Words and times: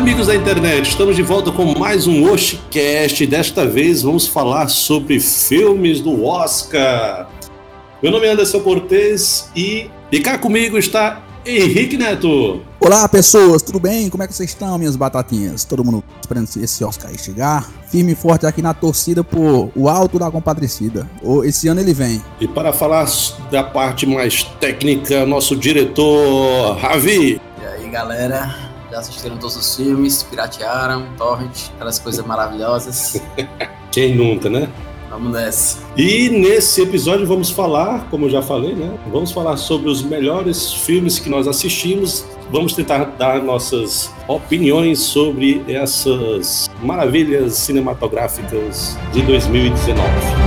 amigos 0.00 0.28
da 0.28 0.34
internet. 0.34 0.88
Estamos 0.88 1.14
de 1.14 1.22
volta 1.22 1.52
com 1.52 1.78
mais 1.78 2.06
um 2.06 2.24
Oshicast. 2.32 3.26
Desta 3.26 3.66
vez 3.66 4.00
vamos 4.00 4.26
falar 4.26 4.68
sobre 4.68 5.20
filmes 5.20 6.00
do 6.00 6.24
Oscar. 6.24 7.28
Meu 8.02 8.10
nome 8.10 8.26
é 8.26 8.32
Anderson 8.32 8.60
Cortez 8.60 9.50
e, 9.54 9.90
e 10.10 10.20
cá 10.20 10.38
comigo 10.38 10.78
está 10.78 11.22
Henrique 11.44 11.98
Neto. 11.98 12.62
Olá 12.80 13.06
pessoas, 13.10 13.60
tudo 13.60 13.78
bem? 13.78 14.08
Como 14.08 14.22
é 14.22 14.26
que 14.26 14.32
vocês 14.32 14.48
estão, 14.48 14.78
minhas 14.78 14.96
batatinhas? 14.96 15.64
Todo 15.64 15.84
mundo 15.84 16.02
esperando 16.18 16.48
esse 16.56 16.82
Oscar 16.82 17.10
aí 17.10 17.18
chegar. 17.18 17.70
Firme 17.90 18.12
e 18.12 18.14
forte 18.14 18.46
aqui 18.46 18.62
na 18.62 18.72
torcida 18.72 19.22
por 19.22 19.70
o 19.76 19.86
alto 19.86 20.18
da 20.18 20.30
compadecida. 20.30 21.06
Ô, 21.22 21.44
Esse 21.44 21.68
ano 21.68 21.78
ele 21.78 21.92
vem. 21.92 22.24
E 22.40 22.48
para 22.48 22.72
falar 22.72 23.06
da 23.50 23.62
parte 23.62 24.06
mais 24.06 24.44
técnica, 24.58 25.26
nosso 25.26 25.54
diretor 25.54 26.78
Ravi. 26.78 27.38
E 27.60 27.66
aí, 27.66 27.90
galera? 27.90 28.69
Já 28.90 28.98
assistiram 28.98 29.36
todos 29.36 29.56
os 29.56 29.76
filmes, 29.76 30.22
piratearam, 30.22 31.06
torrent, 31.16 31.70
aquelas 31.74 31.98
coisas 31.98 32.24
maravilhosas. 32.24 33.22
Quem 33.92 34.16
nunca, 34.16 34.50
né? 34.50 34.68
Vamos 35.08 35.32
nessa. 35.32 35.78
E 35.96 36.28
nesse 36.28 36.82
episódio 36.82 37.26
vamos 37.26 37.50
falar, 37.50 38.06
como 38.10 38.26
eu 38.26 38.30
já 38.30 38.40
falei, 38.40 38.74
né? 38.74 38.96
Vamos 39.12 39.32
falar 39.32 39.56
sobre 39.56 39.90
os 39.90 40.02
melhores 40.02 40.72
filmes 40.72 41.18
que 41.18 41.28
nós 41.28 41.48
assistimos. 41.48 42.24
Vamos 42.50 42.72
tentar 42.74 43.04
dar 43.16 43.42
nossas 43.42 44.12
opiniões 44.28 45.00
sobre 45.00 45.64
essas 45.68 46.70
maravilhas 46.82 47.54
cinematográficas 47.54 48.96
de 49.12 49.22
2019. 49.22 50.39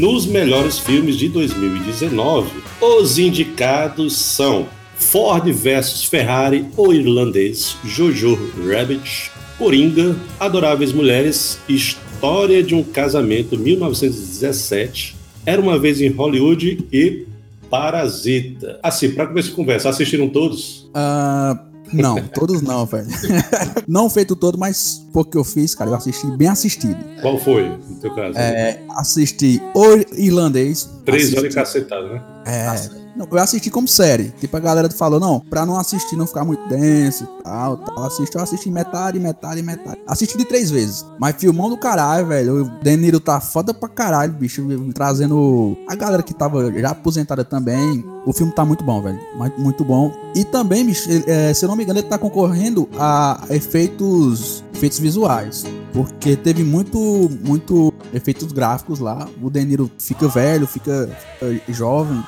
Nos 0.00 0.24
melhores 0.24 0.78
filmes 0.78 1.16
de 1.18 1.28
2019, 1.28 2.62
os 2.80 3.18
indicados 3.18 4.16
são 4.16 4.66
Ford 4.96 5.44
vs 5.52 6.04
Ferrari, 6.04 6.64
O 6.74 6.90
Irlandês, 6.90 7.76
Jojo 7.84 8.34
Rabbit, 8.66 9.30
Coringa, 9.58 10.16
Adoráveis 10.38 10.94
Mulheres, 10.94 11.60
História 11.68 12.62
de 12.62 12.74
um 12.74 12.82
Casamento 12.82 13.58
1917, 13.58 15.16
Era 15.44 15.60
uma 15.60 15.78
vez 15.78 16.00
em 16.00 16.08
Hollywood 16.08 16.86
e 16.90 17.26
Parasita. 17.68 18.80
Assim, 18.82 19.10
para 19.10 19.26
começar 19.26 19.52
a 19.52 19.54
conversa, 19.54 19.88
assistiram 19.90 20.30
todos? 20.30 20.88
Ah, 20.94 21.62
não, 21.92 22.16
todos 22.28 22.62
não, 22.62 22.84
velho. 22.86 23.06
não 23.86 24.08
feito 24.10 24.34
todo, 24.36 24.58
mas 24.58 25.04
pouco 25.12 25.30
que 25.30 25.36
eu 25.38 25.44
fiz, 25.44 25.74
cara, 25.74 25.90
eu 25.90 25.94
assisti 25.94 26.26
bem 26.36 26.48
assistido. 26.48 26.96
Qual 27.20 27.38
foi, 27.38 27.68
no 27.68 27.96
teu 28.00 28.14
caso? 28.14 28.38
É, 28.38 28.80
assisti 28.90 29.60
O 29.74 29.96
Irlandês. 30.16 30.88
Três 31.04 31.22
assisti- 31.24 31.38
horas 31.38 31.54
cacetadas, 31.54 32.10
né? 32.12 32.22
É, 32.46 32.99
eu 33.16 33.38
assisti 33.38 33.70
como 33.70 33.88
série. 33.88 34.32
Tipo, 34.40 34.56
a 34.56 34.60
galera 34.60 34.90
falou, 34.90 35.20
não, 35.20 35.40
pra 35.40 35.66
não 35.66 35.78
assistir, 35.78 36.16
não 36.16 36.26
ficar 36.26 36.44
muito 36.44 36.66
denso 36.68 37.24
e 37.24 37.42
tal, 37.42 37.76
tal. 37.78 38.04
Assisti, 38.04 38.36
eu 38.36 38.42
assisti 38.42 38.70
metade, 38.70 39.18
metade, 39.18 39.62
metade. 39.62 40.00
Assisti 40.06 40.36
de 40.36 40.44
três 40.44 40.70
vezes. 40.70 41.04
Mas 41.18 41.36
filmão 41.36 41.68
do 41.68 41.76
caralho, 41.76 42.26
velho. 42.26 42.64
O 42.64 42.68
Deniro 42.82 43.20
tá 43.20 43.40
foda 43.40 43.74
pra 43.74 43.88
caralho, 43.88 44.32
bicho. 44.32 44.66
Trazendo 44.94 45.76
a 45.88 45.94
galera 45.94 46.22
que 46.22 46.34
tava 46.34 46.72
já 46.72 46.90
aposentada 46.90 47.44
também. 47.44 48.04
O 48.26 48.32
filme 48.32 48.52
tá 48.52 48.64
muito 48.64 48.84
bom, 48.84 49.02
velho. 49.02 49.18
Muito 49.58 49.84
bom. 49.84 50.12
E 50.34 50.44
também, 50.44 50.84
bicho, 50.84 51.08
é, 51.26 51.52
se 51.52 51.64
eu 51.64 51.68
não 51.68 51.76
me 51.76 51.84
engano, 51.84 51.98
ele 51.98 52.08
tá 52.08 52.18
concorrendo 52.18 52.88
a 52.98 53.44
efeitos, 53.50 54.64
efeitos 54.74 54.98
visuais. 54.98 55.64
Porque 55.92 56.36
teve 56.36 56.62
muito, 56.62 56.98
muito 57.44 57.92
efeitos 58.12 58.52
gráficos 58.52 59.00
lá. 59.00 59.26
O 59.42 59.50
Deniro 59.50 59.90
fica 59.98 60.28
velho, 60.28 60.66
fica, 60.66 61.08
fica 61.38 61.72
jovem 61.72 62.22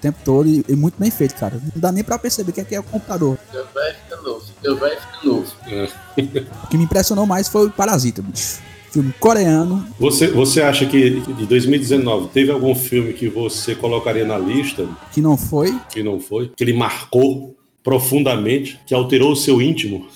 tempo 0.00 0.18
todo 0.24 0.48
e, 0.48 0.64
e 0.68 0.74
muito 0.74 0.94
bem 0.98 1.10
feito, 1.10 1.34
cara. 1.34 1.54
Não 1.54 1.72
dá 1.80 1.92
nem 1.92 2.02
pra 2.04 2.18
perceber 2.18 2.52
que 2.52 2.60
aqui 2.60 2.74
é 2.74 2.80
o 2.80 2.82
computador. 2.82 3.38
Teu 3.52 3.64
velho 3.74 3.96
fica 4.04 4.22
novo, 4.22 4.44
teu 4.62 4.76
velho 4.76 5.00
fica 5.00 5.26
novo. 5.26 5.52
O 6.64 6.66
que 6.68 6.76
me 6.78 6.84
impressionou 6.84 7.26
mais 7.26 7.48
foi 7.48 7.66
o 7.66 7.70
Parasita, 7.70 8.22
bicho. 8.22 8.58
Filme 8.90 9.14
coreano. 9.20 9.86
Você, 10.00 10.26
você 10.28 10.60
acha 10.62 10.84
que 10.84 11.20
de 11.20 11.46
2019 11.46 12.28
teve 12.30 12.50
algum 12.50 12.74
filme 12.74 13.12
que 13.12 13.28
você 13.28 13.72
colocaria 13.74 14.24
na 14.24 14.36
lista 14.36 14.88
Que 15.12 15.20
não 15.20 15.36
foi. 15.36 15.72
que 15.92 16.02
não 16.02 16.18
foi? 16.18 16.50
Que 16.56 16.64
ele 16.64 16.72
marcou 16.72 17.54
profundamente, 17.84 18.80
que 18.86 18.92
alterou 18.92 19.32
o 19.32 19.36
seu 19.36 19.62
íntimo? 19.62 20.06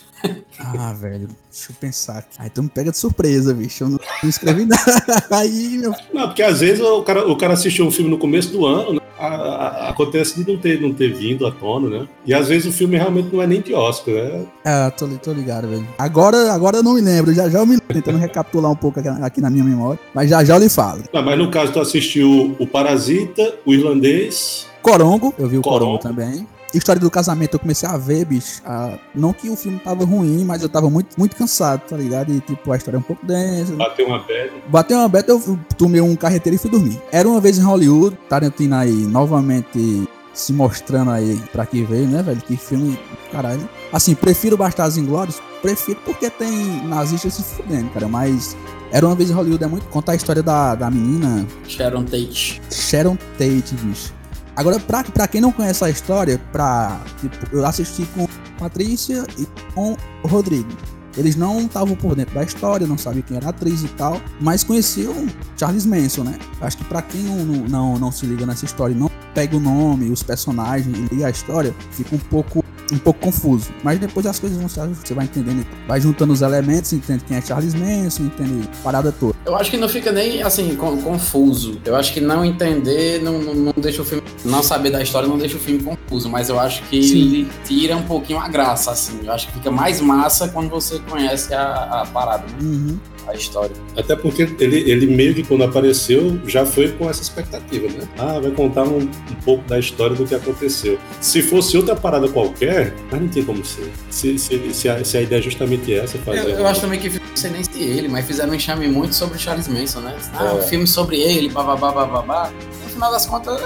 Ah, 0.58 0.92
velho. 0.92 1.28
Deixa 1.50 1.70
eu 1.70 1.76
pensar. 1.80 2.24
Aí 2.38 2.48
tu 2.50 2.62
me 2.62 2.68
pega 2.68 2.90
de 2.90 2.96
surpresa, 2.98 3.52
bicho. 3.54 3.84
Eu 3.84 3.88
não, 3.90 3.98
não 4.22 4.30
escrevi 4.30 4.64
nada. 4.64 4.82
Aí, 5.30 5.78
meu. 5.78 5.92
Não, 6.12 6.26
porque 6.28 6.42
às 6.42 6.60
vezes 6.60 6.80
o 6.80 7.02
cara, 7.02 7.28
o 7.28 7.36
cara 7.36 7.54
assistiu 7.54 7.86
um 7.86 7.90
filme 7.90 8.10
no 8.10 8.18
começo 8.18 8.50
do 8.50 8.64
ano, 8.66 8.94
né? 8.94 9.00
A- 9.18 9.26
a- 9.26 9.88
acontece 9.90 10.42
de 10.42 10.50
não 10.52 10.58
ter, 10.58 10.80
não 10.80 10.92
ter 10.92 11.12
vindo 11.14 11.46
à 11.46 11.50
tona, 11.52 11.88
né? 11.88 12.08
E 12.26 12.34
às 12.34 12.48
vezes 12.48 12.66
o 12.66 12.72
filme 12.76 12.96
realmente 12.96 13.32
não 13.32 13.40
é 13.42 13.46
nem 13.46 13.60
de 13.60 13.72
Oscar, 13.72 14.14
né? 14.14 14.44
Ah, 14.64 14.90
tô, 14.90 15.06
tô 15.08 15.32
ligado, 15.32 15.68
velho. 15.68 15.86
Agora, 15.98 16.52
agora 16.52 16.78
eu 16.78 16.82
não 16.82 16.94
me 16.94 17.00
lembro. 17.00 17.32
Já 17.32 17.48
já 17.48 17.58
eu 17.60 17.66
me 17.66 17.72
lembro. 17.74 17.86
Tentando 17.94 18.18
recapitular 18.18 18.70
um 18.70 18.76
pouco 18.76 18.98
aqui, 19.00 19.08
aqui 19.08 19.40
na 19.40 19.50
minha 19.50 19.64
memória. 19.64 19.98
Mas 20.14 20.28
já 20.30 20.42
já 20.44 20.56
eu 20.56 20.60
lhe 20.60 20.68
falo. 20.68 21.02
Não, 21.12 21.22
mas 21.22 21.38
no 21.38 21.50
caso 21.50 21.72
tu 21.72 21.80
assistiu 21.80 22.56
o 22.58 22.66
Parasita, 22.66 23.54
o 23.64 23.72
Irlandês, 23.72 24.66
Corongo, 24.82 25.32
eu 25.38 25.48
vi 25.48 25.58
o 25.58 25.62
Corongo, 25.62 25.98
Corongo. 25.98 26.02
também. 26.02 26.46
História 26.74 27.00
do 27.00 27.10
casamento, 27.10 27.54
eu 27.54 27.60
comecei 27.60 27.88
a 27.88 27.96
ver, 27.96 28.24
bicho. 28.24 28.60
ah, 28.66 28.98
não 29.14 29.32
que 29.32 29.48
o 29.48 29.56
filme 29.56 29.78
tava 29.78 30.04
ruim, 30.04 30.44
mas 30.44 30.62
eu 30.62 30.68
tava 30.68 30.90
muito, 30.90 31.18
muito 31.18 31.36
cansado, 31.36 31.82
tá 31.88 31.96
ligado? 31.96 32.32
E 32.32 32.40
tipo, 32.40 32.72
a 32.72 32.76
história 32.76 32.96
é 32.96 33.00
um 33.00 33.02
pouco 33.02 33.24
densa. 33.24 33.74
bateu 33.74 34.06
uma 34.06 34.18
bad. 34.18 34.50
Bateu 34.68 34.98
uma 34.98 35.08
beta, 35.08 35.32
eu 35.32 35.58
tomei 35.78 36.00
um 36.00 36.16
carreteiro 36.16 36.56
e 36.56 36.58
fui 36.58 36.70
dormir. 36.70 37.00
Era 37.12 37.28
uma 37.28 37.40
vez 37.40 37.58
em 37.58 37.62
Hollywood, 37.62 38.16
Tarantino 38.28 38.74
aí 38.74 38.92
novamente 38.92 40.08
se 40.32 40.52
mostrando 40.52 41.12
aí 41.12 41.40
pra 41.52 41.64
que 41.64 41.82
veio, 41.84 42.08
né, 42.08 42.22
velho? 42.22 42.40
Que 42.40 42.56
filme, 42.56 42.98
caralho. 43.30 43.68
Assim, 43.92 44.14
prefiro 44.14 44.56
Bastardos 44.56 44.98
Inglórios? 44.98 45.40
Prefiro 45.62 46.00
porque 46.04 46.28
tem 46.28 46.84
nazistas 46.86 47.34
se 47.34 47.42
fudendo, 47.42 47.88
cara, 47.90 48.08
mas... 48.08 48.56
Era 48.90 49.06
uma 49.06 49.14
vez 49.16 49.28
em 49.28 49.32
Hollywood, 49.32 49.64
é 49.64 49.66
muito 49.66 49.86
contar 49.86 50.12
a 50.12 50.14
história 50.14 50.40
da, 50.40 50.76
da 50.76 50.88
menina 50.88 51.44
Sharon 51.66 52.04
Tate. 52.04 52.60
Sharon 52.70 53.16
Tate, 53.36 53.74
bicho. 53.82 54.12
Agora, 54.56 54.78
pra, 54.78 55.02
pra 55.02 55.26
quem 55.26 55.40
não 55.40 55.50
conhece 55.50 55.84
a 55.84 55.90
história, 55.90 56.40
pra, 56.52 57.00
tipo, 57.20 57.36
eu 57.52 57.64
assisti 57.66 58.06
com 58.14 58.26
Patrícia 58.58 59.26
e 59.38 59.46
com 59.74 59.96
o 60.22 60.28
Rodrigo. 60.28 60.70
Eles 61.16 61.36
não 61.36 61.60
estavam 61.60 61.94
por 61.94 62.16
dentro 62.16 62.34
da 62.34 62.42
história, 62.42 62.86
não 62.86 62.98
sabiam 62.98 63.22
quem 63.22 63.36
era 63.36 63.46
a 63.46 63.50
atriz 63.50 63.82
e 63.82 63.88
tal, 63.88 64.20
mas 64.40 64.64
conheciam 64.64 65.26
Charles 65.56 65.86
Manson, 65.86 66.24
né? 66.24 66.38
Acho 66.60 66.78
que 66.78 66.84
pra 66.84 67.02
quem 67.02 67.22
não, 67.22 67.44
não, 67.44 67.68
não, 67.68 67.98
não 67.98 68.12
se 68.12 68.26
liga 68.26 68.44
nessa 68.44 68.64
história 68.64 68.94
e 68.94 68.98
não 68.98 69.10
pega 69.32 69.56
o 69.56 69.60
nome, 69.60 70.10
os 70.10 70.22
personagens 70.22 70.96
e 71.12 71.24
a 71.24 71.30
história, 71.30 71.74
fica 71.92 72.14
um 72.14 72.18
pouco 72.18 72.64
um 72.94 72.98
pouco 72.98 73.20
confuso. 73.20 73.70
Mas 73.82 73.98
depois 73.98 74.26
as 74.26 74.38
coisas 74.38 74.58
vão 74.58 74.68
se 74.68 74.80
você 74.80 75.14
vai 75.14 75.24
entendendo, 75.24 75.66
vai 75.86 76.00
juntando 76.00 76.32
os 76.32 76.42
elementos, 76.42 76.92
entende 76.92 77.24
quem 77.24 77.36
é 77.36 77.40
Charles 77.40 77.74
Manson, 77.74 78.24
entende 78.24 78.68
a 78.72 78.82
parada 78.82 79.12
toda. 79.12 79.34
Eu 79.44 79.56
acho 79.56 79.70
que 79.70 79.76
não 79.76 79.88
fica 79.88 80.10
nem 80.10 80.42
assim 80.42 80.74
confuso. 80.76 81.80
Eu 81.84 81.96
acho 81.96 82.12
que 82.12 82.20
não 82.20 82.44
entender 82.44 83.22
não, 83.22 83.38
não, 83.38 83.54
não, 83.54 83.74
deixa 83.76 84.02
o 84.02 84.04
filme, 84.04 84.24
não 84.44 84.62
saber 84.62 84.90
da 84.90 85.02
história 85.02 85.28
não 85.28 85.38
deixa 85.38 85.56
o 85.56 85.60
filme 85.60 85.82
confuso, 85.82 86.28
mas 86.28 86.48
eu 86.48 86.58
acho 86.58 86.82
que 86.84 87.02
Sim. 87.02 87.20
ele 87.20 87.48
tira 87.64 87.96
um 87.96 88.02
pouquinho 88.02 88.38
a 88.38 88.48
graça 88.48 88.90
assim. 88.90 89.20
Eu 89.24 89.32
acho 89.32 89.46
que 89.48 89.54
fica 89.54 89.70
mais 89.70 90.00
massa 90.00 90.48
quando 90.48 90.70
você 90.70 90.98
conhece 91.00 91.52
a, 91.54 92.02
a 92.02 92.06
parada. 92.06 92.44
Né? 92.44 92.58
Uhum 92.62 92.98
a 93.26 93.34
história. 93.34 93.74
Até 93.96 94.14
porque 94.16 94.42
ele, 94.58 94.90
ele 94.90 95.06
meio 95.06 95.34
que 95.34 95.42
quando 95.42 95.64
apareceu 95.64 96.38
já 96.46 96.64
foi 96.66 96.92
com 96.92 97.08
essa 97.08 97.22
expectativa, 97.22 97.88
né? 97.88 98.08
Ah, 98.18 98.38
vai 98.38 98.50
contar 98.50 98.84
um, 98.84 98.98
um 98.98 99.34
pouco 99.44 99.66
da 99.68 99.78
história 99.78 100.14
do 100.14 100.26
que 100.26 100.34
aconteceu. 100.34 100.98
Se 101.20 101.42
fosse 101.42 101.76
outra 101.76 101.96
parada 101.96 102.28
qualquer, 102.28 102.94
mas 103.10 103.20
não 103.20 103.28
tem 103.28 103.44
como 103.44 103.64
ser. 103.64 103.90
Se, 104.10 104.38
se, 104.38 104.74
se, 104.74 104.88
a, 104.88 105.04
se 105.04 105.16
a 105.16 105.22
ideia 105.22 105.38
é 105.38 105.42
justamente 105.42 105.92
essa, 105.92 106.18
fazer. 106.18 106.40
Eu, 106.40 106.58
eu 106.58 106.66
acho 106.66 106.80
também 106.80 107.00
que 107.00 107.08
não 107.08 107.36
sei 107.36 107.50
nem 107.50 107.62
se 107.62 107.82
ele, 107.82 108.08
mas 108.08 108.26
fizeram 108.26 108.50
um 108.50 108.54
enxame 108.54 108.88
muito 108.88 109.14
sobre 109.14 109.36
o 109.36 109.40
Charles 109.40 109.68
Manson, 109.68 110.00
né? 110.00 110.16
Ah, 110.34 110.46
é. 110.46 110.52
um 110.54 110.62
filme 110.62 110.86
sobre 110.86 111.20
ele, 111.20 111.48
bababá, 111.48 111.90
bababá. 111.92 112.52
No 112.84 112.90
final 112.90 113.10
das 113.10 113.26
contas, 113.26 113.60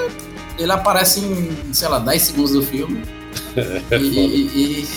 ele 0.58 0.72
aparece 0.72 1.20
em, 1.20 1.72
sei 1.72 1.88
lá, 1.88 1.98
10 1.98 2.22
segundos 2.22 2.52
do 2.52 2.62
filme. 2.62 3.02
e, 3.92 3.96
e, 3.96 4.82
e, 4.82 4.88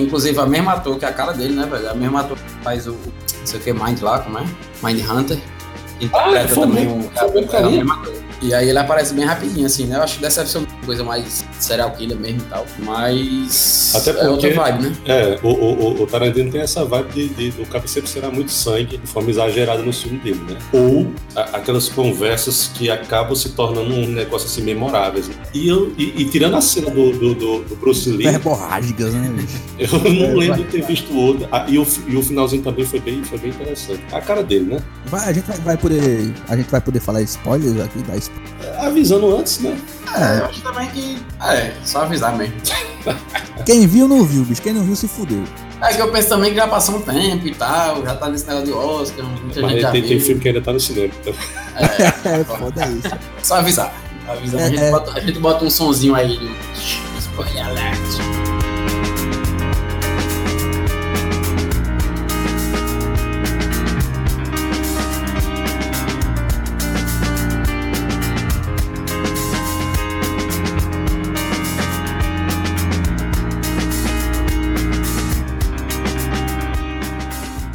inclusive 0.00 0.38
a 0.38 0.46
mesma 0.46 0.72
ator, 0.72 0.98
que 0.98 1.04
é 1.04 1.08
a 1.08 1.12
cara 1.12 1.32
dele, 1.32 1.54
né, 1.54 1.66
velho? 1.66 1.90
A 1.90 1.94
mesma 1.94 2.20
ator 2.20 2.36
que 2.36 2.50
faz 2.62 2.86
o, 2.86 2.92
não 2.92 3.46
sei 3.46 3.60
o 3.60 3.62
que, 3.62 3.72
Mind 3.72 4.00
lá, 4.00 4.18
como 4.20 4.38
é? 4.38 4.44
Mind 4.82 5.00
Hunter. 5.08 5.38
Interpreta 6.00 6.52
ah, 6.52 6.60
também 6.60 6.88
um, 6.88 7.00
é, 7.14 8.19
E 8.42 8.54
aí 8.54 8.68
ele 8.68 8.78
aparece 8.78 9.12
bem 9.14 9.24
rapidinho, 9.24 9.66
assim, 9.66 9.86
né? 9.86 9.96
Eu 9.96 10.02
acho 10.02 10.16
que 10.16 10.22
dessa 10.22 10.40
deve 10.40 10.50
ser 10.50 10.58
uma 10.58 10.66
coisa 10.86 11.04
mais 11.04 11.44
serial 11.58 11.90
killer 11.92 12.18
mesmo 12.18 12.40
e 12.40 12.44
tal. 12.44 12.66
Mas. 12.78 13.92
Até 13.94 14.12
porque, 14.12 14.26
é 14.26 14.30
outra 14.30 14.54
vibe, 14.54 14.82
né? 14.82 14.96
É, 15.06 15.38
o, 15.42 15.48
o, 15.48 16.02
o 16.02 16.06
Tarantino 16.06 16.50
tem 16.50 16.60
essa 16.62 16.84
vibe 16.84 17.12
de, 17.12 17.28
de, 17.28 17.50
do 17.50 17.66
cara 17.66 17.86
sempre 17.86 18.08
será 18.08 18.30
muito 18.30 18.50
sangue 18.50 18.96
de 18.96 19.06
forma 19.06 19.30
exagerada 19.30 19.82
no 19.82 19.92
filme 19.92 20.18
dele, 20.18 20.40
né? 20.48 20.56
Ou 20.72 21.12
a, 21.36 21.58
aquelas 21.58 21.88
conversas 21.88 22.70
que 22.74 22.90
acabam 22.90 23.34
se 23.34 23.50
tornando 23.50 23.92
um 23.92 24.06
negócio 24.08 24.46
assim 24.46 24.62
memoráveis. 24.62 25.28
Né? 25.28 25.34
E, 25.52 25.68
eu, 25.68 25.92
e, 25.98 26.22
e, 26.22 26.24
tirando 26.26 26.56
a 26.56 26.60
cena 26.60 26.90
do, 26.90 27.12
do, 27.12 27.34
do, 27.34 27.64
do 27.64 27.76
Bruce 27.76 28.10
Lee. 28.10 28.30
Verborrágicas, 28.30 29.12
né, 29.12 29.46
Eu 29.78 29.88
não 30.12 30.36
lembro 30.36 30.64
de 30.64 30.70
ter 30.70 30.82
visto 30.82 31.14
outro. 31.16 31.48
Ah, 31.50 31.66
e, 31.68 31.78
o, 31.78 31.86
e 32.06 32.16
o 32.16 32.22
finalzinho 32.22 32.62
também 32.62 32.84
foi 32.84 33.00
bem, 33.00 33.22
foi 33.24 33.38
bem 33.38 33.50
interessante. 33.50 34.02
A 34.12 34.20
cara 34.20 34.42
dele, 34.42 34.74
né? 34.74 34.82
Vai, 35.06 35.28
a 35.28 35.32
gente 35.32 35.46
vai, 35.46 35.56
vai 35.58 35.76
poder. 35.76 36.32
A 36.48 36.56
gente 36.56 36.70
vai 36.70 36.80
poder 36.80 37.00
falar 37.00 37.22
spoilers 37.22 37.80
aqui, 37.80 37.98
dar 38.02 38.16
spoilers. 38.16 38.29
Avisando 38.78 39.36
antes, 39.36 39.58
né? 39.60 39.78
É, 40.16 40.40
eu 40.40 40.46
acho 40.46 40.62
também 40.62 40.88
que. 40.88 41.18
É, 41.42 41.72
só 41.84 42.02
avisar 42.02 42.36
mesmo. 42.36 42.54
Quem 43.64 43.86
viu, 43.86 44.08
não 44.08 44.24
viu, 44.24 44.44
bicho. 44.44 44.60
Quem 44.62 44.72
não 44.72 44.82
viu, 44.82 44.96
se 44.96 45.06
fudeu. 45.06 45.44
É 45.82 45.94
que 45.94 46.02
eu 46.02 46.12
penso 46.12 46.28
também 46.28 46.50
que 46.50 46.56
já 46.56 46.68
passou 46.68 46.96
um 46.96 47.00
tempo 47.00 47.46
e 47.46 47.54
tal, 47.54 48.04
já 48.04 48.14
tá 48.14 48.28
nesse 48.28 48.46
negócio 48.46 48.66
de 48.66 48.72
Oscar, 48.72 49.24
muita 49.24 49.62
Mas 49.62 49.70
gente 49.70 49.80
já 49.80 49.90
tem, 49.90 50.02
tem 50.02 50.20
filme 50.20 50.40
que 50.40 50.48
ainda 50.48 50.60
tá 50.60 50.72
no 50.74 50.80
cinema, 50.80 51.12
então. 51.20 51.34
É, 51.74 52.36
é 52.40 52.44
foda 52.44 52.86
isso. 52.86 53.08
Só 53.42 53.56
avisar. 53.56 53.92
avisar. 54.28 54.60
É, 54.60 54.64
a, 54.64 54.68
gente 54.68 54.82
é. 54.82 54.90
bota, 54.90 55.12
a 55.12 55.20
gente 55.20 55.38
bota 55.38 55.64
um 55.64 55.70
sonzinho 55.70 56.14
aí 56.14 56.36
do 56.36 57.18
Spoiler 57.18 57.66
Alert. 57.66 58.49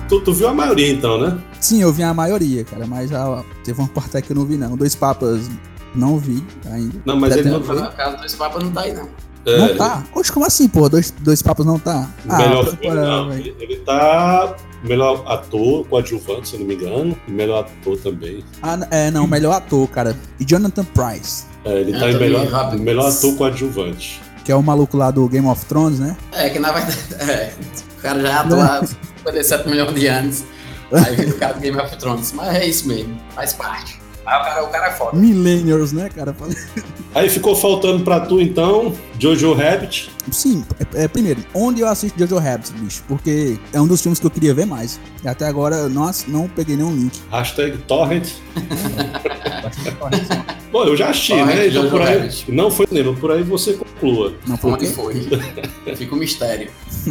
Tu, 0.08 0.22
tu, 0.22 0.34
viu 0.34 0.48
a 0.48 0.54
maioria 0.54 0.92
então, 0.92 1.20
né? 1.20 1.38
Sim, 1.60 1.82
eu 1.82 1.92
vi 1.92 2.04
a 2.04 2.14
maioria, 2.14 2.64
cara, 2.64 2.86
mas 2.86 3.10
já 3.10 3.44
teve 3.64 3.80
uma 3.80 3.88
parte 3.88 4.22
que 4.22 4.32
eu 4.32 4.36
não 4.36 4.46
vi, 4.46 4.56
não. 4.56 4.78
Dois 4.78 4.94
Papas 4.94 5.50
não 5.96 6.18
vi 6.20 6.44
ainda. 6.72 7.02
Não, 7.06 7.20
mas 7.20 7.36
ele 7.36 7.50
não 7.50 7.62
tá. 7.62 7.88
Caso 7.88 8.18
Dois 8.18 8.36
Papas 8.36 8.64
não 8.64 8.72
tá 8.72 8.82
aí, 8.82 8.94
não. 8.94 9.10
É, 9.46 9.58
não 9.60 9.76
tá? 9.76 10.04
Oxe, 10.14 10.32
como 10.32 10.46
assim, 10.46 10.68
pô? 10.68 10.90
Dois, 10.90 11.12
dois 11.20 11.42
Papas 11.42 11.66
não 11.66 11.80
tá? 11.80 12.10
Ah, 12.28 12.38
melhor 12.38 12.66
filme, 12.66 12.96
não. 12.96 13.34
Ele, 13.34 13.56
ele 13.60 13.78
tá 13.78 14.56
melhor 14.84 15.24
ator, 15.28 15.86
coadjuvante, 15.88 16.50
se 16.50 16.56
eu 16.56 16.60
não 16.60 16.68
me 16.68 16.76
engano, 16.76 17.18
e 17.28 17.32
melhor 17.32 17.60
ator 17.60 17.98
também. 17.98 18.44
Ah, 18.62 18.78
é, 18.92 19.12
não, 19.12 19.28
melhor 19.28 19.54
ator, 19.54 19.88
cara. 19.90 20.16
E 20.40 20.46
Jonathan 20.46 20.86
Price. 20.86 21.46
É, 21.64 21.82
ele 21.82 21.98
tá 21.98 22.12
em 22.12 22.18
melhor, 22.18 22.76
melhor 22.78 23.10
ator 23.10 23.36
coadjuvante. 23.36 24.22
Que 24.46 24.52
é 24.52 24.56
o 24.56 24.62
maluco 24.62 24.96
lá 24.96 25.12
do 25.12 25.28
Game 25.28 25.48
of 25.48 25.66
Thrones, 25.66 26.00
né? 26.00 26.16
É, 26.32 26.50
que 26.50 26.60
na 26.60 26.72
verdade. 26.72 26.98
É, 27.20 27.52
o 27.98 28.02
cara 28.02 28.22
já 28.22 28.42
atuado 28.42 28.88
57 28.88 29.68
milhões 29.68 29.96
de 29.96 30.08
anos. 30.08 30.44
Aí 30.94 31.16
vem 31.16 31.30
o 31.30 31.38
cara 31.38 31.54
do 31.54 31.60
Game 31.60 31.78
of 31.80 31.98
Thrones. 31.98 32.32
Mas 32.32 32.56
é 32.56 32.66
isso 32.66 32.88
mesmo, 32.88 33.20
faz 33.34 33.54
parte. 33.54 34.00
Aí 34.26 34.40
o 34.40 34.44
cara, 34.44 34.64
o 34.64 34.68
cara 34.68 34.88
é 34.88 34.92
foda. 34.92 35.18
Millennials, 35.18 35.92
né, 35.92 36.10
cara? 36.16 36.36
Aí 37.16 37.30
ficou 37.30 37.56
faltando 37.56 38.04
pra 38.04 38.20
tu, 38.20 38.40
então, 38.40 38.94
Jojo 39.20 39.54
Rabbit. 39.54 40.10
Sim, 40.32 40.66
é, 40.80 41.04
é, 41.04 41.08
primeiro, 41.08 41.44
onde 41.54 41.82
eu 41.82 41.88
assisto 41.88 42.18
Jojo 42.20 42.38
Rabbit, 42.38 42.74
bicho? 42.74 43.04
Porque 43.08 43.58
é 43.72 43.80
um 43.80 43.88
dos 43.88 44.02
filmes 44.02 44.20
que 44.20 44.26
eu 44.26 44.32
queria 44.32 44.54
ver 44.54 44.66
mais. 44.66 45.00
E 45.24 45.28
até 45.28 45.48
agora 45.48 45.88
não, 45.90 46.10
não 46.28 46.48
peguei 46.48 46.76
nenhum 46.76 46.94
link. 46.94 47.20
Hashtag 47.32 47.78
Torrent. 47.80 48.30
Bom, 50.72 50.84
eu 50.84 50.98
já 50.98 51.10
achei, 51.10 51.44
né? 51.46 51.68
Então, 51.68 51.90
por 51.90 52.02
aí, 52.02 52.30
não 52.50 52.70
foi 52.70 52.86
lembro, 52.92 53.16
por 53.16 53.32
aí 53.32 53.44
você 53.44 53.74
conclua. 53.74 54.34
Não 54.46 54.58
foi 54.58 54.78
que 54.78 54.88
foi. 54.88 55.28
Fica 55.96 56.14
um 56.14 56.18
mistério. 56.18 56.70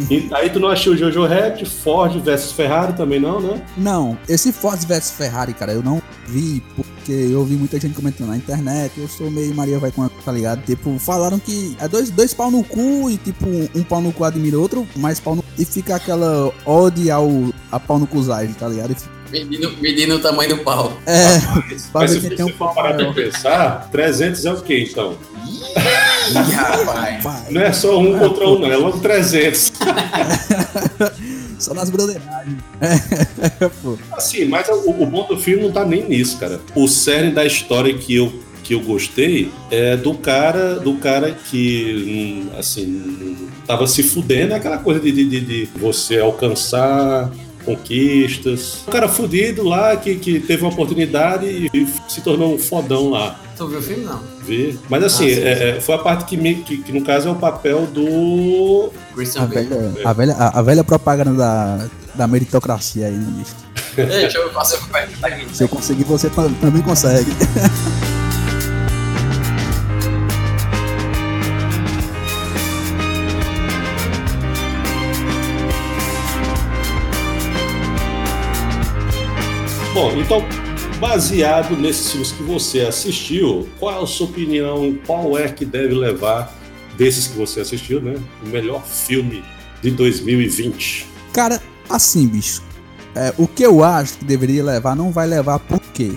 E, 0.09 0.29
aí 0.33 0.49
tu 0.49 0.59
não 0.59 0.69
achou 0.69 0.93
o 0.93 0.97
Jojo 0.97 1.25
Rabbit, 1.25 1.65
Ford 1.65 2.21
versus 2.21 2.51
Ferrari 2.51 2.93
também 2.93 3.19
não, 3.19 3.41
né? 3.41 3.65
Não, 3.75 4.17
esse 4.29 4.51
Ford 4.51 4.79
versus 4.85 5.11
Ferrari, 5.11 5.53
cara, 5.53 5.73
eu 5.73 5.81
não 5.81 6.01
vi 6.27 6.61
porque 6.75 7.11
eu 7.11 7.43
vi 7.43 7.55
muita 7.55 7.79
gente 7.79 7.95
comentando 7.95 8.29
na 8.29 8.37
internet, 8.37 8.93
eu 8.97 9.07
sou 9.07 9.29
meio 9.29 9.53
Maria 9.55 9.79
vai 9.79 9.91
com 9.91 10.07
tá 10.07 10.31
ligado? 10.31 10.63
Tipo, 10.65 10.97
falaram 10.99 11.39
que 11.39 11.75
é 11.79 11.87
dois, 11.95 12.09
dois 12.09 12.33
pau 12.33 12.51
no 12.51 12.63
cu 12.63 13.09
e 13.09 13.17
tipo, 13.17 13.47
um 13.73 13.83
pau 13.83 14.01
no 14.01 14.11
cu 14.11 14.25
admira 14.25 14.59
outro, 14.59 14.87
mais 14.95 15.19
pau 15.19 15.35
no 15.35 15.43
e 15.57 15.63
fica 15.63 15.95
aquela 15.95 16.51
ode 16.65 17.09
ao 17.09 17.29
a 17.71 17.79
pau 17.79 17.97
no 17.97 18.05
cuzagem, 18.05 18.53
tá 18.53 18.67
ligado? 18.67 18.95
Medindo, 19.31 19.75
medindo 19.81 20.15
o 20.15 20.19
tamanho 20.19 20.57
do 20.57 20.63
pau. 20.63 20.97
É, 21.05 21.39
mas, 21.69 21.89
mas 21.93 22.11
se 22.11 22.19
você 22.19 22.43
um 22.43 22.49
for 22.49 22.73
parar 22.73 22.95
pra 22.95 23.13
pensar, 23.13 23.89
300 23.91 24.45
é 24.45 24.51
o 24.51 24.61
quê 24.61 24.87
então? 24.89 25.17
Ih, 25.47 26.33
rapaz. 26.33 27.49
Não 27.49 27.61
é 27.61 27.71
só 27.71 27.97
um 27.97 28.19
contra 28.19 28.47
um, 28.47 28.59
não, 28.59 28.71
é 28.71 28.75
logo 28.75 28.99
300. 28.99 29.73
Só 31.57 31.73
nas 31.73 31.89
brotheragens. 31.89 32.57
assim, 34.11 34.43
mas 34.43 34.67
o, 34.67 34.89
o 34.89 35.05
bom 35.05 35.25
do 35.25 35.39
filme 35.39 35.63
não 35.63 35.71
tá 35.71 35.85
nem 35.85 36.03
nisso, 36.03 36.37
cara. 36.37 36.59
O 36.75 36.85
cerne 36.85 37.31
da 37.31 37.45
história 37.45 37.97
que 37.97 38.13
eu 38.13 38.43
que 38.65 38.73
eu 38.73 38.81
gostei 38.81 39.51
é 39.69 39.95
do 39.95 40.15
cara 40.15 40.79
do 40.79 40.95
cara 40.95 41.31
que 41.31 42.49
assim 42.57 43.37
tava 43.67 43.85
se 43.85 44.01
fudendo 44.01 44.55
aquela 44.55 44.79
coisa 44.79 44.99
de, 44.99 45.11
de, 45.11 45.39
de 45.39 45.69
você 45.79 46.19
alcançar 46.19 47.31
conquistas. 47.63 48.83
Um 48.87 48.91
cara 48.91 49.07
fudido 49.07 49.63
lá 49.63 49.95
que, 49.97 50.15
que 50.15 50.39
teve 50.39 50.63
uma 50.63 50.71
oportunidade 50.71 51.45
e 51.45 51.87
se 52.07 52.21
tornou 52.21 52.53
um 52.53 52.59
fodão 52.59 53.09
lá. 53.09 53.39
Tu 53.57 53.67
viu 53.67 53.79
o 53.79 53.81
filme, 53.81 54.03
não? 54.03 54.21
Vi. 54.43 54.77
Mas 54.89 55.03
assim, 55.03 55.25
ah, 55.25 55.47
é, 55.47 55.69
é, 55.69 55.81
foi 55.81 55.95
a 55.95 55.97
parte 55.97 56.25
que, 56.25 56.37
me, 56.37 56.55
que, 56.55 56.77
que, 56.77 56.91
no 56.91 57.03
caso 57.03 57.27
é 57.27 57.31
o 57.31 57.35
papel 57.35 57.87
do. 57.87 58.91
Christian 59.15 59.43
a 59.43 59.45
velha, 59.45 59.93
a, 60.03 60.13
velha, 60.13 60.35
a, 60.35 60.61
velha 60.61 60.83
propaganda 60.83 61.33
da, 61.33 61.87
da 62.13 62.27
meritocracia 62.27 63.07
aí, 63.07 63.13
né, 63.13 63.33
bicho? 63.37 63.55
deixa 63.95 64.37
eu 64.37 64.51
fazer 64.51 64.77
o 64.77 65.55
Se 65.55 65.63
eu 65.63 65.69
conseguir, 65.69 66.03
você 66.03 66.29
também 66.29 66.81
consegue. 66.81 67.31
Bom, 80.05 80.21
então, 80.21 80.45
baseado 80.99 81.75
nesses 81.75 82.11
filmes 82.11 82.31
que 82.31 82.43
você 82.43 82.81
assistiu, 82.81 83.67
qual 83.79 84.01
é 84.01 84.03
a 84.03 84.05
sua 84.05 84.27
opinião? 84.27 84.95
Qual 85.03 85.35
é 85.35 85.47
que 85.47 85.65
deve 85.65 85.95
levar 85.95 86.53
desses 86.95 87.25
que 87.25 87.35
você 87.35 87.61
assistiu, 87.61 87.99
né? 87.99 88.13
O 88.45 88.49
melhor 88.49 88.85
filme 88.85 89.43
de 89.81 89.89
2020? 89.89 91.07
Cara, 91.33 91.59
assim, 91.89 92.27
bicho. 92.27 92.61
É, 93.15 93.33
o 93.35 93.47
que 93.47 93.65
eu 93.65 93.83
acho 93.83 94.19
que 94.19 94.25
deveria 94.25 94.63
levar 94.63 94.95
não 94.95 95.11
vai 95.11 95.25
levar 95.25 95.57
por 95.57 95.79
quê? 95.79 96.11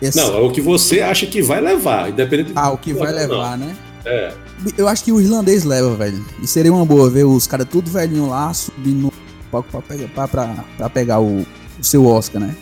Esse... 0.00 0.16
Não, 0.16 0.34
é 0.34 0.40
o 0.40 0.50
que 0.50 0.62
você 0.62 1.02
acha 1.02 1.26
que 1.26 1.42
vai 1.42 1.60
levar, 1.60 2.08
independente 2.08 2.52
Ah, 2.56 2.70
o 2.70 2.78
que 2.78 2.94
vai 2.94 3.12
levar, 3.12 3.58
não. 3.58 3.66
né? 3.66 3.76
É. 4.06 4.32
Eu 4.78 4.88
acho 4.88 5.04
que 5.04 5.12
o 5.12 5.20
irlandês 5.20 5.64
leva, 5.64 5.94
velho. 5.96 6.24
E 6.42 6.46
seria 6.46 6.72
uma 6.72 6.86
boa 6.86 7.10
ver 7.10 7.24
os 7.24 7.46
caras 7.46 7.66
tudo 7.70 7.90
velhinho 7.90 8.26
lá 8.30 8.54
subindo 8.54 9.12
pra 9.50 9.62
pegar, 9.82 10.08
pra, 10.14 10.28
pra, 10.28 10.64
pra 10.78 10.88
pegar 10.88 11.20
o, 11.20 11.40
o 11.78 11.84
seu 11.84 12.06
Oscar, 12.06 12.40
né? 12.40 12.54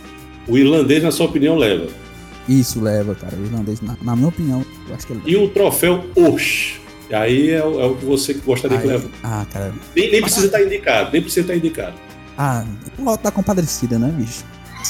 O 0.49 0.58
irlandês, 0.58 1.02
na 1.02 1.11
sua 1.11 1.26
opinião, 1.26 1.56
leva? 1.56 1.87
Isso 2.49 2.80
leva, 2.80 3.14
cara. 3.14 3.37
O 3.37 3.44
irlandês, 3.44 3.80
na, 3.80 3.96
na 4.02 4.16
minha 4.16 4.28
opinião, 4.28 4.64
eu 4.88 4.94
acho 4.94 5.06
que 5.06 5.12
ele 5.12 5.22
E 5.25 5.37
o 5.37 5.49
troféu 5.49 6.04
Osh. 6.16 6.80
Aí 7.12 7.50
é, 7.50 7.64
o 7.64 7.80
é 7.80 7.87
o 7.87 7.94
que 7.94 8.04
você 8.04 8.32
gostaria 8.34 8.78
que 8.78 8.84
Aí- 8.84 8.90
leva. 8.90 9.08
Ah, 9.22 9.44
cara. 9.52 9.72
Nem, 9.94 10.11
nem 10.11 10.22
precisa 10.22 10.46
estar 10.46 10.62
indicado, 10.62 11.11
nem 11.12 11.20
precisa 11.20 11.42
estar 11.42 11.56
indicado. 11.56 11.94
Ah, 12.37 12.64
o 12.99 13.16
tá 13.18 13.30
compadecida, 13.30 13.99
né, 13.99 14.12
bicho? 14.16 14.44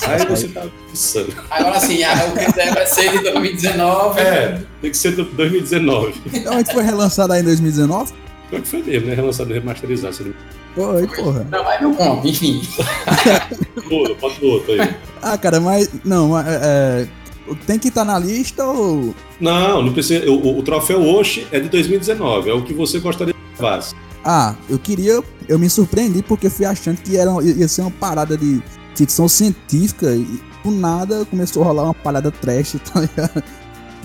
Aí 0.07 0.25
você 0.27 0.49
tá 0.49 0.65
pensando. 0.89 1.35
Agora 1.51 1.79
sim, 1.81 2.03
ah, 2.03 2.15
o 2.27 2.39
que 2.39 2.53
deve 2.53 2.87
ser 2.87 3.11
de 3.11 3.31
2019. 3.31 4.21
É, 4.21 4.63
tem 4.81 4.91
que 4.91 4.97
ser 4.97 5.13
do 5.13 5.25
2019. 5.25 6.15
Então, 6.33 6.55
a 6.55 6.59
gente 6.59 6.73
foi 6.73 6.83
relançado 6.83 7.33
aí 7.33 7.41
em 7.41 7.45
2019? 7.45 8.13
Pior 8.53 8.61
que 8.61 8.69
foi 8.69 8.83
mesmo, 8.83 9.09
né? 9.09 9.15
Relançado, 9.15 9.51
remasterizado. 9.55 10.15
Você 10.15 10.35
Foi, 10.75 11.07
porra. 11.07 11.47
Não, 11.51 11.65
mas 11.65 11.81
não 11.81 11.95
conta, 11.95 12.29
enfim. 12.29 12.61
não... 13.91 14.15
Bota 14.17 14.45
o 14.45 14.49
outro 14.49 14.73
aí. 14.75 14.95
Ah, 15.23 15.39
cara, 15.39 15.59
mas. 15.59 15.89
Não, 16.05 16.29
mas, 16.29 16.47
é, 16.47 17.09
é, 17.49 17.55
tem 17.67 17.79
que 17.79 17.89
estar 17.89 18.05
na 18.05 18.19
lista 18.19 18.63
ou. 18.63 19.15
Não, 19.41 19.81
não 19.83 19.91
precisa. 19.95 20.31
O, 20.31 20.35
o- 20.35 20.59
o 20.59 20.63
troféu 20.63 21.01
Osh 21.03 21.47
é 21.51 21.61
de 21.61 21.71
2019. 21.71 22.51
É 22.51 22.53
o 22.53 22.63
que 22.63 22.75
você 22.75 22.99
gostaria 22.99 23.33
que 23.33 23.41
levasse. 23.63 23.95
Ah, 24.23 24.55
eu 24.69 24.79
queria. 24.79 25.23
Eu 25.49 25.59
me 25.59 25.71
surpreendi 25.71 26.23
porque 26.23 26.51
fui 26.51 26.67
achando 26.67 26.99
que 26.99 27.17
era, 27.17 27.31
ia 27.43 27.67
ser 27.69 27.81
uma 27.81 27.91
parada 27.91 28.37
de 28.37 28.63
ficção 28.95 29.29
científica 29.31 30.15
e 30.15 30.27
do 30.63 30.71
nada 30.71 31.25
começou 31.25 31.63
a 31.63 31.67
rolar 31.69 31.85
uma 31.85 31.95
parada 31.95 32.31
trash, 32.31 32.77
tá 32.93 33.01
ligado? 33.01 33.43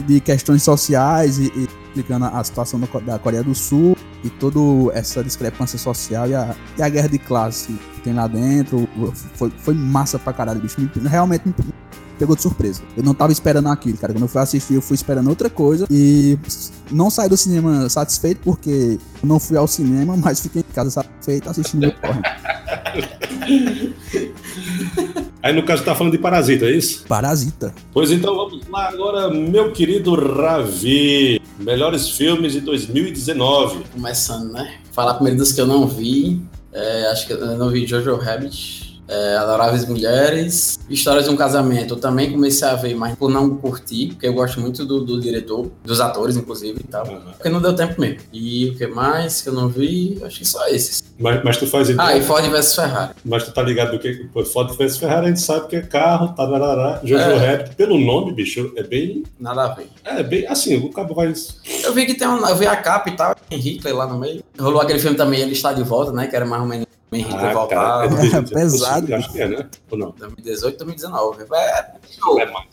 De 0.07 0.21
questões 0.21 0.63
sociais 0.63 1.37
e, 1.37 1.51
e 1.53 1.67
explicando 1.89 2.25
a 2.25 2.41
situação 2.45 2.79
da 3.05 3.19
Coreia 3.19 3.43
do 3.43 3.53
Sul 3.53 3.96
e 4.23 4.29
toda 4.29 4.59
essa 4.97 5.23
discrepância 5.23 5.77
social 5.77 6.27
e 6.29 6.35
a, 6.35 6.55
e 6.77 6.81
a 6.81 6.89
guerra 6.89 7.07
de 7.09 7.19
classe 7.19 7.73
que 7.95 8.01
tem 8.01 8.13
lá 8.13 8.27
dentro. 8.27 8.87
Foi, 9.35 9.51
foi 9.59 9.73
massa 9.73 10.17
pra 10.17 10.33
caralho, 10.33 10.59
bicho. 10.59 10.79
Me- 10.79 10.89
realmente 11.07 11.47
me 11.47 11.53
pegou 12.17 12.35
de 12.35 12.41
surpresa. 12.41 12.81
Eu 12.95 13.03
não 13.03 13.13
tava 13.13 13.31
esperando 13.31 13.69
aquilo, 13.69 13.97
cara. 13.97 14.11
Quando 14.13 14.23
eu 14.23 14.27
fui 14.27 14.41
assistir, 14.41 14.73
eu 14.73 14.81
fui 14.81 14.95
esperando 14.95 15.29
outra 15.29 15.49
coisa 15.49 15.85
e 15.91 16.37
não 16.91 17.09
saí 17.09 17.29
do 17.29 17.37
cinema 17.37 17.87
satisfeito 17.89 18.41
porque 18.43 18.97
não 19.23 19.39
fui 19.39 19.55
ao 19.55 19.67
cinema, 19.67 20.15
mas 20.17 20.39
fiquei 20.39 20.61
em 20.67 20.73
casa 20.73 20.89
satisfeito 20.89 21.49
assistindo 21.49 21.87
o 21.87 21.91
corre. 21.93 22.21
Aí 25.47 25.53
no 25.53 25.63
caso 25.63 25.81
tá 25.81 25.95
falando 25.95 26.11
de 26.11 26.17
Parasita, 26.17 26.65
é 26.65 26.71
isso? 26.71 27.05
Parasita. 27.07 27.73
Pois 27.93 28.11
então 28.11 28.35
vamos 28.35 28.67
lá 28.67 28.89
agora, 28.89 29.29
meu 29.29 29.71
querido 29.71 30.13
Ravi. 30.13 31.41
Melhores 31.57 32.09
filmes 32.09 32.51
de 32.51 32.59
2019. 32.59 33.85
Começando, 33.93 34.51
né? 34.51 34.73
Falar 34.91 35.13
primeiro 35.13 35.37
dos 35.37 35.53
que 35.53 35.61
eu 35.61 35.65
não 35.65 35.87
vi. 35.87 36.41
É, 36.73 37.05
acho 37.13 37.27
que 37.27 37.31
eu 37.31 37.57
não 37.57 37.69
vi 37.69 37.87
Jojo 37.87 38.17
Rabbit. 38.17 38.86
É, 39.07 39.37
Adoráveis 39.37 39.85
Mulheres. 39.87 40.79
Histórias 40.89 41.25
de 41.25 41.31
um 41.31 41.35
Casamento. 41.35 41.93
Eu 41.95 41.99
também 41.99 42.31
comecei 42.31 42.67
a 42.67 42.75
ver, 42.75 42.95
mas 42.95 43.15
por 43.15 43.29
não 43.29 43.55
curtir, 43.57 44.07
porque 44.07 44.27
eu 44.27 44.33
gosto 44.33 44.59
muito 44.59 44.85
do, 44.85 45.03
do 45.03 45.19
diretor, 45.19 45.69
dos 45.83 45.99
atores, 46.01 46.35
inclusive 46.35 46.79
e 46.79 46.83
tal. 46.87 47.05
Porque 47.05 47.49
não 47.49 47.61
deu 47.61 47.73
tempo 47.75 47.99
mesmo. 47.99 48.19
E 48.33 48.69
o 48.69 48.75
que 48.77 48.87
mais 48.87 49.41
que 49.41 49.49
eu 49.49 49.53
não 49.53 49.67
vi? 49.69 50.19
Acho 50.23 50.39
que 50.39 50.45
só 50.45 50.67
esses. 50.67 51.03
Mas, 51.19 51.43
mas 51.43 51.57
tu 51.57 51.65
faz 51.67 51.89
então. 51.89 52.05
Ah, 52.05 52.15
e 52.15 52.21
Ford 52.21 52.43
vs 52.45 52.75
Ferrari. 52.75 53.13
Mas 53.25 53.43
tu 53.43 53.51
tá 53.51 53.61
ligado 53.63 53.91
do 53.91 53.99
que? 53.99 54.13
Pô, 54.33 54.43
Ford 54.43 54.71
vs 54.75 54.97
Ferrari, 54.97 55.25
a 55.25 55.29
gente 55.29 55.41
sabe 55.41 55.67
que 55.67 55.75
é 55.75 55.81
carro, 55.81 56.33
tarará. 56.35 56.99
Jojo 57.03 57.21
É. 57.23 57.37
Rabbit, 57.55 57.75
pelo 57.75 57.97
nome, 57.99 58.33
bicho, 58.33 58.71
é 58.75 58.83
bem. 58.83 59.23
Nada 59.39 59.63
a 59.65 59.67
ver. 59.73 59.87
É 60.03 60.21
bem 60.23 60.45
assim, 60.47 60.77
o 60.77 60.89
cabo 60.91 61.13
vai. 61.15 61.33
Eu 61.83 61.93
vi 61.93 62.05
que 62.05 62.13
tem 62.13 62.27
um. 62.27 62.45
Eu 62.47 62.55
vi 62.55 62.67
a 62.67 62.75
capa 62.75 63.09
e 63.09 63.15
tal, 63.15 63.35
Hitler 63.51 63.95
lá 63.95 64.05
no 64.07 64.19
meio. 64.19 64.43
Rolou 64.59 64.81
aquele 64.81 64.99
filme 64.99 65.15
também, 65.17 65.41
ele 65.41 65.53
está 65.53 65.73
de 65.73 65.83
volta, 65.83 66.11
né? 66.11 66.27
Que 66.27 66.35
era 66.35 66.45
mais 66.45 66.61
ou 66.61 66.67
menos 66.67 66.87
bem 67.11 67.21
Hitler 67.23 67.53
voltar. 67.53 68.05
é 68.05 68.07
de 68.07 68.15
2018, 68.15 68.49
Pesado. 68.53 69.15
Acho 69.15 69.31
que 69.31 69.41
é, 69.41 69.47
né? 69.47 69.69
Ou 69.91 69.97
não? 69.97 70.11
2018, 70.17 70.77
2019. 70.77 71.43
É. 71.53 71.85
É 72.41 72.45
mais. 72.51 72.67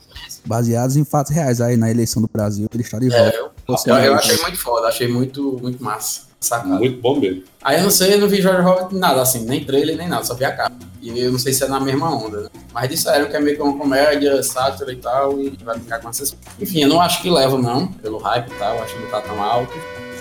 Baseados 0.44 0.96
em 0.96 1.04
fatos 1.04 1.32
reais 1.34 1.60
aí 1.60 1.76
na 1.76 1.90
eleição 1.90 2.20
do 2.22 2.28
Brasil, 2.32 2.66
ele 2.72 2.82
está 2.82 2.98
de 2.98 3.12
É, 3.12 3.18
volta. 3.32 3.36
eu, 3.38 3.50
Você 3.76 3.90
eu, 3.90 3.94
vai- 3.94 4.08
eu 4.08 4.14
achei 4.14 4.36
muito 4.38 4.58
foda, 4.58 4.88
achei 4.88 5.08
muito, 5.08 5.58
muito 5.60 5.82
massa. 5.82 6.22
Sacado. 6.40 6.74
Muito 6.78 7.00
bom 7.00 7.18
mesmo. 7.18 7.42
Aí 7.62 7.78
eu 7.78 7.84
não 7.84 7.90
sei, 7.90 8.12
eu 8.14 8.18
não 8.18 8.28
vi 8.28 8.42
George 8.42 8.60
Hobbit 8.60 8.94
nada, 8.96 9.22
assim, 9.22 9.46
nem 9.46 9.64
trailer, 9.64 9.96
nem 9.96 10.06
nada, 10.06 10.22
só 10.24 10.34
vi 10.34 10.44
a 10.44 10.54
capa. 10.54 10.76
E 11.00 11.18
eu 11.18 11.32
não 11.32 11.38
sei 11.38 11.54
se 11.54 11.64
é 11.64 11.68
na 11.68 11.80
mesma 11.80 12.14
onda, 12.14 12.42
né? 12.42 12.48
Mas 12.70 12.90
disseram 12.90 13.30
que 13.30 13.36
é 13.36 13.40
meio 13.40 13.56
que 13.56 13.62
uma 13.62 13.78
comédia, 13.78 14.42
sátira 14.42 14.92
e 14.92 14.96
tal, 14.96 15.40
e 15.40 15.56
vai 15.64 15.78
ficar 15.78 16.00
com 16.00 16.10
essas. 16.10 16.36
Enfim, 16.60 16.82
eu 16.82 16.88
não 16.90 17.00
acho 17.00 17.22
que 17.22 17.30
leva, 17.30 17.56
não, 17.56 17.86
pelo 17.86 18.18
hype 18.18 18.50
e 18.50 18.54
tal, 18.56 18.78
acho 18.82 18.94
que 18.94 19.02
não 19.02 19.10
tá 19.10 19.22
tão 19.22 19.42
alto. 19.42 19.72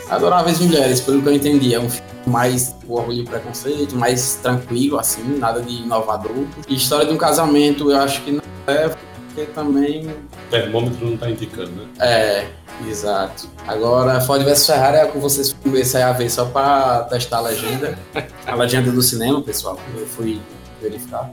Adoráveis 0.09 0.59
Mulheres, 0.59 1.01
pelo 1.01 1.21
que 1.21 1.29
eu 1.29 1.33
entendi, 1.33 1.73
é 1.73 1.79
um 1.79 1.89
filme 1.89 2.07
mais 2.25 2.75
o 2.87 2.95
orgulho 2.95 3.21
e 3.21 3.25
preconceito, 3.25 3.95
mais 3.95 4.35
tranquilo, 4.41 4.99
assim, 4.99 5.37
nada 5.37 5.61
de 5.61 5.73
inovador. 5.83 6.31
E 6.67 6.75
história 6.75 7.05
de 7.05 7.13
um 7.13 7.17
casamento, 7.17 7.89
eu 7.91 7.97
acho 7.97 8.21
que 8.21 8.31
não 8.31 8.41
leva, 8.67 8.97
porque 9.27 9.51
também 9.51 10.07
O 10.07 10.49
termômetro 10.51 11.05
não 11.05 11.17
tá 11.17 11.29
indicando, 11.29 11.71
né? 11.71 11.87
é, 11.99 12.45
exato. 12.87 13.49
Agora, 13.67 14.21
Ford 14.21 14.43
vs 14.43 14.65
Ferrari 14.67 14.97
é 14.97 15.05
o 15.05 15.11
que 15.11 15.17
vocês 15.17 15.53
comecei 15.63 16.01
a 16.01 16.11
ver 16.13 16.29
só 16.29 16.45
pra 16.45 17.01
testar 17.09 17.37
a 17.37 17.41
legenda. 17.41 17.97
A 18.45 18.55
legenda 18.55 18.91
do 18.91 19.01
cinema, 19.01 19.41
pessoal. 19.41 19.77
Eu 19.97 20.05
fui 20.05 20.39
verificar. 20.83 21.31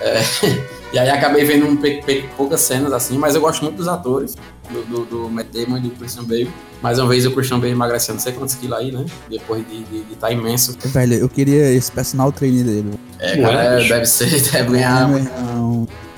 É, 0.00 0.20
e 0.92 0.98
aí 0.98 1.08
acabei 1.08 1.44
vendo 1.44 1.66
um 1.66 1.76
poucas 2.36 2.60
cenas 2.60 2.92
assim, 2.92 3.16
mas 3.16 3.34
eu 3.34 3.40
gosto 3.40 3.62
muito 3.62 3.76
dos 3.76 3.88
atores, 3.88 4.36
do, 4.70 4.82
do, 4.82 5.04
do 5.04 5.28
Matt 5.30 5.46
Damon 5.52 5.78
e 5.78 5.80
do 5.82 5.90
Christian 5.90 6.24
Bale. 6.24 6.50
Mais 6.82 6.98
uma 6.98 7.08
vez 7.08 7.24
o 7.24 7.30
Christian 7.30 7.58
Bale 7.58 7.72
emagrecendo 7.72 8.14
não 8.14 8.22
sei 8.22 8.32
quantos 8.32 8.54
quilos 8.56 8.78
aí, 8.78 8.92
né? 8.92 9.04
Depois 9.30 9.66
de 9.66 9.76
estar 9.76 9.90
de, 9.90 10.04
de 10.04 10.16
tá 10.16 10.30
imenso. 10.30 10.76
Velho, 10.84 11.14
eu 11.14 11.28
queria 11.28 11.72
esse 11.72 11.90
personal 11.90 12.30
trainer 12.32 12.64
dele. 12.64 12.90
É, 13.18 13.40
cara, 13.40 13.80
é, 13.80 13.88
deve 13.88 14.06
ser, 14.06 14.28
deve 14.52 14.72
ganhar 14.72 15.08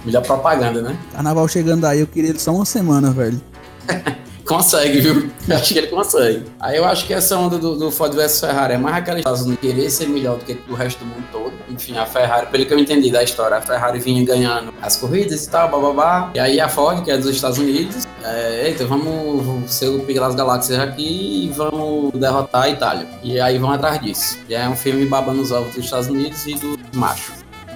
melhor 0.05 0.23
propaganda, 0.23 0.83
né? 0.83 0.99
Carnaval 1.13 1.47
chegando 1.49 1.85
aí, 1.85 2.01
eu 2.01 2.07
queria 2.07 2.31
ele 2.31 2.39
só 2.39 2.53
uma 2.53 2.65
semana, 2.65 3.11
velho. 3.11 3.41
Consegue, 4.49 5.01
viu? 5.03 5.31
Eu 5.47 5.57
acho 5.57 5.75
que 5.75 5.79
ele 5.79 5.89
consegue. 5.89 6.47
Aí 6.59 6.79
eu 6.79 6.85
acho 6.87 7.07
que 7.07 7.13
essa 7.13 7.37
onda 7.37 7.59
do, 7.59 7.77
do 7.77 7.91
Ford 7.91 8.15
vs 8.15 8.41
Ferrari 8.41 8.73
é 8.73 8.79
mais 8.79 8.97
aquela 8.97 9.19
história 9.19 9.45
de 9.45 9.57
querer 9.59 9.91
ser 9.91 10.09
melhor 10.09 10.39
do 10.39 10.45
que 10.47 10.59
o 10.71 10.75
resto 10.75 11.01
do 11.01 11.05
mundo 11.05 11.25
todo. 11.31 11.53
Enfim, 11.69 11.99
a 11.99 12.07
Ferrari, 12.07 12.47
pelo 12.47 12.65
que 12.65 12.73
eu 12.73 12.79
entendi 12.79 13.11
da 13.11 13.23
história, 13.23 13.59
a 13.59 13.61
Ferrari 13.61 13.99
vinha 13.99 14.25
ganhando 14.25 14.73
as 14.81 14.97
corridas 14.97 15.45
e 15.45 15.51
tal, 15.51 15.69
bababá. 15.69 16.31
E 16.35 16.41
aí 16.41 16.59
a 16.59 16.69
Ford, 16.69 17.05
que 17.05 17.11
é 17.11 17.19
dos 17.19 17.27
Estados 17.27 17.59
Unidos, 17.59 18.07
é, 18.25 18.69
eita, 18.69 18.87
vamos 18.87 19.71
ser 19.71 19.89
o 19.89 20.01
Pique 20.01 20.19
das 20.19 20.35
Galáxias 20.35 20.79
aqui 20.81 21.45
e 21.45 21.51
vamos 21.51 22.13
derrotar 22.13 22.63
a 22.63 22.69
Itália. 22.71 23.07
E 23.23 23.39
aí 23.39 23.59
vão 23.59 23.71
atrás 23.71 24.01
disso. 24.01 24.39
E 24.49 24.55
é 24.55 24.67
um 24.67 24.75
filme 24.75 25.05
babando 25.05 25.43
os 25.43 25.53
ovos 25.53 25.75
dos 25.75 25.85
Estados 25.85 26.09
Unidos 26.09 26.47
e 26.47 26.55
do 26.55 26.79
macho. 26.95 27.33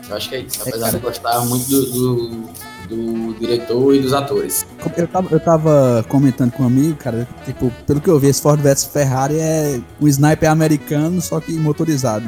Eu 0.08 0.16
acho 0.16 0.28
que 0.30 0.36
é 0.36 0.38
isso. 0.40 0.58
Apesar 0.62 0.90
de 0.90 0.98
gostar 0.98 1.38
muito 1.40 1.68
do, 1.68 1.86
do, 1.86 2.50
do 2.94 3.34
diretor 3.38 3.94
e 3.94 4.00
dos 4.00 4.12
atores. 4.12 4.66
Eu 4.96 5.06
tava, 5.08 5.28
eu 5.30 5.40
tava 5.40 6.04
comentando 6.08 6.52
com 6.52 6.62
um 6.62 6.66
amigo, 6.66 6.96
cara, 6.96 7.26
tipo, 7.44 7.72
pelo 7.86 8.00
que 8.00 8.08
eu 8.08 8.18
vi, 8.18 8.28
esse 8.28 8.42
Ford 8.42 8.60
vs 8.60 8.84
Ferrari 8.86 9.38
é 9.38 9.80
um 10.00 10.06
sniper 10.08 10.50
americano, 10.50 11.20
só 11.20 11.40
que 11.40 11.52
motorizado. 11.52 12.26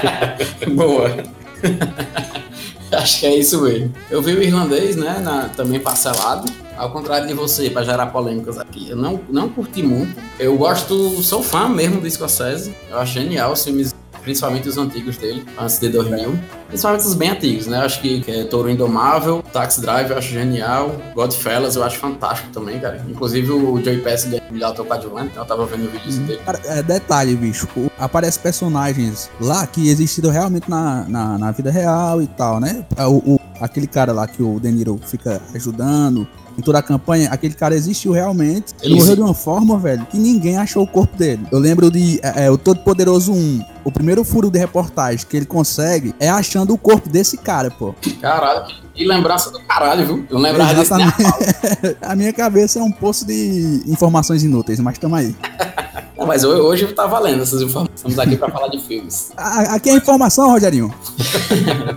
Boa. 0.74 1.10
Acho 2.92 3.20
que 3.20 3.26
é 3.26 3.36
isso 3.38 3.60
mesmo. 3.62 3.92
Eu 4.10 4.22
vi 4.22 4.32
o 4.32 4.42
irlandês, 4.42 4.96
né, 4.96 5.18
na- 5.22 5.48
também 5.50 5.78
parcelado. 5.78 6.50
Ao 6.76 6.90
contrário 6.92 7.26
de 7.26 7.34
você, 7.34 7.68
para 7.68 7.82
gerar 7.84 8.06
polêmicas 8.06 8.56
aqui. 8.58 8.88
Eu 8.88 8.96
não, 8.96 9.20
não 9.28 9.48
curti 9.48 9.82
muito. 9.82 10.16
Eu 10.38 10.56
gosto, 10.56 11.20
sou 11.22 11.42
fã 11.42 11.68
mesmo 11.68 12.00
do 12.00 12.08
Scorsese. 12.10 12.72
Eu 12.88 12.98
acho 12.98 13.14
genial 13.14 13.52
os 13.52 13.64
filmes, 13.64 13.92
principalmente 14.22 14.68
os 14.68 14.78
antigos 14.78 15.16
dele, 15.16 15.44
antes 15.60 15.78
de 15.80 15.88
2000. 15.88 16.38
Principalmente 16.68 17.00
os 17.06 17.14
bem 17.14 17.30
antigos, 17.30 17.66
né? 17.66 17.78
Eu 17.78 17.82
acho 17.82 18.00
que, 18.00 18.20
que 18.20 18.30
é 18.30 18.44
Touro 18.44 18.68
Indomável, 18.70 19.42
Taxi 19.52 19.80
Drive 19.80 20.10
eu 20.10 20.18
acho 20.18 20.28
genial. 20.32 20.94
Godfellas 21.14 21.76
eu 21.76 21.82
acho 21.82 21.96
fantástico 21.98 22.50
também, 22.52 22.78
cara. 22.78 23.04
Inclusive 23.08 23.50
o 23.50 23.82
Joey 23.82 23.98
Pass 24.02 24.24
ganhou 24.24 24.42
o 24.48 24.52
melhor 24.52 24.74
coadjuvante, 24.76 25.28
então 25.32 25.42
eu 25.42 25.48
tava 25.48 25.64
vendo 25.66 25.86
o 25.86 25.90
vídeo 25.90 26.20
dele. 26.26 26.40
Cara, 26.44 26.60
é, 26.64 26.82
detalhe, 26.82 27.34
bicho, 27.34 27.66
aparece 27.98 28.38
personagens 28.38 29.30
lá 29.40 29.66
que 29.66 29.88
existiram 29.88 30.30
realmente 30.30 30.68
na, 30.68 31.04
na, 31.08 31.38
na 31.38 31.50
vida 31.50 31.70
real 31.70 32.20
e 32.22 32.26
tal, 32.26 32.60
né? 32.60 32.84
É, 32.96 33.06
O, 33.06 33.16
o- 33.16 33.40
aquele 33.60 33.86
cara 33.88 34.12
lá 34.12 34.26
que 34.28 34.42
o 34.42 34.60
De 34.60 34.70
Niro 34.70 35.00
fica 35.04 35.40
ajudando 35.54 36.28
em 36.56 36.60
toda 36.60 36.78
a 36.80 36.82
campanha, 36.82 37.28
aquele 37.30 37.54
cara 37.54 37.74
existiu 37.76 38.10
realmente. 38.12 38.74
Ele 38.82 38.96
morreu 38.96 39.14
de 39.14 39.22
uma 39.22 39.32
forma, 39.34 39.78
velho, 39.78 40.04
que 40.06 40.18
ninguém 40.18 40.58
achou 40.58 40.82
o 40.82 40.86
corpo 40.88 41.16
dele. 41.16 41.46
Eu 41.52 41.58
lembro 41.60 41.88
de 41.88 42.18
é, 42.20 42.46
é, 42.46 42.50
o 42.50 42.58
Todo 42.58 42.80
Poderoso 42.80 43.32
1. 43.32 43.64
O 43.84 43.92
primeiro 43.92 44.24
furo 44.24 44.50
de 44.50 44.58
reportagem 44.58 45.24
que 45.24 45.36
ele 45.36 45.46
consegue 45.46 46.12
é 46.18 46.28
achando 46.28 46.57
o 46.72 46.78
corpo 46.78 47.08
desse 47.08 47.36
cara, 47.36 47.70
pô. 47.70 47.94
Caralho, 48.20 48.66
que 48.94 49.04
lembrança 49.06 49.50
do 49.50 49.60
caralho, 49.60 50.06
viu? 50.06 50.26
Eu 50.30 50.38
lembrava 50.38 50.74
disso 50.74 50.94
nem 50.96 51.04
a 51.04 51.08
Exatamente. 51.08 51.96
a 52.02 52.16
minha 52.16 52.32
cabeça 52.32 52.78
é 52.78 52.82
um 52.82 52.90
poço 52.92 53.26
de 53.26 53.82
informações 53.86 54.42
inúteis, 54.42 54.80
mas 54.80 54.98
tamo 54.98 55.14
aí. 55.16 55.34
Não, 56.18 56.26
mas 56.26 56.42
ho- 56.42 56.48
hoje 56.48 56.84
tá 56.88 57.06
valendo 57.06 57.42
essas 57.44 57.62
informações. 57.62 57.94
Estamos 57.94 58.18
aqui 58.18 58.36
para 58.36 58.50
falar 58.50 58.66
de 58.68 58.80
filmes. 58.80 59.30
A- 59.38 59.76
Aqui 59.76 59.88
é 59.90 59.94
informação, 59.94 60.50
Rogerinho. 60.50 60.92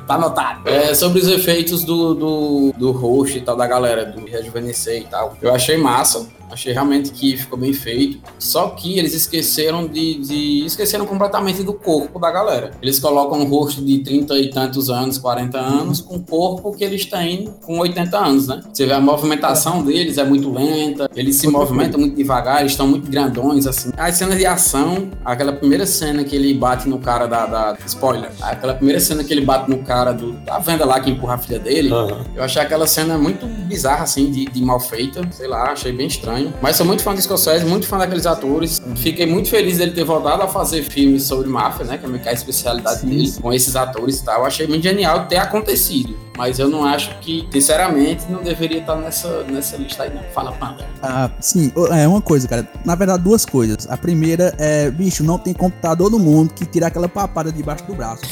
Tá 0.07 0.13
anotado. 0.13 0.69
É, 0.69 0.93
sobre 0.93 1.19
os 1.19 1.27
efeitos 1.27 1.83
do, 1.83 2.13
do, 2.13 2.73
do 2.77 2.91
host 2.91 3.39
e 3.39 3.41
tal, 3.41 3.55
da 3.55 3.65
galera, 3.65 4.05
do 4.05 4.23
rejuvenescer 4.25 5.01
e 5.01 5.05
tal. 5.05 5.35
Eu 5.41 5.51
achei 5.53 5.75
massa. 5.75 6.27
Achei 6.51 6.73
realmente 6.73 7.11
que 7.11 7.37
ficou 7.37 7.57
bem 7.57 7.73
feito. 7.73 8.19
Só 8.37 8.69
que 8.69 8.99
eles 8.99 9.13
esqueceram 9.13 9.87
de, 9.87 10.15
de. 10.15 10.65
esqueceram 10.65 11.05
completamente 11.05 11.63
do 11.63 11.73
corpo 11.73 12.19
da 12.19 12.31
galera. 12.31 12.71
Eles 12.81 12.99
colocam 12.99 13.39
um 13.39 13.45
rosto 13.45 13.83
de 13.83 13.99
30 13.99 14.37
e 14.37 14.49
tantos 14.49 14.89
anos, 14.89 15.17
40 15.17 15.57
anos, 15.57 16.01
com 16.01 16.15
o 16.15 16.23
corpo 16.23 16.73
que 16.73 16.83
eles 16.83 17.05
têm 17.05 17.51
com 17.63 17.79
80 17.79 18.17
anos, 18.17 18.47
né? 18.47 18.61
Você 18.71 18.85
vê 18.85 18.93
a 18.93 18.99
movimentação 18.99 19.83
deles 19.83 20.17
é 20.17 20.23
muito 20.23 20.51
lenta, 20.51 21.09
eles 21.15 21.35
se 21.35 21.47
movimentam 21.47 21.99
muito 21.99 22.15
devagar, 22.15 22.59
eles 22.59 22.73
estão 22.73 22.87
muito 22.87 23.09
grandões, 23.09 23.65
assim. 23.65 23.91
As 23.97 24.15
cenas 24.15 24.37
de 24.37 24.45
ação, 24.45 25.09
aquela 25.23 25.53
primeira 25.53 25.85
cena 25.85 26.23
que 26.23 26.35
ele 26.35 26.53
bate 26.53 26.87
no 26.87 26.99
cara 26.99 27.27
da. 27.27 27.45
da 27.45 27.77
spoiler. 27.85 28.31
Aquela 28.41 28.73
primeira 28.73 28.99
cena 28.99 29.23
que 29.23 29.33
ele 29.33 29.41
bate 29.41 29.69
no 29.69 29.79
cara 29.79 30.11
do, 30.11 30.33
da 30.33 30.59
venda 30.59 30.85
lá 30.85 30.99
que 30.99 31.09
empurra 31.09 31.35
a 31.35 31.37
filha 31.37 31.59
dele. 31.59 31.91
Aham. 31.93 32.25
Eu 32.35 32.43
achei 32.43 32.61
aquela 32.61 32.87
cena 32.87 33.17
muito 33.17 33.45
bizarra, 33.45 34.03
assim, 34.03 34.31
de, 34.31 34.45
de 34.45 34.61
mal 34.61 34.79
feita. 34.79 35.21
Sei 35.31 35.47
lá, 35.47 35.71
achei 35.71 35.91
bem 35.91 36.07
estranho. 36.07 36.40
Mas 36.61 36.75
sou 36.75 36.85
muito 36.85 37.03
fã 37.03 37.13
do 37.13 37.21
Scorsese, 37.21 37.65
muito 37.65 37.87
fã 37.87 37.97
daqueles 37.97 38.25
atores. 38.25 38.81
Fiquei 38.95 39.25
muito 39.25 39.49
feliz 39.49 39.77
dele 39.77 39.91
ter 39.91 40.03
voltado 40.03 40.43
a 40.43 40.47
fazer 40.47 40.83
filmes 40.83 41.23
sobre 41.23 41.49
máfia, 41.49 41.85
né? 41.85 41.97
Que 41.97 42.27
é 42.27 42.31
a 42.31 42.33
especialidade 42.33 43.01
Sim. 43.01 43.09
dele, 43.09 43.31
com 43.41 43.53
esses 43.53 43.75
atores 43.75 44.19
e 44.19 44.25
tal. 44.25 44.45
Achei 44.45 44.67
muito 44.67 44.83
genial 44.83 45.27
ter 45.27 45.37
acontecido. 45.37 46.17
Mas 46.37 46.59
eu 46.59 46.69
não 46.69 46.83
acho 46.83 47.13
que, 47.19 47.47
sinceramente, 47.51 48.23
não 48.29 48.41
deveria 48.41 48.79
estar 48.79 48.95
nessa, 48.95 49.43
nessa 49.43 49.77
lista 49.77 50.03
aí, 50.03 50.13
não. 50.13 50.23
Fala, 50.33 50.51
Panda. 50.53 50.85
Ah, 51.03 51.29
sim, 51.39 51.71
é 51.91 52.07
uma 52.07 52.21
coisa, 52.21 52.47
cara. 52.47 52.67
Na 52.85 52.95
verdade, 52.95 53.23
duas 53.23 53.45
coisas. 53.45 53.87
A 53.89 53.97
primeira 53.97 54.55
é, 54.57 54.89
bicho, 54.89 55.23
não 55.23 55.37
tem 55.37 55.53
computador 55.53 56.09
no 56.09 56.17
mundo 56.17 56.53
que 56.53 56.65
tira 56.65 56.87
aquela 56.87 57.09
papada 57.09 57.51
debaixo 57.51 57.83
do 57.85 57.93
braço. 57.93 58.21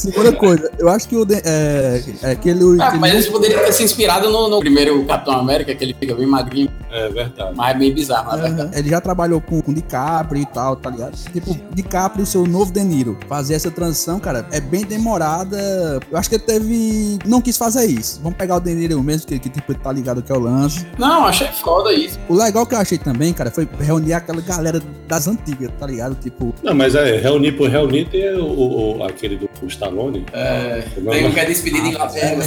Segunda 0.00 0.32
coisa, 0.32 0.70
eu 0.78 0.88
acho 0.88 1.08
que 1.08 1.16
o. 1.16 1.24
de- 1.24 1.40
É, 1.44 2.02
é 2.22 2.30
aquele. 2.32 2.80
Ah, 2.80 2.94
mas 2.98 3.12
eles 3.14 3.28
poderiam 3.28 3.60
ter 3.64 3.72
se 3.72 3.82
inspirado 3.82 4.30
no, 4.30 4.48
no 4.48 4.58
primeiro 4.60 5.04
Capitão 5.04 5.34
América, 5.34 5.74
que 5.74 5.84
ele 5.84 5.94
fica 5.98 6.14
bem 6.14 6.26
magrinho, 6.26 6.70
É 6.90 7.08
verdade. 7.08 7.52
mas 7.56 7.74
é 7.74 7.78
meio 7.78 7.94
bizarro, 7.94 8.30
na 8.30 8.36
verdade. 8.36 8.78
Ele 8.78 8.88
já 8.88 9.00
trabalhou 9.00 9.40
com, 9.40 9.60
com 9.60 9.72
DiCaprio 9.72 10.42
e 10.42 10.46
tal, 10.46 10.76
tá 10.76 10.90
ligado? 10.90 11.16
Tipo, 11.32 11.56
DiCaprio, 11.74 12.24
seu 12.26 12.46
novo 12.46 12.72
De 12.72 12.82
Niro. 12.82 13.18
Fazer 13.28 13.54
essa 13.54 13.70
transição, 13.70 14.18
cara, 14.20 14.46
é 14.52 14.60
bem 14.60 14.84
demorada. 14.84 16.00
Eu 16.10 16.16
acho 16.18 16.28
que 16.28 16.36
ele 16.36 16.44
teve. 16.44 17.18
Não 17.26 17.40
quis 17.40 17.56
fazer 17.56 17.84
isso. 17.86 18.20
Vamos 18.22 18.38
pegar 18.38 18.56
o 18.56 18.60
De 18.60 18.74
Niro 18.74 19.02
mesmo, 19.02 19.26
que, 19.26 19.38
que 19.38 19.48
tipo, 19.48 19.72
ele 19.72 19.78
tá 19.78 19.92
ligado 19.92 20.22
que 20.22 20.32
é 20.32 20.34
o 20.34 20.38
lance. 20.40 20.86
Não, 20.98 21.26
achei 21.26 21.48
foda 21.48 21.92
isso. 21.92 22.18
O 22.28 22.34
legal 22.34 22.66
que 22.66 22.74
eu 22.74 22.78
achei 22.78 22.98
também, 22.98 23.32
cara, 23.32 23.50
foi 23.50 23.68
reunir 23.80 24.12
aquela 24.14 24.40
galera 24.40 24.80
das 25.06 25.26
antigas, 25.28 25.70
tá 25.78 25.86
ligado? 25.86 26.14
Tipo, 26.16 26.54
Não, 26.62 26.74
mas 26.74 26.94
é, 26.94 27.16
reunir 27.18 27.52
por 27.52 27.68
reunir 27.68 28.06
tem 28.08 28.34
o, 28.36 28.98
o- 28.98 29.04
aquele 29.04 29.36
do 29.36 29.48
Stallone. 29.90 30.24
É, 30.32 30.84
Não, 30.98 31.12
tem 31.12 31.26
um 31.26 31.32
que 31.32 31.40
é 31.40 31.44
despedido 31.44 31.86
em 31.86 31.90
Inglaterra. 31.90 32.42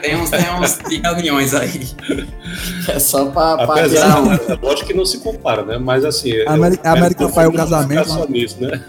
Tem 0.00 0.16
uns, 0.16 0.30
tem 0.30 0.40
uns 0.60 0.78
de 0.88 0.96
reuniões 1.00 1.54
aí. 1.54 1.80
É 2.88 2.98
só 2.98 3.26
pra, 3.26 3.56
pra 3.56 3.64
Apesar, 3.80 3.88
tirar 4.06 4.22
um. 4.22 4.32
é 4.32 4.58
lógico 4.62 4.86
que 4.88 4.94
não 4.94 5.04
se 5.04 5.18
compara, 5.18 5.64
né? 5.64 5.78
Mas 5.78 6.04
assim. 6.04 6.32
A 6.46 6.52
Ameri- 6.54 6.78
eu- 6.82 6.90
American 6.92 7.28
eu- 7.28 7.34
Pie, 7.34 7.46
o 7.46 7.52
casamento, 7.52 8.30
nisso, 8.30 8.56
né? 8.60 8.80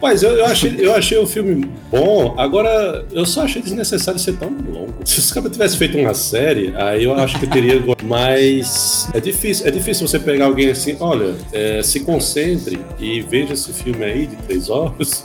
Mas 0.00 0.22
eu, 0.22 0.30
eu, 0.32 0.46
achei, 0.46 0.74
eu 0.78 0.94
achei 0.96 1.16
o 1.18 1.26
filme 1.28 1.64
bom, 1.88 2.34
agora 2.36 3.04
eu 3.12 3.24
só 3.24 3.42
achei 3.44 3.62
desnecessário 3.62 4.18
ser 4.18 4.32
tão 4.36 4.48
longo. 4.48 4.92
Se 5.04 5.20
os 5.20 5.32
caras 5.32 5.52
tivessem 5.52 5.78
feito 5.78 5.96
uma 5.96 6.12
série, 6.12 6.74
aí 6.76 7.04
eu 7.04 7.14
acho 7.14 7.38
que 7.38 7.46
teria. 7.46 7.80
Mas 8.02 9.08
é 9.14 9.20
difícil, 9.20 9.66
é 9.66 9.70
difícil 9.70 10.06
você 10.08 10.18
pegar 10.18 10.46
alguém 10.46 10.70
assim, 10.70 10.96
olha, 10.98 11.34
é, 11.52 11.82
se 11.84 12.00
concentre 12.00 12.80
e 12.98 13.20
veja 13.20 13.52
esse 13.54 13.72
filme 13.72 14.04
aí 14.04 14.26
de 14.26 14.34
três 14.36 14.68
horas. 14.68 15.24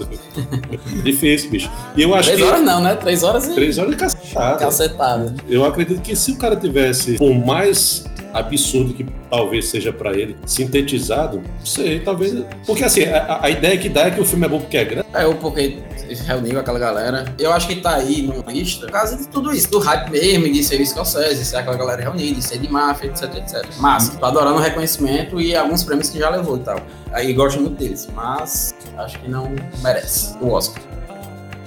difícil, 1.03 1.49
bicho. 1.49 1.71
E 1.95 2.05
eu 2.07 2.15
acho 2.15 2.29
Três 2.29 2.41
que. 2.41 2.47
horas 2.47 2.61
não, 2.63 2.81
né? 2.81 2.95
Três 2.95 3.23
horas 3.23 3.47
e 3.47 3.53
Três 3.53 3.77
horas 3.77 3.93
é 3.93 3.97
cacetada. 3.97 4.57
cacetada. 4.57 5.35
Eu 5.47 5.65
acredito 5.65 6.01
que 6.01 6.15
se 6.15 6.31
o 6.31 6.37
cara 6.37 6.55
tivesse, 6.55 7.17
por 7.17 7.33
mais 7.33 8.05
absurdo 8.33 8.93
que 8.93 9.05
talvez 9.29 9.67
seja 9.67 9.91
pra 9.91 10.13
ele, 10.13 10.35
sintetizado, 10.45 11.37
não 11.37 11.65
sei, 11.65 11.99
talvez. 11.99 12.35
Porque 12.65 12.83
assim, 12.83 13.05
a, 13.05 13.39
a 13.41 13.49
ideia 13.49 13.77
que 13.77 13.89
dá 13.89 14.07
é 14.07 14.11
que 14.11 14.21
o 14.21 14.25
filme 14.25 14.45
é 14.45 14.49
bom 14.49 14.59
porque 14.59 14.77
é 14.77 14.85
grande. 14.85 15.07
É, 15.13 15.23
eu 15.23 15.35
porque 15.35 15.79
reuniu 16.25 16.59
aquela 16.59 16.79
galera. 16.79 17.25
Eu 17.39 17.51
acho 17.51 17.67
que 17.67 17.77
tá 17.77 17.95
aí 17.95 18.21
numa 18.21 18.51
lista 18.51 18.85
por 18.85 18.91
causa 18.91 19.17
de 19.17 19.27
tudo 19.27 19.51
isso, 19.53 19.69
do 19.71 19.79
hype 19.79 20.11
mesmo, 20.11 20.51
de 20.51 20.63
ser 20.63 20.85
Scorsese, 20.85 21.39
de 21.39 21.45
ser 21.45 21.57
aquela 21.57 21.77
galera 21.77 22.01
reunida, 22.01 22.35
de 22.35 22.43
ser 22.43 22.59
de 22.59 22.71
máfia, 22.71 23.07
etc, 23.07 23.23
etc. 23.35 23.65
Mas, 23.79 24.09
tô 24.09 24.25
adorando 24.25 24.57
o 24.57 24.61
reconhecimento 24.61 25.41
e 25.41 25.55
alguns 25.55 25.83
prêmios 25.83 26.09
que 26.09 26.19
já 26.19 26.29
levou 26.29 26.57
e 26.57 26.61
tal. 26.61 26.79
Aí 27.11 27.33
gosto 27.33 27.59
muito 27.59 27.77
deles, 27.77 28.07
mas 28.13 28.75
acho 28.97 29.19
que 29.19 29.29
não 29.29 29.53
merece 29.81 30.35
o 30.41 30.51
Oscar. 30.51 30.81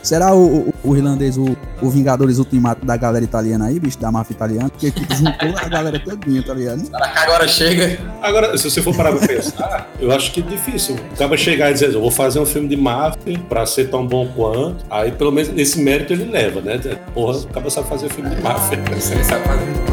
Será 0.02 0.34
o, 0.34 0.68
o, 0.68 0.74
o 0.84 0.96
irlandês 0.96 1.36
o, 1.36 1.56
o 1.80 1.90
Vingadores 1.90 2.38
Ultimato 2.38 2.84
da 2.84 2.96
galera 2.96 3.24
italiana 3.24 3.66
aí, 3.66 3.78
bicho, 3.78 3.98
da 3.98 4.10
máfia 4.10 4.34
italiana? 4.34 4.70
Porque 4.70 4.90
tipo, 4.90 5.14
juntou 5.14 5.54
a 5.56 5.68
galera 5.68 5.98
todinha, 5.98 6.42
tá 6.42 6.54
ligado? 6.54 6.84
Será 6.84 7.08
que 7.08 7.18
agora 7.18 7.48
chega? 7.48 7.98
Agora, 8.22 8.56
se 8.56 8.70
você 8.70 8.82
for 8.82 8.94
parar 8.94 9.12
pra 9.12 9.26
pensar, 9.26 9.88
eu 9.98 10.10
acho 10.12 10.32
que 10.32 10.40
é 10.40 10.42
difícil. 10.42 10.96
Acaba 11.14 11.36
chegar 11.36 11.70
e 11.70 11.74
dizer, 11.74 11.92
eu 11.92 12.00
vou 12.00 12.10
fazer 12.10 12.40
um 12.40 12.46
filme 12.46 12.68
de 12.68 12.76
máfia 12.76 13.38
pra 13.48 13.66
ser 13.66 13.88
tão 13.90 14.06
bom 14.06 14.28
quanto. 14.34 14.84
Aí, 14.90 15.12
pelo 15.12 15.32
menos, 15.32 15.52
nesse 15.52 15.80
mérito 15.80 16.12
ele 16.12 16.30
leva, 16.30 16.60
né? 16.60 16.78
Porra, 17.14 17.38
acaba 17.48 17.70
sabe 17.70 17.88
fazer 17.88 18.08
filme 18.10 18.30
de 18.30 18.42
máfia. 18.42 18.78
Você 18.94 19.22
sabe 19.24 19.44
fazer. 19.44 19.89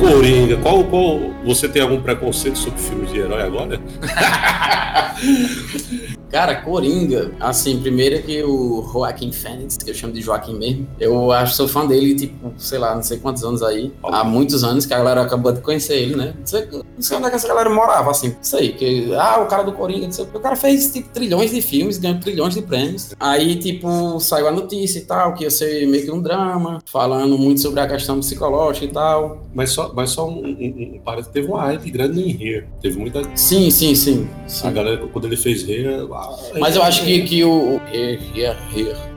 Cu 0.00 0.09
Coringa, 0.20 0.58
qual, 0.58 0.84
qual. 0.84 1.18
Você 1.46 1.66
tem 1.66 1.80
algum 1.80 2.02
preconceito 2.02 2.58
sobre 2.58 2.78
filmes 2.78 3.10
de 3.10 3.20
herói 3.20 3.40
agora? 3.40 3.80
Cara, 6.30 6.54
Coringa, 6.54 7.32
assim, 7.40 7.80
primeiro 7.80 8.22
que 8.22 8.40
o 8.44 8.88
Joaquim 8.92 9.32
Fênix, 9.32 9.76
que 9.76 9.90
eu 9.90 9.94
chamo 9.94 10.12
de 10.12 10.20
Joaquim 10.20 10.56
mesmo, 10.56 10.86
eu 11.00 11.32
acho 11.32 11.54
sou 11.54 11.66
fã 11.66 11.84
dele, 11.84 12.14
tipo, 12.14 12.52
sei 12.56 12.78
lá, 12.78 12.94
não 12.94 13.02
sei 13.02 13.18
quantos 13.18 13.42
anos 13.42 13.64
aí, 13.64 13.92
há 14.04 14.22
muitos 14.22 14.62
anos 14.62 14.86
que 14.86 14.94
a 14.94 14.98
galera 14.98 15.22
acabou 15.22 15.50
de 15.50 15.60
conhecer 15.60 15.94
ele, 15.94 16.14
né? 16.14 16.34
Não 16.38 16.46
sei, 16.46 16.68
não 16.70 16.84
sei 17.00 17.16
onde 17.16 17.26
é 17.26 17.30
que 17.30 17.36
essa 17.36 17.48
galera 17.48 17.68
morava, 17.68 18.12
assim, 18.12 18.28
não 18.28 18.42
sei, 18.42 18.72
que, 18.72 19.12
ah, 19.14 19.40
o 19.40 19.46
cara 19.46 19.64
do 19.64 19.72
Coringa, 19.72 20.06
não 20.06 20.12
sei, 20.12 20.24
o 20.32 20.38
cara 20.38 20.54
fez, 20.54 20.92
tipo, 20.92 21.08
trilhões 21.08 21.50
de 21.50 21.60
filmes, 21.60 21.98
ganhou 21.98 22.20
trilhões 22.20 22.54
de 22.54 22.62
prêmios, 22.62 23.12
aí, 23.18 23.56
tipo, 23.56 24.20
saiu 24.20 24.46
a 24.46 24.52
notícia 24.52 25.00
e 25.00 25.02
tal, 25.02 25.34
que 25.34 25.42
ia 25.42 25.50
ser 25.50 25.84
meio 25.88 26.04
que 26.04 26.12
um 26.12 26.22
drama, 26.22 26.80
falando 26.86 27.36
muito 27.36 27.60
sobre 27.60 27.80
a 27.80 27.88
questão 27.88 28.20
psicológica 28.20 28.86
e 28.86 28.88
tal, 28.90 29.42
Mas 29.52 29.70
só, 29.70 29.92
mas 29.92 30.09
só 30.10 30.28
um, 30.28 30.44
um, 30.44 30.94
um 30.96 31.00
parece 31.04 31.30
teve 31.30 31.48
uma 31.48 31.62
hype 31.62 31.90
grande 31.90 32.20
em 32.20 32.30
Here. 32.30 32.66
Teve 32.82 32.98
muita. 32.98 33.22
sim, 33.36 33.70
sim, 33.70 33.94
sim, 33.94 34.28
sim. 34.46 34.66
A 34.68 34.70
galera, 34.70 35.06
quando 35.08 35.26
ele 35.26 35.36
fez 35.36 35.64
ah, 36.12 36.38
Mas 36.58 36.76
eu 36.76 36.82
acho 36.82 37.04
que, 37.04 37.22
que 37.22 37.42
o. 37.44 37.76
o- 37.76 37.80
é, 37.92 38.14
é, 38.36 38.40
é, 38.42 38.80
é, 38.80 39.10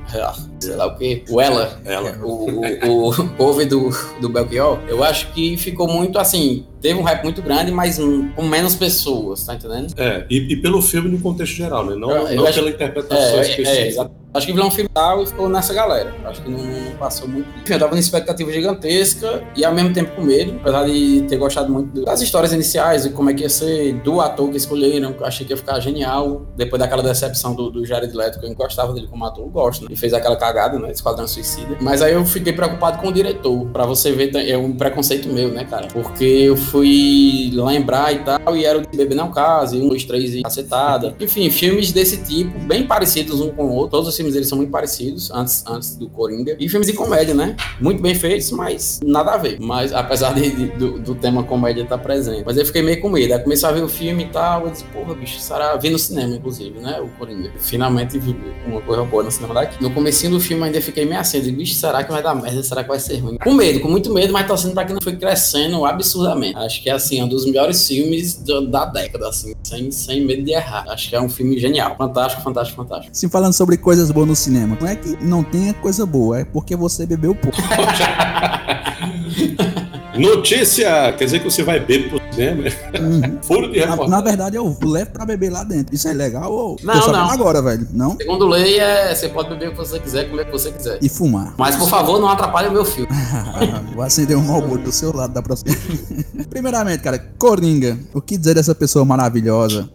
Sei 0.60 0.76
lá 0.76 0.88
o 0.88 0.96
que. 0.96 1.24
O 1.30 1.42
Ela. 1.42 1.80
Ela. 1.86 2.18
O, 2.24 2.50
o, 2.50 3.10
o 3.10 3.30
cover 3.36 3.68
do, 3.68 3.90
do 4.22 4.30
Belchior. 4.30 4.80
Eu 4.88 5.04
acho 5.04 5.32
que 5.34 5.58
ficou 5.58 5.88
muito 5.88 6.18
assim. 6.18 6.66
Teve 6.82 7.00
um 7.00 7.04
hype 7.04 7.24
muito 7.24 7.42
grande, 7.42 7.72
mas 7.72 7.98
com 8.36 8.44
menos 8.44 8.76
pessoas, 8.76 9.46
tá 9.46 9.56
entendendo? 9.56 9.94
É, 9.98 10.26
e, 10.30 10.54
e 10.54 10.56
pelo 10.58 10.82
filme 10.82 11.10
no 11.10 11.18
contexto 11.20 11.54
geral, 11.56 11.86
né? 11.86 11.96
Não, 11.96 12.12
Eu- 12.12 12.28
eu 12.28 12.36
não 12.36 12.44
acho- 12.46 12.56
pela 12.60 12.70
interpretação 12.70 13.18
É, 13.18 13.38
é, 13.38 13.42
específica. 13.50 14.02
é, 14.04 14.24
Acho 14.34 14.48
que 14.48 14.52
vilão 14.54 14.72
filme 14.72 14.90
tal 14.92 15.22
e 15.24 15.28
ficou 15.28 15.48
nessa 15.48 15.74
galera. 15.76 16.12
Acho 16.26 16.42
que 16.42 16.50
não, 16.50 16.58
não 16.58 16.92
passou 16.98 17.28
muito. 17.28 17.48
Enfim, 17.62 17.74
eu 17.74 17.80
tava 17.80 17.92
numa 17.92 18.00
expectativa 18.00 18.52
gigantesca 18.52 19.44
e 19.56 19.64
ao 19.64 19.74
mesmo 19.74 19.94
tempo 19.94 20.16
com 20.16 20.24
medo, 20.24 20.56
apesar 20.60 20.86
de 20.86 21.22
ter 21.30 21.38
gostado 21.38 21.72
muito 21.72 22.04
das 22.04 22.20
histórias 22.20 22.52
iniciais 22.52 23.06
e 23.06 23.12
como 23.12 23.30
é 23.30 23.34
que 23.36 23.44
ia 23.44 23.50
ser 23.50 23.94
do 24.02 24.20
ator 24.20 24.50
que 24.50 24.58
escolheram. 24.58 25.16
Achei 25.22 25.46
que 25.46 25.54
ia 25.54 25.58
ficar 25.58 25.80
genial. 25.80 26.48
Depois 26.58 26.80
daquela 26.82 27.04
decepção 27.04 27.54
do, 27.54 27.70
do 27.70 27.86
Jared 27.86 28.12
Leto, 28.12 28.40
que 28.40 28.46
eu 28.48 28.56
gostava 28.56 28.92
dele 28.92 29.08
como 29.08 29.24
ator, 29.24 29.44
eu 29.46 29.50
gosto, 29.52 29.84
né? 29.88 29.93
E 29.94 29.96
fez 29.96 30.12
aquela 30.12 30.36
cagada, 30.36 30.80
né? 30.80 30.92
Esquadrão 30.92 31.28
Suicida. 31.28 31.78
Mas 31.80 32.02
aí 32.02 32.14
eu 32.14 32.26
fiquei 32.26 32.52
preocupado 32.52 32.98
com 32.98 33.10
o 33.10 33.14
diretor, 33.14 33.68
pra 33.68 33.86
você 33.86 34.12
ver, 34.12 34.36
é 34.36 34.58
um 34.58 34.74
preconceito 34.74 35.30
meu, 35.30 35.50
né, 35.50 35.66
cara? 35.66 35.88
Porque 35.88 36.24
eu 36.24 36.58
fui 36.58 37.52
lembrar 37.54 38.12
e 38.12 38.20
tal, 38.20 38.58
e 38.58 38.66
era 38.66 38.80
o 38.80 38.82
Bebê 38.82 39.14
Não 39.14 39.32
Case, 39.32 39.78
um, 39.78 39.88
dois, 39.88 40.04
três 40.04 40.34
e 40.34 40.42
cacetada. 40.42 41.16
Enfim, 41.22 41.50
filmes 41.52 41.92
desse 41.92 42.24
tipo, 42.24 42.58
bem 42.60 42.88
parecidos 42.88 43.40
um 43.40 43.52
com 43.52 43.66
o 43.66 43.74
outro. 43.74 43.92
Todos 43.92 44.08
os 44.08 44.16
filmes 44.16 44.34
deles 44.34 44.50
são 44.50 44.58
muito 44.58 44.72
parecidos, 44.72 45.30
antes, 45.30 45.64
antes 45.68 45.96
do 45.96 46.10
Coringa. 46.10 46.56
E 46.60 46.68
filmes 46.68 46.88
de 46.88 46.94
comédia, 46.94 47.36
né? 47.36 47.56
Muito 47.80 48.02
bem 48.02 48.16
feitos, 48.16 48.50
mas 48.52 49.00
nada 49.06 49.34
a 49.34 49.38
ver. 49.38 49.60
Mas 49.60 49.94
apesar 49.94 50.34
de, 50.34 50.50
de, 50.50 50.66
do, 50.78 51.00
do, 51.00 51.16
tema 51.16 51.44
comédia 51.44 51.84
estar 51.84 51.98
tá 51.98 52.04
presente. 52.04 52.44
Mas 52.46 52.58
eu 52.58 52.66
fiquei 52.66 52.82
meio 52.82 53.00
com 53.00 53.10
medo. 53.10 53.34
Aí 53.34 53.40
comecei 53.40 53.70
a 53.70 53.72
ver 53.72 53.84
o 53.84 53.90
filme 53.90 54.24
e 54.24 54.30
tal, 54.30 54.66
eu 54.66 54.72
disse, 54.72 54.84
porra, 54.86 55.14
bicho, 55.14 55.40
será? 55.40 55.76
Vi 55.78 55.90
no 55.90 56.00
cinema, 56.00 56.36
inclusive, 56.36 56.80
né? 56.80 57.00
O 57.00 57.08
Coringa. 57.20 57.52
Finalmente 57.60 58.18
vi 58.18 58.36
uma 58.66 58.82
coisa 58.82 59.04
boa 59.04 59.24
no 59.24 59.32
cinema 59.32 59.54
daqui. 59.54 59.83
No 59.84 59.92
comecinho 59.92 60.32
do 60.32 60.40
filme 60.40 60.64
ainda 60.64 60.82
fiquei 60.82 61.04
meio 61.04 61.20
assim, 61.20 61.36
eu 61.36 61.44
disse, 61.44 61.56
bicho, 61.56 61.76
será 61.76 62.06
que 62.06 62.10
vai 62.10 62.24
dar 62.24 62.34
merda? 62.34 62.64
Será 62.64 62.84
que 62.84 62.88
vai 62.88 63.02
ser 63.02 63.18
ruim? 63.18 63.38
Com 63.38 63.54
medo, 63.54 63.82
com 63.82 63.90
muito 63.90 64.14
medo, 64.14 64.32
mas 64.32 64.48
torcendo 64.48 64.74
pra 64.74 64.86
que 64.86 64.94
não 64.94 65.02
foi 65.02 65.18
crescendo 65.18 65.86
absurdamente. 65.86 66.56
Acho 66.56 66.82
que 66.82 66.90
é 66.90 66.94
assim, 66.94 67.22
um 67.22 67.28
dos 67.28 67.46
melhores 67.46 67.86
filmes 67.86 68.42
da 68.70 68.86
década, 68.86 69.28
assim, 69.28 69.54
sem, 69.62 69.92
sem 69.92 70.26
medo 70.26 70.42
de 70.42 70.54
errar. 70.54 70.86
Acho 70.88 71.10
que 71.10 71.16
é 71.18 71.22
um 71.22 71.28
filme 71.28 71.60
genial. 71.60 71.98
Fantástico, 71.98 72.42
fantástico, 72.42 72.82
fantástico. 72.82 73.14
Sim, 73.14 73.28
falando 73.28 73.52
sobre 73.52 73.76
coisas 73.76 74.10
boas 74.10 74.26
no 74.26 74.38
cinema, 74.38 74.78
não 74.80 74.88
é 74.88 74.96
que 74.96 75.22
não 75.22 75.44
tenha 75.44 75.74
coisa 75.74 76.06
boa, 76.06 76.40
é 76.40 76.46
porque 76.46 76.78
você 76.78 77.06
bebeu 77.06 77.36
pouco. 77.36 77.58
Notícia! 80.16 81.12
Quer 81.14 81.26
dizer 81.26 81.40
que 81.40 81.46
você 81.46 81.64
vai 81.64 81.80
beber 81.80 82.10
pro 82.10 82.22
cinema? 82.32 82.64
Uhum. 83.00 83.40
Furo 83.44 83.72
de 83.72 83.86
na, 83.86 83.96
na, 84.08 84.22
verdade, 84.22 84.56
eu 84.56 84.78
levo 84.84 85.12
pra 85.12 85.26
beber 85.26 85.52
lá 85.52 85.64
dentro. 85.64 85.94
Isso 85.94 86.08
é 86.08 86.14
legal 86.14 86.52
ou. 86.52 86.78
Não, 86.84 87.08
não. 87.08 87.30
agora, 87.30 87.62
velho. 87.62 87.88
Não? 87.92 88.16
Segundo 88.18 88.48
lei, 88.48 88.80
é, 88.80 89.14
você 89.14 89.30
pode 89.30 89.50
beber 89.50 89.70
o 89.70 89.72
que 89.72 89.78
você 89.78 90.00
quiser, 90.00 90.30
comer 90.30 90.44
o 90.44 90.46
que 90.46 90.52
você 90.52 90.72
quiser. 90.72 91.00
E 91.02 91.10
fumar. 91.10 91.56
Mas, 91.58 91.76
por 91.76 91.90
favor, 91.90 92.20
não 92.20 92.30
atrapalhe 92.30 92.68
o 92.68 92.72
meu 92.72 92.86
filme. 92.86 93.10
Vou 93.96 94.04
acender 94.04 94.38
um 94.38 94.44
malboro 94.44 94.82
do 94.82 94.92
seu 94.92 95.16
lado 95.16 95.34
da 95.34 95.42
próxima. 95.42 95.76
Primeiramente, 96.50 97.02
cara, 97.02 97.18
Coringa. 97.38 97.98
O 98.14 98.22
que 98.22 98.38
dizer 98.38 98.54
dessa 98.54 98.76
pessoa 98.76 99.04
maravilhosa? 99.04 99.90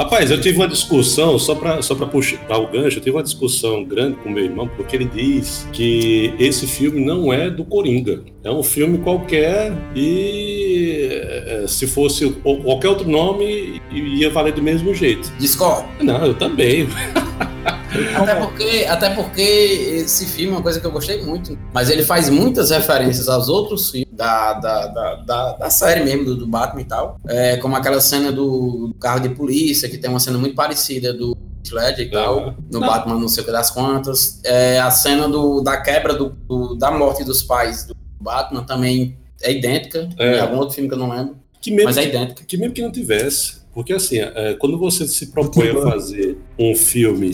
Rapaz, 0.00 0.30
eu 0.30 0.40
tive 0.40 0.56
uma 0.56 0.66
discussão, 0.66 1.38
só 1.38 1.54
para 1.54 1.82
só 1.82 1.94
puxar 1.94 2.56
o 2.56 2.66
gancho, 2.68 2.96
eu 2.96 3.02
tive 3.02 3.10
uma 3.10 3.22
discussão 3.22 3.84
grande 3.84 4.16
com 4.16 4.30
meu 4.30 4.44
irmão, 4.44 4.66
porque 4.66 4.96
ele 4.96 5.04
diz 5.04 5.68
que 5.74 6.32
esse 6.38 6.66
filme 6.66 7.04
não 7.04 7.30
é 7.30 7.50
do 7.50 7.66
Coringa. 7.66 8.22
É 8.42 8.50
um 8.50 8.62
filme 8.62 8.96
qualquer 8.96 9.76
e 9.94 11.06
é, 11.12 11.64
se 11.68 11.86
fosse 11.86 12.30
qualquer 12.30 12.88
outro 12.88 13.06
nome 13.06 13.78
ia 13.92 14.30
valer 14.30 14.54
do 14.54 14.62
mesmo 14.62 14.94
jeito. 14.94 15.30
Discordo. 15.38 15.86
Não, 16.02 16.24
eu 16.24 16.32
também. 16.32 16.88
Até 18.14 18.34
porque, 18.36 18.86
até 18.88 19.10
porque 19.10 19.42
esse 19.42 20.24
filme 20.26 20.52
é 20.52 20.56
uma 20.56 20.62
coisa 20.62 20.80
que 20.80 20.86
eu 20.86 20.92
gostei 20.92 21.22
muito. 21.24 21.58
Mas 21.72 21.90
ele 21.90 22.04
faz 22.04 22.28
muitas 22.28 22.70
referências 22.70 23.28
aos 23.28 23.48
outros 23.48 23.90
filmes 23.90 24.08
da, 24.12 24.54
da, 24.54 24.86
da, 24.86 25.52
da, 25.54 25.70
série 25.70 26.04
mesmo, 26.04 26.24
do, 26.24 26.36
do, 26.36 26.46
Batman 26.46 26.82
e 26.82 26.84
tal. 26.84 27.18
É, 27.26 27.56
como 27.56 27.74
aquela 27.74 28.00
cena 28.00 28.30
do 28.30 28.94
carro 29.00 29.20
de 29.20 29.30
polícia, 29.30 29.88
que 29.88 29.98
tem 29.98 30.08
uma 30.08 30.20
cena 30.20 30.38
muito 30.38 30.54
parecida 30.54 31.12
do 31.12 31.36
Ledger 31.70 32.06
e 32.06 32.10
tal, 32.10 32.54
no. 32.70 32.80
Batman 32.80 33.18
não 33.18 33.28
sei 33.28 33.42
o 33.42 33.46
que 33.46 33.52
das 33.52 33.70
quantas. 33.70 34.40
É, 34.44 34.80
a 34.80 34.90
cena 34.90 35.28
do, 35.28 35.60
da 35.60 35.76
quebra 35.80 36.14
do, 36.14 36.30
do, 36.30 36.74
da 36.74 36.90
morte 36.90 37.24
dos 37.24 37.42
pais 37.42 37.86
do 37.86 37.96
Batman 38.20 38.62
também 38.62 39.16
é 39.42 39.52
idêntica. 39.52 40.08
É. 40.18 40.38
Em 40.38 40.40
algum 40.40 40.58
outro 40.58 40.74
filme 40.74 40.88
que 40.88 40.94
eu 40.94 40.98
não 40.98 41.10
lembro. 41.10 41.36
Que 41.60 41.70
mesmo, 41.70 41.86
mas 41.86 41.98
é 41.98 42.04
idêntica. 42.04 42.40
Que, 42.40 42.46
que 42.46 42.56
mesmo 42.56 42.74
que 42.74 42.82
não 42.82 42.90
tivesse. 42.90 43.60
Porque 43.72 43.92
assim, 43.92 44.18
é, 44.18 44.54
quando 44.54 44.78
você 44.78 45.06
se 45.06 45.26
propõe 45.26 45.70
a 45.70 45.82
fazer 45.82 46.38
um 46.60 46.74
filme 46.74 47.32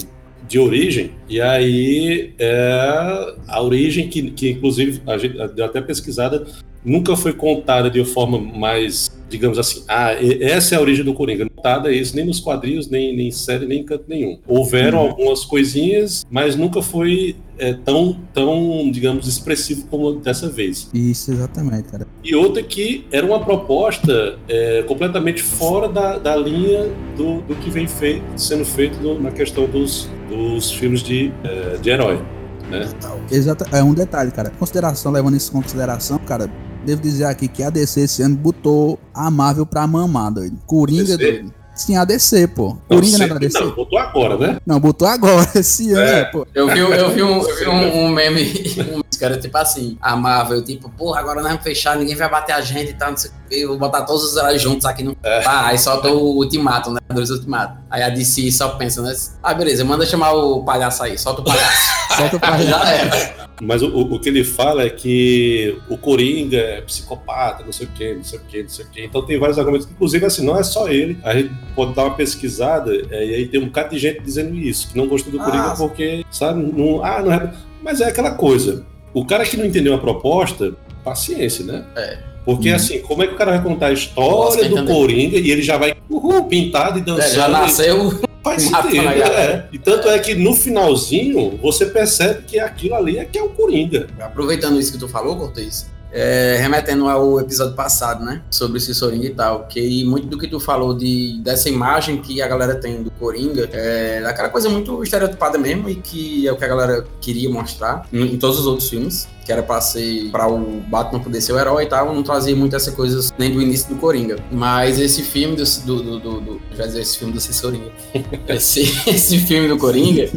de 0.48 0.60
origem, 0.60 1.10
e 1.28 1.40
aí 1.40 2.32
é 2.38 3.34
a 3.48 3.60
origem 3.60 4.08
que, 4.08 4.30
que 4.30 4.50
inclusive, 4.50 5.02
a 5.04 5.18
gente 5.18 5.36
deu 5.48 5.64
até 5.64 5.80
pesquisada, 5.80 6.46
nunca 6.84 7.16
foi 7.16 7.32
contada 7.32 7.90
de 7.90 7.98
uma 7.98 8.06
forma 8.06 8.38
mais, 8.38 9.10
digamos 9.28 9.58
assim, 9.58 9.82
ah, 9.88 10.12
essa 10.40 10.76
é 10.76 10.78
a 10.78 10.80
origem 10.80 11.04
do 11.04 11.12
Coringa. 11.12 11.48
Não 11.66 11.76
contada 11.76 11.92
isso 11.92 12.14
nem 12.14 12.24
nos 12.24 12.38
quadrinhos, 12.38 12.88
nem, 12.88 13.14
nem 13.16 13.30
série, 13.30 13.66
nem 13.66 13.80
em 13.80 13.84
canto 13.84 14.04
nenhum. 14.08 14.38
Houveram 14.46 14.98
uhum. 14.98 15.08
algumas 15.08 15.44
coisinhas, 15.44 16.24
mas 16.30 16.54
nunca 16.54 16.80
foi 16.80 17.36
é, 17.58 17.72
tão, 17.72 18.16
tão, 18.32 18.88
digamos, 18.90 19.26
expressivo 19.26 19.86
como 19.88 20.14
dessa 20.14 20.48
vez. 20.48 20.88
Isso, 20.94 21.32
exatamente, 21.32 21.88
cara. 21.88 22.06
E 22.22 22.34
outra 22.34 22.62
que 22.62 23.04
era 23.10 23.26
uma 23.26 23.44
proposta 23.44 24.38
é, 24.48 24.82
completamente 24.84 25.42
fora 25.42 25.88
da, 25.88 26.18
da 26.18 26.36
linha 26.36 26.88
do, 27.16 27.40
do 27.42 27.56
que 27.56 27.68
vem 27.68 27.88
feito, 27.88 28.24
sendo 28.36 28.64
feito 28.64 29.00
no, 29.00 29.20
na 29.20 29.32
questão 29.32 29.66
dos, 29.66 30.08
dos 30.28 30.70
filmes 30.70 31.02
de, 31.02 31.32
é, 31.42 31.78
de 31.78 31.90
herói. 31.90 32.22
Né? 32.70 32.88
Exato, 33.30 33.64
é 33.72 33.82
um 33.82 33.94
detalhe, 33.94 34.30
cara. 34.30 34.50
Consideração, 34.50 35.10
levando 35.12 35.36
isso 35.36 35.50
em 35.50 35.62
consideração, 35.62 36.18
cara, 36.18 36.50
devo 36.86 37.02
dizer 37.02 37.24
aqui 37.24 37.48
que 37.48 37.62
a 37.62 37.70
DC 37.70 38.00
esse 38.00 38.22
ano 38.22 38.36
botou 38.36 38.98
a 39.12 39.30
Marvel 39.30 39.66
pra 39.66 39.86
mamar, 39.86 40.32
doido. 40.32 40.56
Coringa, 40.66 41.18
doido. 41.18 41.52
Sim, 41.74 41.94
a 41.96 42.06
DC, 42.06 42.48
pô. 42.48 42.78
Coringa 42.88 43.18
não, 43.18 43.26
é 43.26 43.28
da 43.28 43.38
DC. 43.38 43.60
Não, 43.60 43.70
botou 43.72 43.98
agora, 43.98 44.38
né? 44.38 44.58
Não, 44.64 44.80
botou 44.80 45.06
agora, 45.06 45.46
esse 45.60 45.92
ano, 45.92 46.00
é. 46.00 46.24
pô. 46.24 46.46
Eu 46.54 46.68
vi, 46.68 46.78
eu 46.78 47.10
vi, 47.10 47.22
um, 47.22 47.42
eu 47.42 47.56
vi 47.56 47.68
um, 47.68 47.98
um 48.06 48.08
meme, 48.08 48.50
um 48.94 49.02
cara, 49.18 49.36
tipo 49.38 49.56
assim, 49.58 49.98
a 50.00 50.16
Marvel, 50.16 50.64
tipo, 50.64 50.88
porra, 50.88 51.20
agora 51.20 51.42
nós 51.42 51.50
vamos 51.50 51.62
fechar, 51.62 51.96
ninguém 51.96 52.16
vai 52.16 52.30
bater 52.30 52.54
a 52.54 52.62
gente 52.62 52.92
e 52.92 52.94
tal, 52.94 53.10
não 53.10 53.16
sei 53.18 53.30
o 53.30 53.48
que, 53.48 53.60
eu 53.60 53.68
vou 53.68 53.78
botar 53.78 54.02
todos 54.02 54.24
os 54.24 54.36
heróis 54.36 54.60
juntos 54.60 54.86
aqui 54.86 55.02
no. 55.02 55.14
É. 55.22 55.44
Ah, 55.44 55.66
aí 55.66 55.78
solta 55.78 56.08
o 56.08 56.36
ultimato, 56.38 56.90
né? 56.90 56.98
Dois 57.12 57.30
ultimato. 57.30 57.78
Aí 57.90 58.02
a 58.02 58.08
DC 58.08 58.50
só 58.52 58.70
pensa, 58.70 59.02
né? 59.02 59.14
Ah, 59.42 59.52
beleza, 59.52 59.84
manda 59.84 60.06
chamar 60.06 60.32
o 60.32 60.64
palhaço 60.64 61.02
aí, 61.02 61.18
solta 61.18 61.42
o 61.42 61.44
palhaço. 61.44 61.90
solta 62.16 62.36
o 62.36 62.40
palhaço. 62.40 62.70
Já 62.70 62.88
era. 62.88 63.45
Mas 63.62 63.82
o, 63.82 63.88
o 63.88 64.18
que 64.20 64.28
ele 64.28 64.44
fala 64.44 64.82
é 64.82 64.90
que 64.90 65.78
o 65.88 65.96
Coringa 65.96 66.58
é 66.58 66.80
psicopata, 66.82 67.64
não 67.64 67.72
sei 67.72 67.86
o 67.86 67.90
quê, 67.90 68.14
não 68.14 68.24
sei 68.24 68.38
o 68.38 68.42
quê, 68.42 68.62
não 68.62 68.68
sei 68.68 68.84
o 68.84 68.90
quê. 68.90 69.04
Então 69.04 69.22
tem 69.24 69.38
vários 69.38 69.58
argumentos. 69.58 69.88
Inclusive, 69.90 70.26
assim, 70.26 70.44
não 70.44 70.58
é 70.58 70.62
só 70.62 70.88
ele. 70.88 71.18
A 71.22 71.34
gente 71.34 71.52
pode 71.74 71.94
dar 71.94 72.04
uma 72.04 72.14
pesquisada 72.14 72.92
é, 73.10 73.26
e 73.26 73.34
aí 73.34 73.48
tem 73.48 73.60
um 73.60 73.66
bocado 73.66 73.90
de 73.90 73.98
gente 73.98 74.20
dizendo 74.20 74.54
isso, 74.54 74.88
que 74.88 74.96
não 74.96 75.06
gostou 75.06 75.32
do 75.32 75.38
Coringa 75.38 75.72
ah, 75.72 75.76
porque, 75.76 76.24
sabe, 76.30 76.62
não, 76.62 77.02
ah, 77.02 77.22
não 77.22 77.32
é. 77.32 77.52
Mas 77.82 78.00
é 78.00 78.08
aquela 78.08 78.32
coisa. 78.32 78.84
O 79.14 79.24
cara 79.24 79.44
que 79.44 79.56
não 79.56 79.64
entendeu 79.64 79.94
a 79.94 79.98
proposta, 79.98 80.74
paciência, 81.02 81.64
né? 81.64 81.84
É. 81.96 82.18
Porque, 82.44 82.68
uhum. 82.68 82.76
assim, 82.76 83.00
como 83.00 83.22
é 83.22 83.26
que 83.26 83.34
o 83.34 83.36
cara 83.36 83.52
vai 83.52 83.62
contar 83.62 83.86
a 83.86 83.92
história 83.92 84.68
do 84.68 84.84
Coringa 84.84 85.36
e 85.36 85.50
ele 85.50 85.62
já 85.62 85.76
vai 85.76 85.94
uhul, 86.08 86.44
pintado 86.44 86.98
e 86.98 87.02
dançando? 87.02 87.32
É, 87.32 87.34
já 87.34 87.48
nasceu. 87.48 88.25
Faz 88.46 88.62
sentido, 88.62 89.08
é. 89.08 89.68
E 89.72 89.78
tanto 89.78 90.08
é 90.08 90.20
que 90.20 90.32
no 90.36 90.54
finalzinho 90.54 91.58
você 91.60 91.84
percebe 91.86 92.42
que 92.46 92.60
aquilo 92.60 92.94
ali 92.94 93.18
é 93.18 93.24
que 93.24 93.36
é 93.36 93.42
o 93.42 93.48
Coringa. 93.48 94.06
Aproveitando 94.20 94.78
isso 94.78 94.92
que 94.92 94.98
tu 94.98 95.08
falou, 95.08 95.36
Cortez, 95.36 95.90
é, 96.12 96.56
remetendo 96.60 97.08
ao 97.08 97.40
episódio 97.40 97.74
passado, 97.74 98.24
né? 98.24 98.42
Sobre 98.50 98.78
esse 98.78 98.94
Coringa 99.16 99.26
e 99.26 99.30
tal, 99.30 99.66
que 99.66 99.78
muito 100.04 100.26
do 100.26 100.38
que 100.38 100.46
tu 100.46 100.60
falou 100.60 100.94
de, 100.94 101.40
dessa 101.42 101.68
imagem 101.68 102.18
que 102.18 102.42
a 102.42 102.48
galera 102.48 102.74
tem 102.74 103.02
do 103.02 103.10
Coringa 103.12 103.68
é 103.72 104.22
aquela 104.26 104.48
coisa 104.48 104.68
muito 104.68 105.02
estereotipada 105.02 105.58
mesmo 105.58 105.88
e 105.88 105.96
que 105.96 106.46
é 106.46 106.52
o 106.52 106.56
que 106.56 106.64
a 106.64 106.68
galera 106.68 107.06
queria 107.20 107.48
mostrar 107.48 108.06
em, 108.12 108.34
em 108.34 108.38
todos 108.38 108.58
os 108.60 108.66
outros 108.66 108.88
filmes 108.88 109.28
que 109.44 109.52
era 109.52 109.62
pra 109.62 109.80
ser 109.80 110.28
para 110.32 110.48
o 110.48 110.80
Batman 110.88 111.20
poder 111.20 111.40
ser 111.40 111.52
o 111.52 111.58
herói 111.58 111.84
e 111.84 111.86
tal, 111.86 112.12
não 112.12 112.22
trazia 112.24 112.56
muito 112.56 112.74
essas 112.74 112.92
coisas 112.92 113.32
nem 113.38 113.52
do 113.52 113.62
início 113.62 113.88
do 113.94 114.00
Coringa. 114.00 114.36
Mas 114.50 114.98
esse 114.98 115.22
filme 115.22 115.54
do. 115.54 115.64
do, 115.64 116.02
do, 116.02 116.18
do, 116.18 116.40
do 116.40 116.60
dizer, 116.74 117.00
esse 117.00 117.16
filme 117.16 117.32
do 117.32 117.40
Coringa. 117.62 117.92
esse, 118.48 118.80
esse 119.08 119.38
filme 119.38 119.68
do 119.68 119.78
Coringa. 119.78 120.28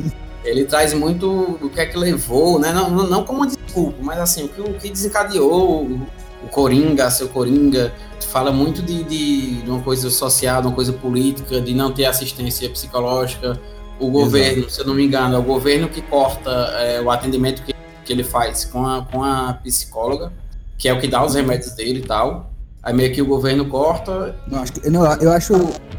Ele 0.44 0.66
traz 0.66 0.94
muito 0.94 1.58
o 1.62 1.70
que 1.70 1.82
é 1.82 1.86
que 1.86 1.98
levou, 1.98 2.60
né? 2.60 2.72
Não, 2.72 2.90
não 2.90 3.24
como 3.24 3.46
desculpa, 3.46 3.98
mas 4.02 4.20
assim, 4.20 4.46
o 4.46 4.50
que, 4.50 4.62
o 4.62 4.74
que 4.74 4.90
desencadeou 4.90 5.84
o, 5.84 6.08
o 6.44 6.48
Coringa, 6.50 7.10
seu 7.12 7.28
Coringa, 7.28 7.94
fala 8.28 8.52
muito 8.52 8.82
de, 8.82 9.04
de, 9.04 9.62
de, 9.62 9.70
uma 9.70 9.82
coisa 9.82 10.10
social, 10.10 10.62
de 10.62 10.68
uma 10.68 10.76
coisa 10.76 10.94
política, 10.94 11.60
de 11.60 11.74
não 11.74 11.92
ter 11.92 12.06
assistência 12.06 12.70
psicológica. 12.70 13.60
O 14.00 14.10
governo, 14.10 14.60
Exato. 14.60 14.74
se 14.74 14.82
eu 14.82 14.88
não 14.88 14.94
me 14.94 15.04
engano, 15.04 15.36
é 15.36 15.38
o 15.38 15.44
governo 15.44 15.90
que 15.90 16.02
corta 16.02 16.50
é, 16.50 17.02
o 17.02 17.12
atendimento 17.12 17.62
que 17.64 17.74
que 18.10 18.14
ele 18.14 18.24
faz 18.24 18.66
com 18.66 18.88
a, 18.88 19.06
com 19.06 19.24
a 19.24 19.54
psicóloga, 19.54 20.34
que 20.80 20.90
é 20.90 20.94
o 20.94 21.00
que 21.00 21.08
dá 21.08 21.24
os 21.24 21.36
remédios 21.36 21.74
dele 21.74 22.00
e 22.00 22.02
tal. 22.02 22.52
Aí 22.82 22.92
meio 22.92 23.14
que 23.14 23.22
o 23.22 23.26
governo 23.26 23.66
corta. 23.66 24.36
Não, 24.48 24.64
acho 24.64 24.74
que, 24.74 24.90
não, 24.90 25.06
eu 25.22 25.32
acho 25.32 25.54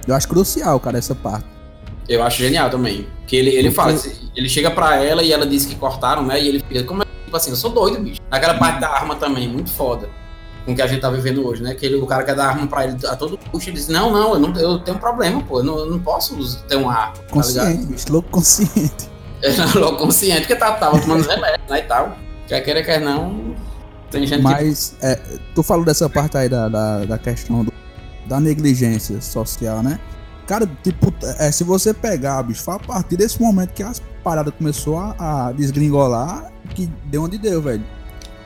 eu 0.09 0.15
acho 0.15 0.27
crucial, 0.27 0.81
cara, 0.81 0.99
essa 0.99 1.15
parte. 1.15 1.47
Eu 2.11 2.23
acho 2.25 2.39
genial 2.39 2.69
também. 2.69 3.07
Que 3.27 3.37
ele, 3.37 3.51
ele 3.51 3.71
fala, 3.71 3.95
ele 4.35 4.49
chega 4.49 4.69
pra 4.71 4.97
ela 4.97 5.23
e 5.23 5.33
ela 5.33 5.47
diz 5.47 5.65
que 5.65 5.77
cortaram, 5.77 6.25
né? 6.25 6.43
E 6.43 6.49
ele 6.49 6.59
fica, 6.67 6.83
como 6.83 7.03
é, 7.03 7.07
tipo 7.25 7.37
assim, 7.37 7.51
eu 7.51 7.57
sou 7.57 7.71
doido, 7.71 8.01
bicho. 8.03 8.21
Aquela 8.29 8.55
parte 8.55 8.81
da 8.81 8.89
arma 8.89 9.15
também, 9.15 9.49
muito 9.49 9.71
foda. 9.71 10.09
Com 10.67 10.73
o 10.73 10.75
que 10.75 10.83
a 10.83 10.87
gente 10.89 11.01
tá 11.01 11.09
vivendo 11.09 11.47
hoje, 11.47 11.63
né? 11.63 11.73
Que 11.73 11.87
ele, 11.87 11.95
o 11.95 12.07
cara 12.07 12.25
quer 12.25 12.35
dar 12.35 12.49
arma 12.49 12.67
pra 12.67 12.85
ele 12.85 12.97
a 13.07 13.15
todo 13.15 13.39
custo. 13.39 13.71
Ele 13.71 13.77
diz: 13.77 13.87
Não, 13.87 14.11
não, 14.13 14.35
eu, 14.35 14.41
não, 14.41 14.55
eu 14.61 14.79
tenho 14.81 14.97
um 14.97 15.01
problema, 15.01 15.41
pô. 15.43 15.61
Eu 15.61 15.65
não, 15.65 15.79
eu 15.79 15.87
não 15.87 16.01
posso 16.01 16.59
ter 16.67 16.75
uma 16.77 16.93
arma. 16.93 17.13
Tá 17.15 17.23
consciente, 17.31 17.85
tá 17.87 17.93
bicho, 17.93 18.13
louco 18.13 18.29
consciente. 18.31 19.09
Falou 19.73 19.97
consciente, 19.97 20.41
porque 20.41 20.57
tava, 20.57 20.77
tava 20.79 21.01
tomando 21.01 21.27
remédio, 21.27 21.61
né, 21.71 21.79
e 21.79 21.83
tal. 21.83 22.17
Quer 22.47 22.61
queira, 22.63 22.83
quer 22.83 23.01
não, 23.01 23.55
tem 24.11 24.27
gente 24.27 24.43
Mas 24.43 24.97
é, 25.01 25.15
tu 25.55 25.63
falou 25.63 25.85
dessa 25.85 26.11
parte 26.11 26.37
aí 26.37 26.49
da, 26.49 26.69
da, 26.69 27.05
da 27.05 27.17
questão 27.19 27.65
do- 27.65 27.73
da 28.27 28.39
negligência 28.41 29.19
social, 29.23 29.83
né? 29.83 29.99
Cara, 30.51 30.69
tipo, 30.83 31.15
é, 31.39 31.53
se 31.53 31.63
você 31.63 31.95
pegar, 31.95 32.43
bicho, 32.43 32.65
foi 32.65 32.75
a 32.75 32.79
partir 32.81 33.17
desse 33.17 33.41
momento 33.41 33.73
que 33.73 33.85
as 33.85 34.03
paradas 34.25 34.53
começou 34.59 34.99
a, 34.99 35.47
a 35.47 35.53
desgringolar 35.53 36.51
que 36.75 36.91
deu 37.05 37.23
onde 37.23 37.39
deu, 37.39 37.63
velho. 37.63 37.85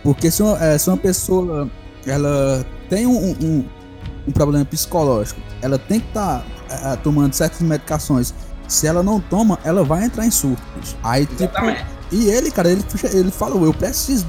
Porque 0.02 0.30
se 0.30 0.42
uma, 0.42 0.62
é, 0.62 0.76
se 0.76 0.90
uma 0.90 0.98
pessoa 0.98 1.66
ela 2.06 2.62
tem 2.90 3.06
um, 3.06 3.30
um, 3.30 3.64
um 4.28 4.32
problema 4.32 4.66
psicológico, 4.66 5.40
ela 5.62 5.78
tem 5.78 5.98
que 5.98 6.08
estar 6.08 6.44
tomando 7.02 7.32
certas 7.32 7.62
medicações. 7.62 8.34
Se 8.68 8.86
ela 8.86 9.02
não 9.02 9.18
toma, 9.18 9.58
ela 9.64 9.82
vai 9.82 10.04
entrar 10.04 10.26
em 10.26 10.30
surto. 10.30 10.60
bicho. 10.78 10.94
Aí, 11.02 11.24
tipo, 11.24 11.54
e 12.12 12.26
ele, 12.26 12.50
cara, 12.50 12.70
ele, 12.70 12.84
ele 13.14 13.30
falou, 13.30 13.64
eu 13.64 13.72
preciso. 13.72 14.26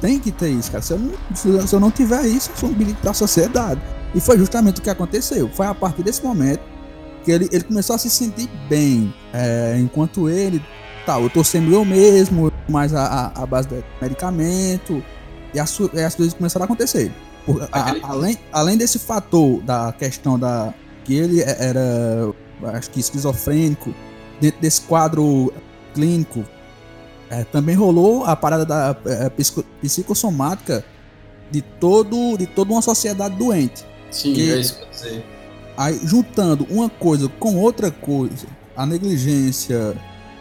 Tem 0.00 0.18
que 0.18 0.32
ter 0.32 0.48
isso, 0.48 0.70
cara. 0.72 0.82
Se 0.82 0.94
eu 0.94 0.98
não, 0.98 1.12
se 1.34 1.48
eu- 1.50 1.66
se 1.66 1.74
eu 1.76 1.80
não 1.80 1.90
tiver 1.90 2.22
isso, 2.28 2.50
eu 2.50 2.56
sou 2.56 2.70
um 2.70 2.74
perigo 2.74 2.96
pra 3.02 3.12
sociedade. 3.12 3.78
E 4.14 4.20
foi 4.20 4.38
justamente 4.38 4.78
o 4.78 4.82
que 4.82 4.88
aconteceu. 4.88 5.50
Foi 5.54 5.66
a 5.66 5.74
partir 5.74 6.02
desse 6.02 6.24
momento 6.24 6.72
que 7.24 7.30
ele, 7.32 7.48
ele 7.50 7.64
começou 7.64 7.96
a 7.96 7.98
se 7.98 8.10
sentir 8.10 8.48
bem. 8.68 9.12
é, 9.32 9.76
enquanto 9.80 10.28
ele, 10.28 10.62
tá, 11.06 11.18
eu 11.20 11.28
tô 11.30 11.42
sendo 11.42 11.72
eu 11.72 11.84
mesmo, 11.84 12.52
mais 12.68 12.94
a, 12.94 13.32
a, 13.34 13.46
base 13.46 13.68
de 13.68 13.82
medicamento. 14.00 15.02
E 15.52 15.58
as, 15.58 15.78
e 15.92 16.00
as 16.00 16.14
coisas 16.14 16.34
começaram 16.34 16.64
a 16.64 16.66
acontecer. 16.66 17.12
Por- 17.46 17.62
a- 17.72 17.94
além, 18.02 18.38
além 18.52 18.76
desse 18.76 18.98
fator 18.98 19.60
da 19.62 19.92
questão 19.92 20.38
da. 20.38 20.72
que 21.04 21.14
ele 21.14 21.40
é- 21.42 21.56
era, 21.60 22.32
acho 22.76 22.90
que 22.90 23.00
esquizofrênico, 23.00 23.94
dentro 24.40 24.60
desse 24.60 24.80
quadro 24.82 25.52
clínico, 25.94 26.44
é, 27.30 27.44
também 27.44 27.74
rolou 27.74 28.24
a 28.24 28.34
parada 28.34 28.64
da 28.64 28.96
é, 29.06 29.28
psico- 29.30 29.64
psicossomática 29.80 30.84
de, 31.50 31.60
todo, 31.62 32.36
de 32.36 32.46
toda 32.46 32.72
uma 32.72 32.82
sociedade 32.82 33.36
doente. 33.36 33.84
Sim, 34.10 34.34
que- 34.34 34.50
é 34.50 34.56
isso 34.60 34.78
que 34.78 35.06
eu. 35.08 35.22
Aí, 35.76 35.98
juntando 36.04 36.66
uma 36.70 36.88
coisa 36.88 37.28
com 37.38 37.56
outra 37.56 37.90
coisa, 37.90 38.46
a 38.76 38.86
negligência 38.86 39.94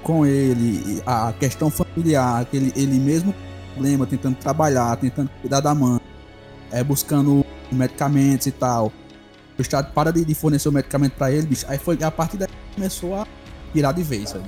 com 0.04 0.26
ele, 0.26 1.02
a 1.06 1.34
questão 1.40 1.70
familiar, 1.70 2.46
que 2.46 2.58
ele, 2.58 2.74
ele 2.76 3.00
mesmo 3.00 3.34
problema, 3.74 4.06
tentando 4.06 4.36
trabalhar, 4.36 4.96
tentando 4.98 5.30
cuidar 5.42 5.60
da 5.62 5.74
mãe, 5.74 6.00
é, 6.72 6.84
buscando 6.84 7.44
medicamentos 7.72 8.46
e 8.48 8.52
tal. 8.52 8.92
O 9.58 9.62
Estado 9.62 9.92
para 9.94 10.12
de, 10.12 10.24
de 10.26 10.36
fornecer 10.36 10.68
o 10.70 10.72
medicamento 10.72 11.14
pra 11.14 11.32
ele, 11.32 11.48
bicho. 11.48 11.66
Aí 11.68 11.78
foi 11.78 11.98
a 12.04 12.12
partir 12.12 12.38
daí 12.38 12.48
começou 12.76 13.16
a 13.16 13.26
virar 13.74 13.92
de 13.92 14.04
vez, 14.04 14.30
sabe? 14.32 14.46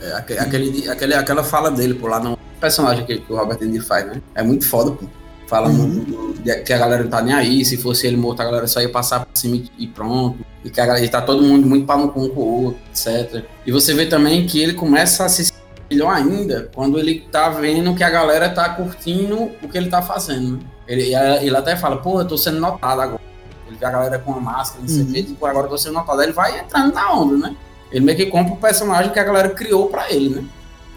É, 0.00 0.12
aque- 0.12 0.38
aquele, 0.38 0.88
aquele, 0.88 1.14
aquela 1.14 1.44
fala 1.44 1.70
dele, 1.70 1.94
pô, 1.94 2.06
lá 2.08 2.18
no 2.20 2.36
personagem 2.58 3.04
que, 3.06 3.18
que 3.18 3.32
o 3.32 3.36
Robert 3.36 3.58
Niro 3.62 3.84
faz, 3.84 4.06
né? 4.06 4.20
É 4.34 4.42
muito 4.42 4.66
foda, 4.66 4.92
pô. 4.92 5.06
Fala 5.46 5.68
Uhum. 5.68 6.04
de- 6.04 6.29
que 6.40 6.72
a 6.72 6.78
galera 6.78 7.02
não 7.02 7.10
tá 7.10 7.20
nem 7.22 7.34
aí, 7.34 7.64
se 7.64 7.76
fosse 7.76 8.06
ele 8.06 8.16
morto, 8.16 8.40
a 8.40 8.44
galera 8.44 8.66
só 8.66 8.80
ia 8.80 8.88
passar 8.88 9.24
por 9.24 9.36
cima 9.36 9.62
e, 9.78 9.86
pronto. 9.86 10.38
E 10.64 10.70
que 10.70 10.80
a 10.80 10.86
galera 10.86 11.08
tá 11.08 11.20
todo 11.22 11.42
mundo 11.42 11.66
muito 11.66 11.86
pau 11.86 11.98
no 11.98 12.08
cu 12.10 12.22
um 12.24 12.28
com 12.28 12.40
o 12.40 12.64
outro, 12.66 12.80
etc. 12.90 13.44
E 13.66 13.72
você 13.72 13.94
vê 13.94 14.06
também 14.06 14.46
que 14.46 14.60
ele 14.60 14.74
começa 14.74 15.24
a 15.24 15.28
se 15.28 15.44
sentir 15.46 15.60
melhor 15.90 16.14
ainda 16.14 16.70
quando 16.74 16.98
ele 16.98 17.20
tá 17.32 17.48
vendo 17.48 17.94
que 17.94 18.04
a 18.04 18.10
galera 18.10 18.48
tá 18.50 18.68
curtindo 18.70 19.50
o 19.62 19.68
que 19.68 19.76
ele 19.78 19.88
tá 19.88 20.00
fazendo. 20.02 20.52
né? 20.58 20.58
Ele, 20.86 21.14
ele 21.14 21.56
até 21.56 21.76
fala, 21.76 21.96
pô, 21.96 22.20
eu 22.20 22.26
tô 22.26 22.36
sendo 22.36 22.58
notado 22.60 23.00
agora. 23.00 23.20
Ele 23.68 23.76
vê 23.78 23.86
a 23.86 23.90
galera 23.90 24.18
com 24.18 24.34
a 24.34 24.40
máscara, 24.40 24.80
não 24.82 24.88
sei 24.88 25.02
o 25.02 25.06
Uhum. 25.06 25.12
quê, 25.12 25.22
tipo, 25.22 25.46
agora 25.46 25.66
eu 25.66 25.70
tô 25.70 25.78
sendo 25.78 25.94
notado. 25.94 26.18
Aí 26.20 26.26
ele 26.26 26.32
vai 26.32 26.58
entrando 26.58 26.92
na 26.94 27.12
onda, 27.12 27.36
né? 27.48 27.56
Ele 27.92 28.04
meio 28.04 28.16
que 28.18 28.26
compra 28.26 28.52
o 28.54 28.56
personagem 28.56 29.12
que 29.12 29.18
a 29.18 29.24
galera 29.24 29.48
criou 29.50 29.88
pra 29.88 30.10
ele, 30.12 30.28
né? 30.30 30.44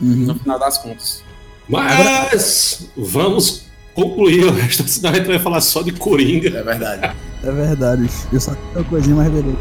Uhum. 0.01 0.15
No 0.27 0.35
final 0.35 0.59
das 0.59 0.77
contas. 0.77 1.23
Mas 1.69 2.87
vamos 2.97 3.63
concluir 3.93 4.45
o 4.45 4.51
resto, 4.51 4.87
senão 4.87 5.11
a 5.11 5.13
gente 5.15 5.27
vai 5.27 5.39
falar 5.39 5.61
só 5.61 5.81
de 5.81 5.91
Coringa. 5.91 6.49
É 6.49 6.63
verdade. 6.63 7.15
É 7.43 7.51
verdade, 7.51 8.09
eu 8.31 8.39
só 8.39 8.51
tenho 8.55 8.67
uma 8.75 8.83
coisinha 8.85 9.15
mais 9.15 9.29
beleza. 9.31 9.57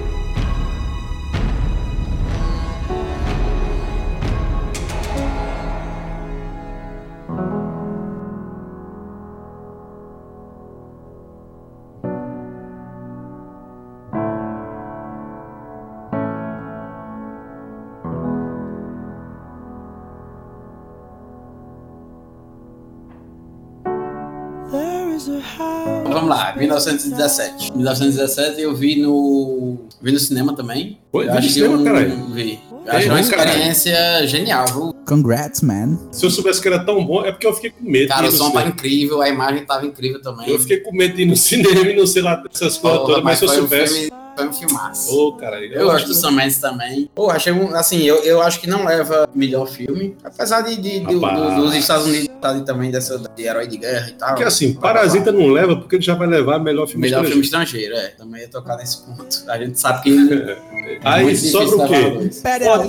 Vamos 26.04 26.28
lá, 26.28 26.54
1917. 26.56 27.72
1917 27.76 28.60
eu 28.60 28.74
vi 28.74 29.00
no. 29.00 29.78
Vi 30.00 30.12
no 30.12 30.18
cinema 30.18 30.54
também. 30.56 30.98
Foi, 31.10 31.28
eu 31.28 31.32
vi 31.34 31.40
no 31.40 31.48
cinema, 31.48 31.74
eu 31.78 31.84
caralho? 31.84 32.24
vi. 32.32 32.58
Eu 32.84 32.92
acho 32.92 33.08
uma 33.08 33.20
não, 33.20 33.28
caralho. 33.30 33.48
experiência 33.50 34.26
genial, 34.26 34.64
viu? 34.66 34.92
Congrats, 35.06 35.60
man. 35.60 35.96
Se 36.10 36.26
eu 36.26 36.30
soubesse 36.30 36.60
que 36.60 36.66
era 36.66 36.84
tão 36.84 37.04
bom, 37.04 37.24
é 37.24 37.30
porque 37.30 37.46
eu 37.46 37.52
fiquei 37.54 37.70
com 37.70 37.84
medo. 37.88 38.08
Cara, 38.08 38.26
o 38.26 38.32
som 38.32 38.46
tá 38.50 38.58
cinema. 38.58 38.70
incrível, 38.70 39.22
a 39.22 39.28
imagem 39.28 39.64
tava 39.64 39.86
incrível 39.86 40.20
também. 40.20 40.48
Eu 40.48 40.58
fiquei 40.58 40.78
com 40.80 40.92
medo 40.92 41.14
de 41.14 41.22
ir 41.22 41.26
no 41.26 41.36
cinema 41.36 41.80
e 41.88 41.96
não 41.96 42.06
sei 42.06 42.22
lá 42.22 42.34
dessas 42.36 42.76
coisas 42.78 43.00
todas, 43.02 43.22
mas 43.22 43.38
se 43.38 43.44
eu 43.44 43.48
foi 43.48 43.58
um 43.58 43.60
soubesse. 43.60 43.94
filme- 43.94 44.21
Foi 44.36 44.48
um 44.48 44.52
filmaço. 44.52 45.14
Ô, 45.14 45.32
cara, 45.36 45.64
Eu 45.64 45.86
gosto 45.86 46.06
do 46.08 46.14
Sam 46.14 46.30
Mendes 46.32 46.58
também. 46.58 47.08
Pô, 47.14 47.30
achei 47.30 47.52
um, 47.52 47.74
assim, 47.74 48.02
eu, 48.02 48.16
eu 48.24 48.40
acho 48.40 48.60
que 48.60 48.66
não 48.66 48.84
leva 48.84 49.28
melhor 49.34 49.66
filme. 49.68 50.16
Apesar 50.24 50.62
de, 50.62 50.76
de- 50.76 51.00
de- 51.00 51.06
do- 51.06 51.54
dos 51.56 51.74
Estados 51.74 52.06
Unidos 52.06 52.28
estar 52.34 52.58
também 52.62 52.90
dessa 52.90 53.18
de 53.36 53.42
herói 53.44 53.66
de 53.68 53.76
guerra 53.76 54.08
e 54.08 54.12
tal. 54.12 54.28
Porque 54.30 54.44
assim, 54.44 54.74
Parasita 54.74 55.30
não 55.30 55.48
leva, 55.48 55.76
porque 55.76 55.96
ele 55.96 56.02
já 56.02 56.14
vai 56.14 56.26
levar 56.26 56.58
melhor 56.58 56.86
filme 56.86 57.02
Melhor 57.02 57.24
filme 57.24 57.42
estrangeiro. 57.42 57.92
estrangeiro, 57.94 58.14
é. 58.14 58.16
Também 58.18 58.40
ia 58.40 58.48
tocar 58.48 58.76
nesse 58.76 59.02
ponto. 59.02 59.28
A 59.48 59.58
gente 59.58 59.78
sabe 59.78 60.02
que. 60.02 60.12
Aí 61.04 61.24
muito 61.24 61.36
difícil 61.36 61.68
sobra 61.68 61.86
o 61.86 61.88
quê? 61.88 62.30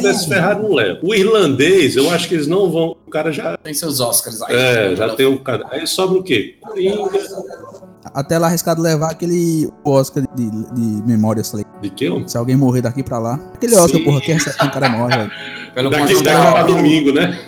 vs 0.02 0.26
Ferrari 0.26 0.62
não 0.62 0.74
leva. 0.74 1.00
O 1.04 1.14
irlandês, 1.14 1.96
eu 1.96 2.10
acho 2.10 2.28
que 2.28 2.34
eles 2.36 2.48
não 2.48 2.72
vão. 2.72 2.96
O 3.06 3.10
cara 3.12 3.32
já. 3.32 3.56
Tem 3.58 3.74
seus 3.74 4.00
Oscars 4.00 4.42
aí. 4.42 4.56
É, 4.56 4.96
já 4.96 5.10
tem 5.16 5.26
um 5.28 5.38
cara. 5.38 5.66
Aí 5.70 5.86
sobra 5.86 6.18
o 6.20 6.24
quê? 6.24 6.56
Coringa. 6.62 7.12
Até 8.14 8.38
lá 8.38 8.48
arriscado 8.48 8.82
levar 8.82 9.12
aquele 9.12 9.72
Oscar 9.84 10.24
de, 10.36 10.50
de 10.50 11.04
memória, 11.08 11.44
sei 11.44 11.60
lá. 11.62 11.80
De 11.82 11.90
quê? 11.90 12.10
homem? 12.10 12.28
Se 12.28 12.38
alguém 12.38 12.56
morrer 12.56 12.82
daqui 12.82 13.02
pra 13.02 13.18
lá. 13.18 13.40
Aquele 13.56 13.76
Oscar, 13.76 14.00
Sim. 14.00 14.04
porra, 14.04 14.22
que 14.22 14.32
recebe 14.34 14.56
um 14.64 14.70
cara 14.70 14.90
morre, 14.90 15.18
velho. 15.18 15.32
Pelo 15.74 15.90
Daqui, 15.90 16.24
daqui 16.24 16.52
pra 16.52 16.64
domingo, 16.64 17.12
né? 17.12 17.40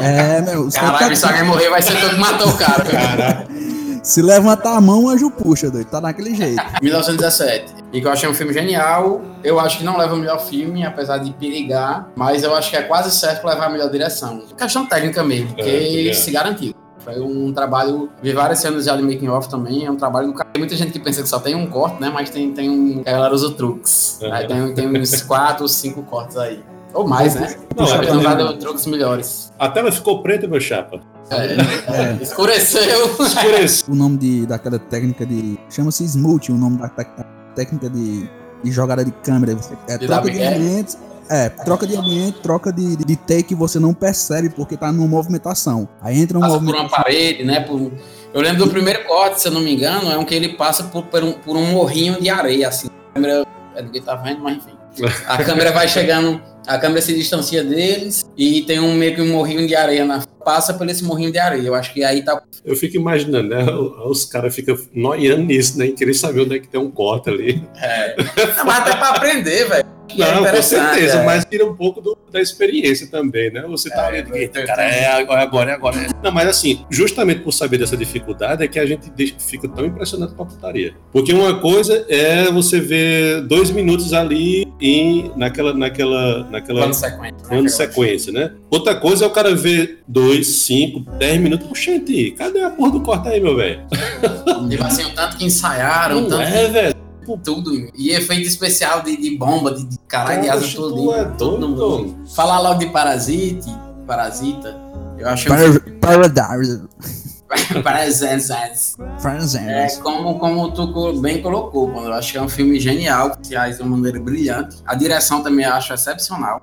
É, 0.00 0.40
meu. 0.40 0.68
Caralho, 0.70 0.98
caras 0.98 1.18
se 1.18 1.26
alguém 1.26 1.44
morrer, 1.44 1.68
vai 1.68 1.82
ser 1.82 2.00
todo 2.00 2.10
que 2.10 2.20
matou 2.20 2.48
o 2.48 2.56
cara. 2.56 2.84
Caraca. 2.84 3.48
Se 4.04 4.20
levantar 4.20 4.76
a 4.76 4.80
mão, 4.82 5.04
o 5.04 5.08
anjo 5.08 5.30
puxa, 5.30 5.70
doido. 5.70 5.86
Tá 5.88 6.00
naquele 6.00 6.34
jeito. 6.34 6.62
1917. 6.82 7.74
E 7.92 8.00
que 8.00 8.06
eu 8.06 8.12
achei 8.12 8.28
um 8.28 8.34
filme 8.34 8.52
genial. 8.52 9.22
Eu 9.42 9.58
acho 9.58 9.78
que 9.78 9.84
não 9.84 9.96
leva 9.96 10.14
o 10.14 10.18
melhor 10.18 10.38
filme, 10.44 10.84
apesar 10.84 11.18
de 11.18 11.32
perigar. 11.32 12.08
Mas 12.14 12.42
eu 12.44 12.54
acho 12.54 12.70
que 12.70 12.76
é 12.76 12.82
quase 12.82 13.10
certo 13.10 13.44
levar 13.46 13.66
a 13.66 13.70
melhor 13.70 13.90
direção. 13.90 14.42
Questão 14.56 14.84
técnica 14.86 15.24
mesmo, 15.24 15.48
porque 15.48 15.62
É, 15.62 15.88
também 15.88 16.14
se 16.14 16.30
garantiu. 16.30 16.74
Foi 17.04 17.20
um 17.20 17.52
trabalho, 17.52 18.08
vi 18.22 18.32
várias 18.32 18.60
cenas 18.60 18.84
já 18.86 18.96
de 18.96 19.02
making 19.02 19.28
off 19.28 19.48
também, 19.48 19.84
é 19.84 19.90
um 19.90 19.96
trabalho 19.96 20.28
do 20.28 20.32
cara. 20.34 20.48
Tem 20.52 20.60
muita 20.60 20.74
gente 20.74 20.90
que 20.92 20.98
pensa 20.98 21.22
que 21.22 21.28
só 21.28 21.38
tem 21.38 21.54
um 21.54 21.66
corte, 21.66 22.00
né? 22.00 22.10
Mas 22.12 22.30
tem, 22.30 22.52
tem 22.52 22.70
um. 22.70 23.02
A 23.06 23.10
galera 23.12 23.34
usa 23.34 23.50
truques. 23.50 24.18
É. 24.22 24.32
Aí 24.32 24.46
tem, 24.46 24.74
tem 24.74 24.86
uns 25.00 25.20
quatro, 25.22 25.68
cinco 25.68 26.02
cortes 26.02 26.36
aí. 26.36 26.62
Ou 26.94 27.06
mais, 27.06 27.34
né? 27.34 27.56
Não, 27.76 27.84
Não, 27.84 28.30
é, 28.30 28.52
é, 28.54 28.56
truques 28.56 28.86
melhores. 28.86 29.52
A 29.58 29.68
tela 29.68 29.90
ficou 29.90 30.22
preta, 30.22 30.46
meu 30.46 30.60
chapa. 30.60 31.00
É, 31.30 32.22
Escureceu. 32.22 33.06
Escureceu. 33.20 33.92
O 33.92 33.96
nome 33.96 34.16
de, 34.16 34.46
daquela 34.46 34.78
técnica 34.78 35.26
de. 35.26 35.58
Chama-se 35.70 36.04
Smooth, 36.04 36.52
o 36.52 36.56
nome 36.56 36.78
da 36.78 36.88
técnica 37.54 37.88
de, 37.90 38.28
de 38.62 38.70
jogada 38.70 39.04
de 39.04 39.10
câmera. 39.10 39.54
Você- 39.56 39.74
É 39.88 39.98
De 39.98 40.06
troca 40.06 40.30
de 40.30 40.32
migué? 40.32 40.84
É, 41.30 41.48
troca 41.48 41.86
de 41.86 41.96
ambiente, 41.96 42.38
troca 42.40 42.72
de, 42.72 42.96
de 42.96 43.16
take 43.16 43.44
que 43.44 43.54
você 43.54 43.78
não 43.78 43.94
percebe 43.94 44.50
porque 44.50 44.76
tá 44.76 44.92
numa 44.92 45.06
movimentação. 45.06 45.88
Aí 46.00 46.20
entra 46.20 46.38
um 46.38 46.40
passa 46.40 46.58
por 46.58 46.74
uma 46.74 46.88
parede, 46.88 47.44
né? 47.44 47.60
Por... 47.60 47.92
Eu 48.32 48.40
lembro 48.40 48.64
do 48.64 48.70
primeiro 48.70 49.04
corte, 49.04 49.40
se 49.40 49.48
eu 49.48 49.52
não 49.52 49.60
me 49.60 49.72
engano, 49.72 50.10
é 50.10 50.18
um 50.18 50.24
que 50.24 50.34
ele 50.34 50.50
passa 50.50 50.84
por, 50.84 51.04
por, 51.04 51.22
um, 51.22 51.32
por 51.32 51.56
um 51.56 51.72
morrinho 51.72 52.20
de 52.20 52.28
areia, 52.28 52.68
assim. 52.68 52.88
A 52.88 53.14
câmera, 53.14 53.46
é 53.74 53.82
do 53.82 53.90
que 53.90 54.00
tá 54.00 54.14
vendo, 54.16 54.40
mas 54.40 54.56
enfim. 54.56 54.74
A 55.26 55.42
câmera 55.42 55.72
vai 55.72 55.88
chegando, 55.88 56.40
a 56.66 56.78
câmera 56.78 57.02
se 57.02 57.14
distancia 57.14 57.64
deles 57.64 58.24
e 58.36 58.62
tem 58.62 58.78
um 58.78 58.94
meio 58.94 59.14
que 59.14 59.22
um 59.22 59.32
morrinho 59.32 59.66
de 59.66 59.74
areia 59.74 60.04
na 60.04 60.22
passa 60.44 60.74
por 60.74 60.88
esse 60.88 61.02
morrinho 61.02 61.32
de 61.32 61.38
areia. 61.38 61.66
Eu 61.66 61.74
acho 61.74 61.92
que 61.92 62.04
aí 62.04 62.22
tá. 62.24 62.42
Eu 62.64 62.76
fico 62.76 62.96
imaginando, 62.96 63.48
né? 63.48 63.64
Os 64.06 64.24
caras 64.24 64.54
ficam 64.54 64.76
noiando 64.94 65.44
nisso, 65.44 65.78
né? 65.78 65.86
E 65.86 65.92
querer 65.92 66.14
saber 66.14 66.42
onde 66.42 66.56
é 66.56 66.58
que 66.58 66.68
tem 66.68 66.80
um 66.80 66.90
corte 66.90 67.30
ali. 67.30 67.62
É. 67.80 68.14
Não, 68.56 68.64
mas 68.64 68.78
até 68.78 68.96
pra 68.96 69.10
aprender, 69.10 69.68
velho. 69.68 69.84
que 70.06 70.22
é 70.22 70.34
Não, 70.34 70.44
com 70.44 70.62
certeza, 70.62 71.16
é. 71.20 71.24
mas 71.24 71.46
tira 71.46 71.64
um 71.64 71.74
pouco 71.74 71.98
do- 71.98 72.16
da 72.30 72.38
experiência 72.38 73.06
também, 73.10 73.50
né? 73.50 73.64
Você 73.68 73.88
tá 73.88 74.14
É, 74.14 74.20
ali, 74.20 74.38
eita, 74.38 74.62
cara, 74.66 74.84
é 74.84 75.06
agora, 75.06 75.40
é 75.40 75.44
agora, 75.44 75.70
é 75.70 75.74
agora. 75.74 75.96
Não, 76.22 76.30
mas 76.30 76.46
assim, 76.48 76.84
justamente 76.90 77.40
por 77.40 77.52
saber 77.52 77.78
dessa 77.78 77.96
dificuldade 77.96 78.62
é 78.62 78.68
que 78.68 78.78
a 78.78 78.84
gente 78.84 79.10
fica 79.38 79.66
tão 79.66 79.86
impressionado 79.86 80.34
com 80.34 80.42
a 80.42 80.46
putaria. 80.46 80.94
Porque 81.10 81.32
uma 81.32 81.58
coisa 81.58 82.04
é 82.10 82.50
você 82.52 82.80
ver 82.80 83.40
dois 83.46 83.70
minutos 83.70 84.12
ali 84.12 84.66
em, 84.78 85.32
naquela, 85.36 85.72
naquela, 85.72 86.44
naquela 86.50 86.80
Plano 86.80 86.94
sequência. 86.94 87.48
plano 87.48 87.64
de 87.64 87.72
sequência, 87.72 88.32
né? 88.32 88.52
Outra 88.70 88.94
coisa 88.94 89.24
é 89.24 89.26
o 89.26 89.30
cara 89.30 89.54
ver 89.54 90.00
dois, 90.06 90.33
cinco, 90.42 91.00
dez 91.18 91.40
minutos. 91.40 91.68
Oxente, 91.68 92.32
cadê 92.32 92.62
a 92.62 92.70
porra 92.70 92.90
do 92.92 93.00
corte 93.02 93.28
aí, 93.28 93.40
meu 93.40 93.56
velho? 93.56 93.86
Tipo 94.68 94.84
assim, 94.84 95.04
o 95.04 95.14
tanto 95.14 95.36
que 95.36 95.44
ensaiaram, 95.44 96.18
o 96.18 96.20
Não 96.22 96.28
tanto 96.30 96.42
é, 96.42 96.68
velho. 96.68 96.94
tudo. 97.44 97.70
E 97.96 98.10
efeito 98.10 98.46
especial 98.48 99.02
de, 99.02 99.16
de 99.16 99.36
bomba, 99.36 99.72
de, 99.74 99.84
de 99.84 99.98
caralho 100.08 100.42
de 100.42 100.48
asa 100.48 100.66
tudo. 100.74 100.94
tu 100.96 101.14
é 101.14 101.24
todo 101.24 101.68
mundo. 101.68 102.16
Falar 102.34 102.60
logo 102.60 102.78
de 102.78 102.86
Parasite, 102.86 103.70
Parasita, 104.06 104.76
eu 105.18 105.28
acho 105.28 105.46
Par- 105.48 105.80
Paradise. 106.00 106.82
que 107.68 107.82
Parasites. 107.82 108.96
Friends 109.20 109.54
É 109.54 109.86
como, 110.02 110.38
como 110.38 110.72
tu 110.72 111.20
bem 111.20 111.40
colocou, 111.40 111.86
mano. 111.88 112.08
Eu 112.08 112.14
acho 112.14 112.32
que 112.32 112.38
é 112.38 112.42
um 112.42 112.48
filme 112.48 112.80
genial, 112.80 113.30
que 113.36 113.46
se 113.48 113.54
faz 113.54 113.76
de 113.76 113.82
uma 113.82 113.96
maneira 113.96 114.18
brilhante. 114.20 114.76
A 114.84 114.94
direção 114.94 115.42
também 115.42 115.64
eu 115.64 115.72
acho 115.72 115.92
excepcional. 115.94 116.60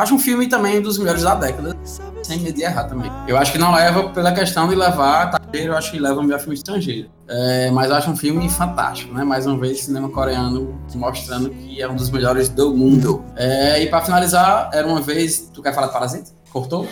Eu 0.00 0.04
acho 0.04 0.14
um 0.14 0.18
filme 0.18 0.48
também 0.48 0.80
dos 0.80 0.96
melhores 0.96 1.22
da 1.22 1.34
década, 1.34 1.76
sem 2.22 2.40
medo 2.40 2.54
de 2.54 2.62
errar 2.62 2.84
também. 2.84 3.12
Eu 3.28 3.36
acho 3.36 3.52
que 3.52 3.58
não 3.58 3.70
leva 3.70 4.08
pela 4.08 4.32
questão 4.32 4.66
de 4.66 4.74
levar 4.74 5.38
eu 5.52 5.76
acho 5.76 5.90
que 5.90 5.98
leva 5.98 6.20
o 6.20 6.22
melhor 6.22 6.40
filme 6.40 6.54
estrangeiro. 6.54 7.10
É, 7.28 7.70
mas 7.70 7.90
eu 7.90 7.96
acho 7.96 8.10
um 8.10 8.16
filme 8.16 8.48
fantástico, 8.48 9.12
né? 9.12 9.24
Mais 9.24 9.46
uma 9.46 9.58
vez, 9.58 9.82
cinema 9.82 10.08
coreano 10.08 10.80
mostrando 10.94 11.50
que 11.50 11.82
é 11.82 11.86
um 11.86 11.94
dos 11.94 12.08
melhores 12.08 12.48
do 12.48 12.74
mundo. 12.74 13.22
É, 13.36 13.82
e 13.82 13.90
pra 13.90 14.00
finalizar, 14.00 14.70
era 14.72 14.88
uma 14.88 15.02
vez. 15.02 15.50
Tu 15.52 15.60
quer 15.60 15.74
falar 15.74 15.88
de 15.88 15.92
Parasita? 15.92 16.30
Cortou? 16.50 16.88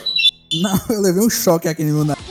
Não, 0.61 0.79
eu 0.95 1.01
levei 1.01 1.25
um 1.25 1.31
choque 1.31 1.67
aqui 1.67 1.85
no 1.85 2.05
nariz. 2.05 2.23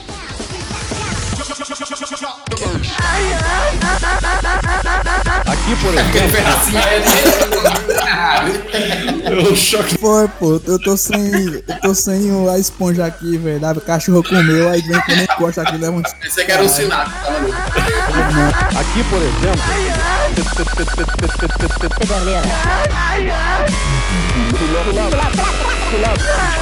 Aqui, 5.67 5.75
por 5.82 5.93
exemplo, 5.99 6.32
pedacinho 6.32 6.80
aí. 6.80 7.03
É 9.25 9.51
um 9.51 9.56
choque. 9.56 9.97
Foi, 9.97 10.27
pô, 10.39 10.62
eu 10.65 10.80
tô 10.82 10.95
sem. 10.95 11.17
Eu 11.67 11.82
tô 11.82 11.93
sem 11.93 12.32
o- 12.32 12.49
a 12.49 12.58
esponja 12.58 13.06
aqui, 13.06 13.38
velho. 13.38 13.69
O 13.71 13.82
cachorro 13.82 14.23
comeu, 14.23 14.69
aí 14.69 14.82
vem 14.82 15.01
quando 15.01 15.21
encosta 15.23 15.62
aqui, 15.63 15.77
leva 15.77 15.97
um. 15.97 16.01
Pensei 16.21 16.45
que 16.45 16.51
era 16.53 16.63
um 16.63 16.69
sinal 16.69 17.06
tava 17.06 17.39
aqui, 18.80 19.03
por 19.10 19.21
exemplo, 19.21 19.62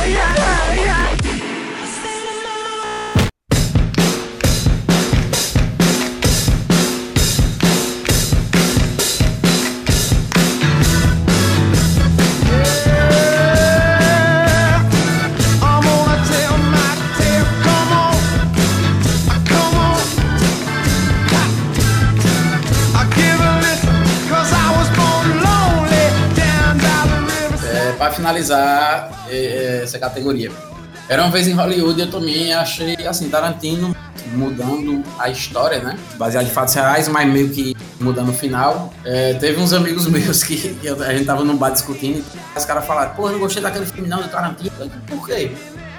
I'm 0.08 1.25
finalizar 28.16 29.26
é, 29.30 29.82
essa 29.84 30.00
categoria. 30.00 30.52
Era 31.08 31.22
uma 31.22 31.32
vez 31.32 31.48
em 31.48 31.54
Hollywood, 31.54 32.02
eu 32.02 32.10
também 32.10 32.52
achei, 32.54 32.96
assim, 33.08 33.30
Tarantino 33.30 33.96
mudando 34.34 35.04
a 35.20 35.30
história, 35.30 35.80
né? 35.80 35.98
Baseado 36.18 36.46
em 36.46 36.50
fatos 36.50 36.74
reais, 36.74 37.08
mas 37.08 37.32
meio 37.32 37.50
que 37.50 37.76
mudando 38.00 38.30
o 38.30 38.34
final. 38.34 38.92
É, 39.04 39.34
teve 39.36 39.62
uns 39.62 39.72
amigos 39.72 40.08
meus 40.10 40.44
que, 40.44 40.74
que 40.76 40.88
a 40.88 41.14
gente 41.14 41.26
tava 41.26 41.44
num 41.44 41.56
bar 41.56 41.70
discutindo 41.70 42.24
e 42.56 42.58
os 42.58 42.66
caras 42.66 42.86
falaram, 42.86 43.14
pô, 43.14 43.28
eu 43.28 43.34
não 43.34 43.40
gostei 43.40 43.62
daquele 43.62 43.86
filme 43.86 44.10
não, 44.10 44.22
do 44.22 44.28
Tarantino. 44.30 44.72
Eu 44.80 44.90
Por 45.08 45.28
quê? 45.28 45.52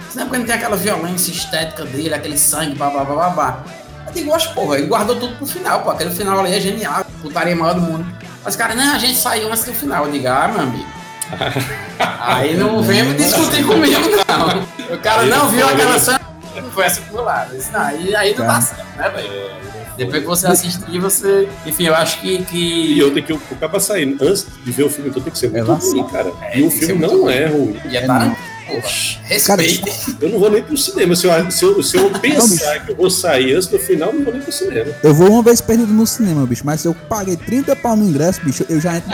Isso 0.08 0.16
não 0.16 0.24
é 0.24 0.26
porque 0.26 0.44
tem 0.44 0.54
aquela 0.54 0.76
violência 0.76 1.30
estética 1.30 1.84
dele, 1.84 2.14
aquele 2.14 2.36
sangue, 2.36 2.74
babá, 2.74 3.04
babá. 3.04 3.64
Eu 4.06 4.12
digo, 4.12 4.34
acho, 4.34 4.52
porra, 4.54 4.78
ele 4.78 4.86
guardou 4.86 5.16
tudo 5.16 5.36
pro 5.36 5.46
final, 5.46 5.82
pô. 5.82 5.90
Aquele 5.90 6.10
final 6.10 6.40
ali 6.40 6.54
é 6.54 6.60
genial, 6.60 7.04
putaria 7.22 7.54
maior 7.54 7.74
do 7.74 7.80
mundo. 7.80 8.06
Mas, 8.44 8.54
cara, 8.56 8.74
não, 8.74 8.94
a 8.94 8.98
gente 8.98 9.16
saiu 9.16 9.48
antes 9.48 9.64
do 9.64 9.72
final. 9.72 10.06
Eu 10.06 10.12
digo, 10.12 10.28
ah, 10.28 10.48
meu 10.48 10.60
amigo. 10.60 10.95
Aí 12.20 12.56
não 12.56 12.82
vem 12.82 13.02
me 13.04 13.14
discutir 13.14 13.64
comigo, 13.64 14.00
não. 14.28 14.94
O 14.94 14.98
cara 14.98 15.24
não 15.24 15.48
viu 15.48 15.66
aquela 15.68 15.98
cena, 15.98 16.20
não 16.54 16.70
foi 16.70 16.84
essa. 16.84 17.00
Isso 17.00 17.72
não, 17.72 17.80
aí, 17.80 18.14
aí 18.14 18.34
não 18.36 18.46
dá 18.46 18.60
certo, 18.60 18.96
né, 18.96 19.08
velho? 19.10 19.50
Depois 19.96 20.20
que 20.20 20.26
você 20.28 20.46
assistir, 20.46 20.98
você. 20.98 21.48
Enfim, 21.64 21.84
eu 21.84 21.94
acho 21.94 22.20
que. 22.20 22.34
E 22.34 22.44
que... 22.44 22.98
eu 22.98 23.12
tenho 23.12 23.26
que. 23.26 23.32
O 23.32 23.56
cara 23.56 23.80
sair 23.80 24.16
antes 24.20 24.46
de 24.64 24.70
ver 24.70 24.84
o 24.84 24.90
filme, 24.90 25.10
então 25.10 25.22
tem 25.22 25.32
que 25.32 25.38
ser 25.38 25.50
muito 25.50 25.64
Relação. 25.64 25.92
ruim, 25.92 26.08
cara. 26.08 26.32
É, 26.42 26.58
e 26.58 26.62
o 26.62 26.70
filme 26.70 27.06
não 27.06 27.28
é 27.28 27.46
ruim. 27.46 27.80
E 27.90 27.96
é 27.96 28.06
Tarantino, 28.06 28.36
porra. 28.66 28.88
Respeita. 29.24 29.90
Eu 30.20 30.28
não 30.30 30.38
vou 30.38 30.50
nem 30.50 30.62
pro 30.62 30.76
cinema. 30.76 31.14
Se 31.16 31.26
eu, 31.26 31.50
se 31.50 31.64
eu, 31.64 31.82
se 31.82 31.96
eu 31.96 32.10
pensar 32.10 32.84
que 32.84 32.92
eu 32.92 32.96
vou 32.96 33.10
sair 33.10 33.54
antes 33.54 33.68
do 33.68 33.78
final, 33.78 34.08
eu 34.10 34.14
não 34.16 34.24
vou 34.24 34.32
nem 34.32 34.42
pro 34.42 34.52
cinema. 34.52 34.92
Eu 35.02 35.14
vou 35.14 35.30
uma 35.30 35.42
vez 35.42 35.60
perdido 35.60 35.92
no 35.92 36.06
cinema, 36.06 36.46
bicho, 36.46 36.62
mas 36.64 36.80
se 36.80 36.88
eu 36.88 36.94
paguei 36.94 37.36
30 37.36 37.74
pau 37.76 37.96
no 37.96 38.08
ingresso, 38.08 38.40
bicho, 38.44 38.64
eu 38.68 38.80
já 38.80 38.96
entro. 38.96 39.10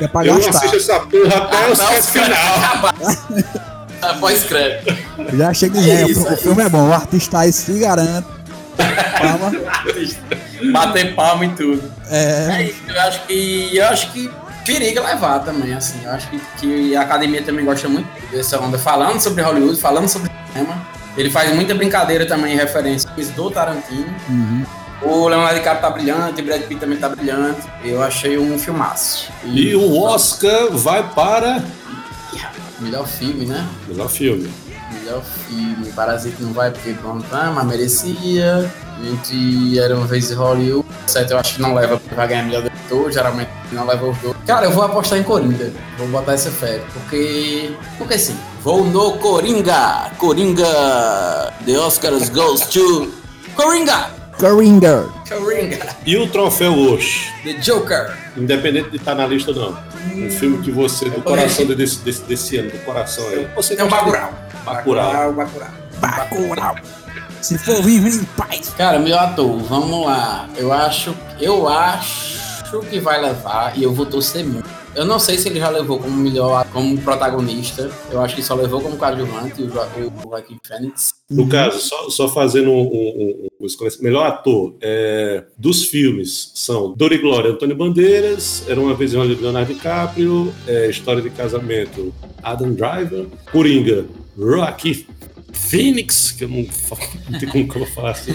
É 0.00 0.08
pra 0.08 0.24
Eu 0.26 0.36
gastar. 0.36 0.50
assisto 0.66 0.76
essa 0.76 1.00
porra 1.00 1.36
até 1.36 1.56
o 1.66 1.76
Não, 1.76 2.02
final. 2.02 2.28
caras 2.82 3.46
Após 4.02 4.42
crédito. 4.44 4.96
Eu 5.30 5.38
já 5.38 5.52
chego 5.52 5.78
É 5.78 6.02
isso, 6.04 6.22
o 6.24 6.28
é 6.32 6.36
filme 6.36 6.62
é 6.62 6.68
bom, 6.68 6.88
o 6.88 6.92
artista 6.92 7.40
aí 7.40 7.52
se 7.52 7.78
garante. 7.78 8.26
Palma. 9.20 9.52
Bater 10.72 11.14
palma 11.14 11.44
e 11.44 11.48
tudo. 11.50 11.82
É, 12.08 12.48
É 12.50 12.62
isso, 12.64 12.78
eu 12.88 13.00
acho 13.02 13.26
que. 13.26 13.76
Eu 13.76 13.86
acho 13.88 14.12
que 14.12 14.30
periga 14.64 15.02
levar 15.02 15.40
também, 15.40 15.74
assim. 15.74 16.00
Eu 16.04 16.12
acho 16.12 16.28
que, 16.30 16.40
que 16.58 16.96
a 16.96 17.02
academia 17.02 17.42
também 17.42 17.64
gosta 17.64 17.88
muito 17.88 18.08
dessa 18.30 18.60
onda, 18.60 18.78
falando 18.78 19.20
sobre 19.20 19.42
Hollywood, 19.42 19.80
falando 19.80 20.08
sobre 20.08 20.30
cinema. 20.52 20.86
Ele 21.16 21.30
faz 21.30 21.54
muita 21.54 21.74
brincadeira 21.74 22.26
também 22.26 22.54
em 22.54 22.56
referências 22.56 23.28
do 23.30 23.50
Tarantino. 23.50 24.14
uhum. 24.28 24.64
O 25.02 25.28
Leonardo 25.28 25.54
DiCaprio 25.54 25.80
tá 25.80 25.90
brilhante, 25.90 26.42
o 26.42 26.44
Brad 26.44 26.60
Pitt 26.62 26.78
também 26.78 26.98
tá 26.98 27.08
brilhante. 27.08 27.62
Eu 27.82 28.02
achei 28.02 28.38
um 28.38 28.58
filmaço. 28.58 29.32
E 29.44 29.74
o 29.74 29.98
Oscar 30.02 30.70
vai 30.72 31.02
para. 31.14 31.64
Melhor 32.78 33.06
filme, 33.06 33.46
né? 33.46 33.66
Melhor 33.88 34.10
filme. 34.10 34.52
Melhor 34.92 35.22
filme. 35.22 35.90
Parasita 35.92 36.36
não 36.40 36.52
vai 36.52 36.70
porque 36.70 36.92
pronto, 36.92 37.24
ah, 37.32 37.50
mas 37.54 37.64
merecia. 37.64 38.70
Entre 39.04 39.78
Era 39.78 39.96
uma 39.96 40.06
vez 40.06 40.30
em 40.30 40.34
Hollywood. 40.34 40.86
Certo, 41.06 41.32
eu 41.32 41.38
acho 41.38 41.54
que 41.54 41.62
não 41.62 41.74
leva 41.74 41.98
porque 41.98 42.14
vai 42.14 42.28
ganhar 42.28 42.42
melhor 42.44 42.62
diretor. 42.62 43.12
Geralmente 43.12 43.50
não 43.72 43.86
leva 43.86 44.06
os 44.06 44.18
dois. 44.18 44.36
Cara, 44.46 44.66
eu 44.66 44.72
vou 44.72 44.84
apostar 44.84 45.18
em 45.18 45.22
Coringa. 45.22 45.72
Vou 45.98 46.08
botar 46.08 46.32
essa 46.34 46.50
fé. 46.50 46.80
Porque. 46.92 47.72
Porque 47.98 48.18
sim. 48.18 48.36
Vou 48.62 48.84
no 48.84 49.12
Coringa. 49.18 50.10
Coringa. 50.18 51.52
The 51.64 51.78
Oscars 51.78 52.28
goes 52.28 52.62
to. 52.66 53.12
Coringa! 53.54 54.10
Coringa. 54.38 55.08
Coringa. 55.28 55.96
E 56.06 56.16
o 56.16 56.26
troféu 56.30 56.72
Osh, 56.72 57.30
The 57.44 57.52
Joker. 57.54 58.16
independente 58.36 58.88
de 58.90 58.96
estar 58.96 59.14
na 59.14 59.26
lista 59.26 59.50
ou 59.50 59.56
não. 59.56 59.78
Um 60.14 60.30
filme 60.30 60.62
que 60.62 60.70
você, 60.70 61.10
do 61.10 61.20
coração 61.20 61.66
desse, 61.66 61.98
desse, 61.98 62.22
desse 62.22 62.56
ano, 62.56 62.70
do 62.70 62.78
coração 62.78 63.26
aí. 63.28 63.46
Você 63.54 63.76
Tem 63.76 63.84
o 63.84 63.88
gosta 63.88 64.04
Bacurau. 64.06 64.32
Bacurau. 64.64 65.32
Bacurau. 65.34 65.68
Bacurau. 66.00 66.76
Se 67.42 67.56
for 67.58 67.82
vivo 67.82 68.08
em 68.08 68.24
paz. 68.36 68.70
Cara, 68.76 68.98
meu 68.98 69.18
ator, 69.18 69.56
vamos 69.62 70.04
lá. 70.06 70.48
Eu 70.56 70.72
acho, 70.72 71.14
eu 71.40 71.66
acho 71.68 72.82
que 72.88 73.00
vai 73.00 73.20
levar 73.20 73.76
e 73.78 73.82
eu 73.82 73.92
vou 73.92 74.06
torcer 74.06 74.44
muito. 74.44 74.68
Eu 74.94 75.04
não 75.04 75.20
sei 75.20 75.38
se 75.38 75.48
ele 75.48 75.60
já 75.60 75.68
levou 75.70 76.00
como 76.00 76.16
melhor, 76.16 76.66
como 76.72 76.98
protagonista. 76.98 77.90
Eu 78.10 78.20
acho 78.20 78.34
que 78.34 78.42
só 78.42 78.54
levou 78.54 78.80
como 78.80 78.96
coadjuvante 78.96 79.62
o, 79.62 79.68
Jo- 79.68 79.86
o 79.96 80.28
Joaquin 80.28 80.58
Phoenix. 80.66 81.14
No 81.30 81.48
caso, 81.48 81.78
só, 81.80 82.10
só 82.10 82.28
fazendo 82.28 82.70
um, 82.72 82.80
um, 82.82 83.48
um, 83.60 83.66
um 83.66 83.66
melhor 84.02 84.26
ator 84.26 84.74
é, 84.80 85.44
dos 85.56 85.84
filmes 85.84 86.50
são 86.56 86.92
Dor 86.92 87.12
e 87.12 87.18
Glória, 87.18 87.52
Antônio 87.52 87.76
Bandeiras, 87.76 88.64
Era 88.68 88.80
uma 88.80 88.92
vez 88.94 89.14
em 89.14 89.16
Hollywood, 89.16 89.40
Leonardo 89.42 89.72
DiCaprio, 89.72 90.52
é, 90.66 90.90
História 90.90 91.22
de 91.22 91.30
Casamento, 91.30 92.12
Adam 92.42 92.72
Driver, 92.72 93.26
Coringa, 93.52 94.06
Rocky 94.36 95.06
Phoenix, 95.52 96.32
que 96.32 96.44
eu 96.44 96.48
não, 96.48 96.64
falo- 96.66 97.00
não 97.28 97.38
tem 97.38 97.48
como 97.48 97.68
que 97.68 97.76
eu 97.76 97.84
vou 97.84 97.94
falar 97.94 98.10
assim, 98.12 98.34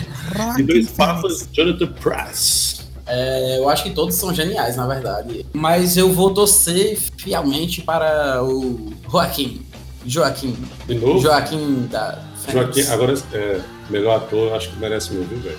e 0.58 0.63
dois 0.63 0.89
papas, 0.89 1.47
Jonathan 1.51 1.88
Price. 1.93 2.75
É, 3.08 3.58
eu 3.60 3.69
acho 3.69 3.84
que 3.84 3.91
todos 3.91 4.15
são 4.15 4.34
geniais, 4.34 4.75
na 4.78 4.88
verdade. 4.88 5.45
Mas 5.54 5.95
eu 5.95 6.12
vou 6.12 6.34
torcer 6.34 6.97
fielmente 7.17 7.82
para 7.82 8.43
o 8.43 8.91
Joaquim. 9.12 9.62
Joaquim. 10.06 10.56
De 10.88 10.95
novo, 10.95 11.19
Joaquim 11.19 11.88
da. 11.91 12.19
Joaquim, 12.51 12.82
agora 12.84 13.13
é, 13.34 13.60
melhor 13.89 14.17
ator, 14.17 14.54
acho 14.54 14.69
que 14.69 14.78
merece 14.80 15.13
meu, 15.13 15.23
viu, 15.23 15.38
velho? 15.39 15.58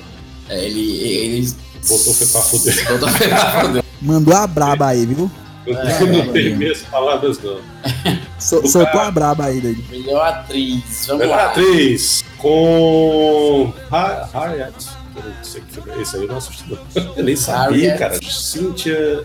É, 0.48 0.64
ele, 0.64 0.80
ele 1.02 1.54
Botou 1.88 2.14
foi 2.14 2.26
pra 2.26 2.40
fuder. 2.40 2.88
botou 2.92 3.08
foi 3.10 3.28
pra 3.28 3.60
fuder. 3.64 3.84
Mandou 4.02 4.34
a 4.34 4.46
braba 4.46 4.86
aí, 4.88 5.06
viu? 5.06 5.30
É, 5.66 6.04
não 6.06 6.32
tem 6.32 6.54
meias 6.56 6.82
palavras, 6.82 7.38
não. 7.42 7.58
So, 8.38 8.58
O 8.58 8.68
soltou 8.68 8.92
cara- 8.92 9.06
a 9.08 9.10
braba 9.10 9.44
aí, 9.46 9.60
David. 9.62 9.84
Melhor 9.90 10.26
atriz. 10.26 11.06
Vamos 11.06 11.22
Melhor 11.22 11.36
lá. 11.38 11.46
atriz 11.46 12.22
com 12.36 13.72
Ha- 13.90 14.28
Harriet. 14.34 14.74
Eu 15.16 15.94
é 15.94 16.02
esse 16.02 16.16
aí, 16.16 16.22
eu 16.22 16.28
não 16.28 16.36
assisti. 16.36 16.64
não. 16.70 16.78
Eu 17.16 17.24
nem 17.24 17.34
sabia, 17.34 17.94
Harriet. 17.94 17.98
cara. 17.98 18.20
Cynthia 18.22 19.24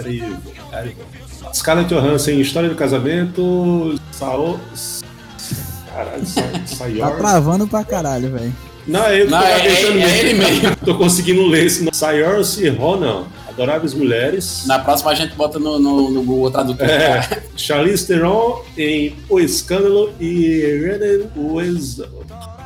Erivo. 0.00 0.36
Scarlett 1.54 1.88
Johansson 1.94 2.30
em 2.32 2.40
História 2.40 2.68
do 2.68 2.74
Casamento. 2.74 3.94
Sao... 4.10 4.58
Caralho, 5.94 6.26
Sa- 6.26 6.42
Tá 6.42 6.66
Sayor. 6.66 7.16
travando 7.16 7.66
pra 7.68 7.84
caralho, 7.84 8.32
velho. 8.32 8.54
Não, 8.86 9.04
é 9.04 9.20
ele 9.20 9.30
Não, 9.30 9.38
tô 9.38 9.44
é- 9.44 9.58
gaguejando 9.58 9.98
é- 9.98 10.02
é 10.02 10.18
ele 10.18 10.34
mesmo. 10.34 10.76
Tô 10.84 10.94
conseguindo 10.96 11.46
ler 11.46 11.66
esse 11.66 11.80
nome. 11.84 11.94
Saoirse 11.94 12.68
Ronan. 12.70 13.24
Adoráveis 13.58 13.92
Mulheres. 13.92 14.64
Na 14.66 14.78
próxima 14.78 15.10
a 15.10 15.14
gente 15.14 15.34
bota 15.34 15.58
no, 15.58 15.80
no, 15.80 16.10
no 16.10 16.22
Google 16.22 16.50
Tradutor. 16.50 16.88
É, 16.88 17.42
Charlize 17.56 18.06
Theron 18.06 18.64
em 18.76 19.16
O 19.28 19.40
Escândalo 19.40 20.12
e 20.20 20.80
René 20.80 21.26
Wes... 21.36 22.00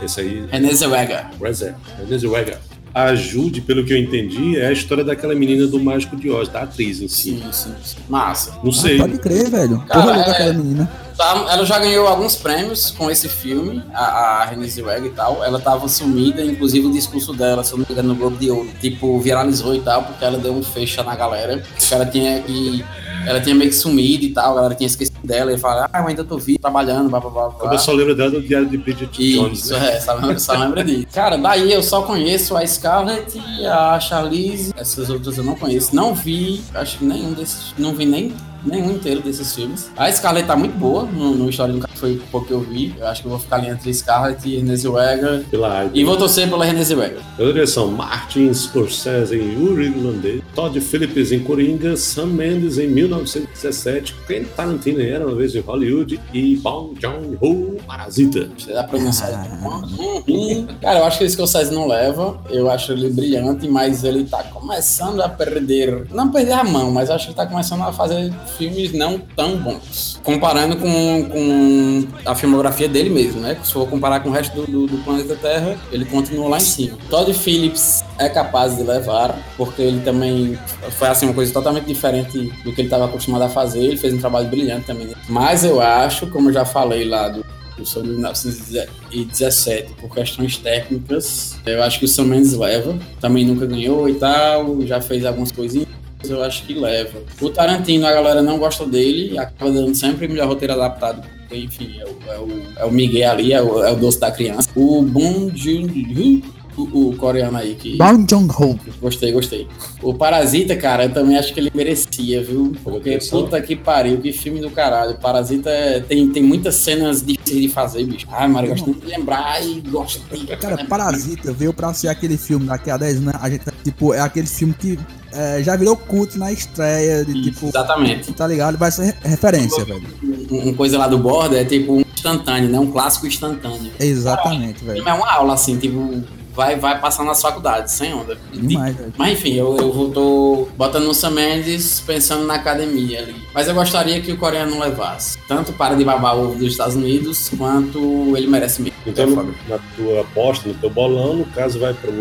Esse 0.03 0.21
aí, 0.21 0.47
René 0.51 0.75
Zellweger. 0.75 1.27
René 1.41 2.19
Zellweger. 2.19 2.59
A 2.95 3.15
Jude, 3.15 3.61
pelo 3.63 3.85
que 3.85 3.93
eu 3.93 3.97
entendi, 3.97 4.59
é 4.59 4.67
a 4.69 4.73
história 4.73 5.03
daquela 5.03 5.35
menina 5.35 5.67
do 5.67 5.81
Mágico 5.81 6.15
de 6.17 6.31
Oz, 6.31 6.49
da 6.49 6.63
atriz 6.63 7.01
em 7.01 7.09
si. 7.09 7.31
Sim, 7.31 7.43
sim, 7.53 7.75
sim. 7.83 7.97
Massa. 8.09 8.59
Não 8.63 8.71
sei. 8.73 8.97
Ah, 9.01 9.03
pode 9.07 9.19
crer, 9.19 9.49
velho. 9.51 9.79
Cara, 9.89 10.03
Porra 10.03 10.17
é- 10.21 10.31
aquela 10.31 10.53
menina. 10.53 10.91
Tá, 11.17 11.47
ela 11.51 11.65
já 11.65 11.79
ganhou 11.79 12.07
alguns 12.07 12.37
prêmios 12.37 12.91
com 12.91 13.11
esse 13.11 13.29
filme, 13.29 13.83
a, 13.95 14.05
a 14.41 14.45
Renée 14.47 14.69
Zellweger 14.69 15.07
e 15.07 15.11
tal. 15.15 15.45
Ela 15.45 15.61
tava 15.61 15.87
sumida, 15.89 16.43
inclusive 16.43 16.87
o 16.87 16.93
discurso 16.93 17.33
dela, 17.35 17.63
se 17.63 17.73
eu 17.73 17.79
não 17.79 17.85
me 17.87 17.93
engano, 17.93 18.09
no 18.11 18.15
Globo 18.15 18.37
de 18.39 18.51
Ouro, 18.51 18.69
tipo, 18.81 19.19
viralizou 19.21 19.75
e 19.75 19.81
tal, 19.81 20.03
porque 20.05 20.25
ela 20.25 20.39
deu 20.39 20.53
um 20.55 20.63
fecha 20.63 21.03
na 21.03 21.15
galera. 21.15 21.63
Porque 21.79 21.95
ela 21.95 22.07
tinha 22.07 22.41
que. 22.43 22.85
Ela 23.27 23.41
tinha 23.41 23.55
meio 23.55 23.71
que 23.71 23.77
sumido 23.77 24.25
e 24.25 24.31
tal, 24.33 24.53
a 24.53 24.55
galera 24.57 24.75
tinha 24.75 24.87
esquecido 24.87 25.19
dela 25.25 25.53
e 25.53 25.59
fala, 25.59 25.89
ah, 25.93 26.01
eu 26.01 26.07
ainda 26.09 26.25
tô 26.25 26.39
vivo, 26.39 26.59
trabalhando, 26.59 27.09
blá 27.09 27.21
blá 27.21 27.31
blá. 27.31 27.49
blá. 27.51 27.73
Eu 27.73 27.79
só 27.79 27.93
lembro 27.93 28.15
dela 28.15 28.31
do 28.31 28.43
Diário 28.43 28.69
de 28.69 28.77
Bridget 28.77 29.11
Jones, 29.37 29.61
Isso, 29.61 29.73
né? 29.73 29.97
é, 29.97 30.01
só, 30.01 30.15
lembra- 30.15 30.39
só 30.39 30.53
lembra 30.55 30.85
disso. 30.85 31.07
Cara, 31.13 31.37
daí 31.37 31.73
eu 31.73 31.83
só 31.83 32.03
conheço 32.03 32.57
a 32.57 32.67
Scarlett 32.67 33.41
e 33.59 33.67
a 33.67 33.99
Charlize. 34.01 34.73
Essas 34.77 35.09
outras 35.11 35.39
eu 35.39 35.45
não 35.45 35.55
conheço. 35.55 35.95
Não 35.95 36.15
vi, 36.15 36.63
acho 36.75 36.99
que 36.99 37.05
nenhum 37.05 37.33
desses. 37.33 37.73
Não 37.79 37.95
vi 37.95 38.07
nem 38.07 38.35
nenhum 38.65 38.93
inteiro 38.93 39.21
desses 39.21 39.55
filmes. 39.55 39.91
A 39.97 40.11
Scarlett 40.11 40.47
tá 40.47 40.57
muito 40.57 40.77
boa 40.77 41.05
no, 41.05 41.35
no 41.35 41.51
História 41.51 41.75
do 41.75 41.81
foi 42.03 42.17
o 42.17 42.21
pouco 42.33 42.49
que 42.49 42.53
eu 42.53 42.61
vi. 42.61 42.93
Eu 42.99 43.07
acho 43.07 43.23
que 43.23 43.29
eu 43.29 43.31
vou 43.31 43.39
ficar 43.39 43.57
ali 43.57 43.69
entre 43.69 43.95
Scarlett 43.95 44.49
e 44.49 44.57
Renée 44.57 44.77
Zellweger. 44.77 45.45
Pela. 45.49 45.89
E 45.95 46.03
vou 46.03 46.17
torcer 46.17 46.51
pela 46.51 46.65
Renée 46.65 46.83
Zellweger. 46.83 47.21
Pela 47.37 47.53
direção, 47.53 47.93
Martin 47.93 48.53
Scorsese 48.53 49.37
em 49.37 49.57
Uri 49.57 49.87
Irlandês, 49.87 50.43
Todd 50.53 50.81
Phillips 50.81 51.31
em 51.31 51.39
Coringa, 51.39 51.97
Sam 51.97 52.27
Mendes 52.27 52.77
em 52.79 52.89
1917, 52.89 54.17
Quentin 54.27 54.49
Tarantino 54.57 55.01
Era 55.01 55.25
Uma 55.25 55.37
Vez 55.37 55.55
em 55.55 55.61
Hollywood 55.61 56.21
e 56.35 56.57
Bong 56.57 56.99
Joon-ho, 57.01 57.77
Parasita. 57.87 58.51
Você 58.59 58.73
dá 58.73 58.83
pra. 58.83 58.99
Uhum. 58.99 60.67
Cara, 60.83 60.99
eu 60.99 61.05
acho 61.05 61.19
que 61.19 61.25
o 61.25 61.31
Scorsese 61.31 61.73
não 61.73 61.87
leva. 61.87 62.37
Eu 62.51 62.69
acho 62.69 62.91
ele 62.91 63.11
brilhante, 63.11 63.69
mas 63.69 64.03
ele 64.03 64.25
tá 64.25 64.43
começando 64.43 65.21
a 65.21 65.29
perder. 65.29 66.09
Não 66.11 66.33
perder 66.33 66.55
a 66.55 66.65
mão, 66.65 66.91
mas 66.91 67.11
acho 67.11 67.29
que 67.29 67.35
tá 67.35 67.47
começando 67.47 67.83
a 67.83 67.93
fazer 67.93 68.33
filmes 68.57 68.93
não 68.93 69.19
tão 69.19 69.57
bons. 69.57 70.21
Comparando 70.23 70.77
com, 70.77 71.29
com 71.31 72.05
a 72.25 72.35
filmografia 72.35 72.89
dele 72.89 73.11
mesmo, 73.11 73.41
né? 73.41 73.57
Se 73.65 73.73
for 73.73 73.89
comparar 73.89 74.21
com 74.21 74.29
o 74.29 74.33
resto 74.33 74.55
do, 74.55 74.67
do- 74.67 74.87
do 74.87 74.99
planeta 75.05 75.35
Terra, 75.37 75.77
ele 75.91 76.05
continua 76.05 76.49
lá 76.49 76.57
em 76.59 76.61
cima. 76.61 76.97
Todd 77.11 77.33
Phillips 77.35 78.05
é 78.19 78.29
capaz 78.29 78.77
de 78.77 78.83
levar, 78.83 79.37
porque 79.57 79.83
ele 79.83 80.01
também 80.01 80.59
foi 80.99 81.09
assim 81.09 81.27
uma 81.27 81.35
coisa 81.35 81.53
totalmente 81.53 81.87
diferente 81.87 82.39
do 82.65 82.73
que 82.73 82.81
ele 82.81 82.89
estava 82.89 83.07
acostumado 83.07 83.43
a 83.43 83.49
fazer. 83.49 83.81
Ele 83.81 83.97
fez 83.97 84.15
um 84.15 84.19
trabalho 84.19 84.49
brilhante 84.49 84.87
também. 84.87 85.09
Mas 85.29 85.65
eu 85.65 85.81
acho, 85.81 86.27
como 86.29 86.49
eu 86.51 86.53
já 86.55 86.65
falei 86.65 87.05
lá 87.05 87.29
do 87.29 87.45
sobre 87.85 88.11
1917 88.11 89.95
por 90.01 90.15
questões 90.15 90.57
técnicas. 90.57 91.57
Eu 91.67 91.83
acho 91.83 91.99
que 91.99 92.05
o 92.05 92.09
Sam 92.09 92.25
Mendes 92.27 92.53
leva. 92.53 92.97
Também 93.21 93.45
nunca 93.45 93.67
ganhou 93.67 94.09
e 94.09 94.15
tal, 94.15 94.81
já 94.87 95.01
fez 95.01 95.25
algumas 95.25 95.51
coisinhas. 95.51 95.89
Eu 96.29 96.43
acho 96.43 96.65
que 96.65 96.75
leva. 96.75 97.21
O 97.41 97.51
Tarantino, 97.51 98.07
a 98.07 98.13
galera 98.13 98.43
não 98.43 98.59
gosta 98.59 98.87
dele, 98.87 99.39
acaba 99.39 99.71
dando 99.71 99.95
sempre 99.95 100.29
melhor 100.29 100.49
roteiro 100.49 100.75
adaptado. 100.75 101.23
porque, 101.49 101.57
Enfim, 101.65 101.97
é 101.99 102.05
o, 102.05 102.33
é 102.33 102.39
o, 102.39 102.63
é 102.79 102.85
o 102.85 102.91
Miguel 102.93 103.31
ali, 103.31 103.53
é 103.53 103.61
o, 103.63 103.83
é 103.85 103.93
o 103.93 103.97
doce 103.97 104.21
da 104.21 104.31
criança. 104.31 104.69
O 104.75 105.03
Bong 105.03 105.53
Joon-ho, 105.57 106.43
o, 106.77 107.09
o 107.11 107.17
coreano 107.17 107.59
aí 107.59 107.75
que. 107.75 107.97
Bong 107.99 108.25
Joon-ho. 108.31 108.79
Gostei, 109.01 109.33
gostei. 109.33 109.67
O 110.01 110.15
Parasita, 110.15 110.75
cara, 110.77 111.05
eu 111.05 111.13
também 111.13 111.37
acho 111.37 111.53
que 111.53 111.61
ele 111.61 111.71
merecia, 111.75 112.43
viu? 112.43 112.73
Porque 112.83 113.19
puta 113.29 113.61
que 113.61 113.77
pariu, 113.77 114.19
que 114.19 114.33
filme 114.33 114.61
do 114.61 114.71
caralho. 114.71 115.17
Parasita 115.19 115.69
é- 115.71 116.01
tem, 116.01 116.29
tem 116.31 116.43
muitas 116.43 116.77
cenas 116.77 117.21
difíceis 117.25 117.61
de 117.63 117.69
fazer, 117.69 118.05
bicho. 118.07 118.27
Ai, 118.31 118.49
Mário, 118.49 118.69
eu 118.69 118.73
gosto 118.73 118.87
muito 118.87 119.05
de 119.05 119.13
lembrar 119.13 119.63
e 119.65 119.81
gosto 119.81 120.21
de. 120.35 120.47
Cara, 120.57 120.85
Parasita 120.87 121.53
veio 121.53 121.75
pra 121.75 121.93
ser 121.93 122.09
aquele 122.09 122.37
filme 122.39 122.67
daqui 122.67 122.91
a 122.91 122.97
10 122.97 123.17
anos. 123.19 123.35
A 123.41 123.51
gente, 123.51 123.65
tipo, 123.85 124.15
é 124.15 124.21
aquele 124.21 124.47
filme 124.47 124.73
que 124.73 124.99
é, 125.33 125.63
já 125.63 125.75
virou 125.77 125.97
culto 125.97 126.39
na 126.39 126.53
estreia. 126.53 127.25
De, 127.25 127.43
tipo, 127.43 127.67
Exatamente. 127.69 128.33
tá 128.33 128.47
ligado? 128.47 128.77
Vai 128.79 128.91
ser 128.91 129.05
re- 129.07 129.15
referência, 129.23 129.85
velho. 129.85 130.03
Um- 130.51 130.59
Uma 130.69 130.75
coisa 130.75 130.99
lá 130.99 131.07
do 131.09 131.19
borda 131.19 131.59
é 131.61 131.65
tipo 131.65 131.95
um 131.95 132.03
instantâneo, 132.15 132.69
né? 132.69 132.79
Um 132.79 132.91
clássico 132.91 133.27
instantâneo. 133.27 133.91
Exatamente, 133.99 134.83
O 134.83 134.87
velho. 134.87 135.09
é 135.09 135.13
uma 135.13 135.31
aula, 135.33 135.55
assim, 135.55 135.77
tipo, 135.79 136.23
vai, 136.55 136.77
vai 136.77 137.01
passar 137.01 137.25
nas 137.25 137.41
faculdades, 137.41 137.93
sem 137.95 138.13
onda. 138.15 138.37
Demais. 138.53 138.97
Mas 139.17 139.33
enfim, 139.33 139.55
eu, 139.55 139.77
eu 139.79 139.93
vou- 139.93 140.11
tô 140.11 140.69
botando 140.77 141.05
no 141.05 141.15
Sam 141.15 141.31
Mendes 141.31 142.01
pensando 142.01 142.45
na 142.47 142.55
academia 142.55 143.21
ali. 143.21 143.35
Mas 143.55 143.69
eu 143.69 143.75
gostaria 143.75 144.21
que 144.21 144.31
o 144.33 144.37
coreano 144.37 144.73
não 144.73 144.81
levasse. 144.81 145.39
Tanto 145.49 145.73
para 145.73 145.95
de 145.95 146.05
babar 146.05 146.37
o 146.37 146.45
ovo 146.45 146.55
dos 146.59 146.73
Estados 146.73 146.95
Unidos, 146.97 147.51
quanto 147.57 148.37
ele 148.37 148.47
merece 148.47 148.83
mesmo. 148.83 148.97
Então, 149.07 149.27
no- 149.27 149.55
na 149.69 149.79
tua 149.97 150.21
aposta, 150.21 150.69
no 150.69 150.75
teu 150.75 150.91
bolão, 150.91 151.37
no 151.37 151.45
caso, 151.47 151.79
vai 151.79 151.93
pro, 151.95 152.13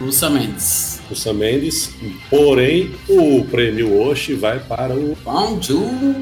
O 0.00 0.10
Sam 0.12 0.30
Mendes. 0.30 1.00
pro 1.06 1.14
Sam 1.16 1.34
Mendes. 1.34 1.90
Porém, 2.30 2.92
o 3.08 3.44
prêmio 3.44 4.00
Oshi 4.08 4.34
vai 4.34 4.58
para 4.58 4.94
o 4.94 5.16
Bong 5.24 5.58
Joon-ho. 5.64 6.14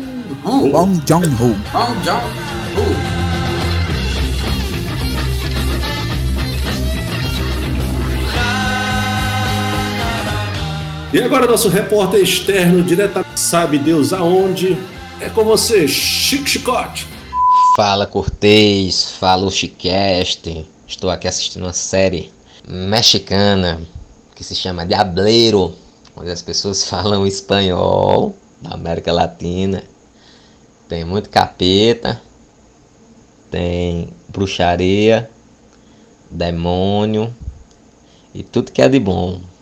Bong 0.70 1.00
Joon-ho. 1.06 1.54
Bong 1.72 2.04
Joon-ho. 2.04 3.13
E 11.14 11.22
agora 11.22 11.46
nosso 11.46 11.68
repórter 11.68 12.20
externo, 12.20 12.82
diretamente 12.82 13.38
sabe 13.38 13.78
Deus 13.78 14.12
aonde, 14.12 14.76
é 15.20 15.30
com 15.30 15.44
você, 15.44 15.86
Chico 15.86 16.48
Chicote. 16.48 17.06
Fala 17.76 18.04
Cortez, 18.04 19.12
fala 19.12 19.46
o 19.46 19.50
Chiqueste. 19.50 20.68
Estou 20.88 21.08
aqui 21.08 21.28
assistindo 21.28 21.62
uma 21.62 21.72
série 21.72 22.32
mexicana 22.66 23.80
que 24.34 24.42
se 24.42 24.56
chama 24.56 24.84
Diableiro, 24.84 25.76
onde 26.16 26.32
as 26.32 26.42
pessoas 26.42 26.82
falam 26.90 27.24
espanhol 27.24 28.34
da 28.60 28.70
América 28.70 29.12
Latina. 29.12 29.84
Tem 30.88 31.04
muito 31.04 31.30
capeta, 31.30 32.20
tem 33.52 34.08
bruxaria, 34.30 35.30
demônio 36.28 37.32
e 38.34 38.42
tudo 38.42 38.72
que 38.72 38.82
é 38.82 38.88
de 38.88 38.98
bom. 38.98 39.53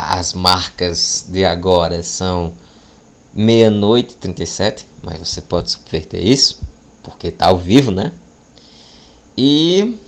As 0.00 0.32
marcas 0.32 1.24
de 1.28 1.44
agora 1.44 2.04
são 2.04 2.52
meia-noite 3.34 4.14
e 4.14 4.16
37, 4.16 4.86
mas 5.02 5.18
você 5.18 5.42
pode 5.42 5.72
subverter 5.72 6.24
isso, 6.24 6.60
porque 7.02 7.32
tá 7.32 7.48
ao 7.48 7.58
vivo, 7.58 7.90
né? 7.90 8.12
E 9.36 9.98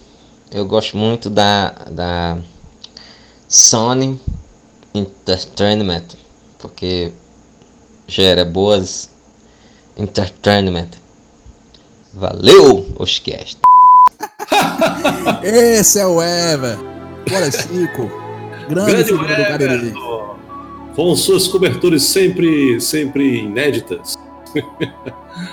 eu 0.48 0.64
gosto 0.64 0.96
muito 0.96 1.28
da, 1.28 1.70
da 1.90 2.38
Sony 3.48 4.20
Entertainment, 4.94 6.06
porque 6.56 7.12
gera 8.06 8.44
boas 8.44 9.10
entertainment. 9.96 10.90
Valeu, 12.14 12.94
Oscast! 12.96 13.58
Esse 15.42 15.98
é 15.98 16.06
o 16.06 16.22
Eva. 16.22 16.78
Bora, 17.28 17.50
Chico. 17.50 18.19
Grande, 18.70 19.12
Grande 19.58 19.94
com 20.94 21.14
suas 21.16 21.46
coberturas 21.46 22.02
sempre, 22.02 22.80
sempre 22.80 23.38
inéditas. 23.38 24.18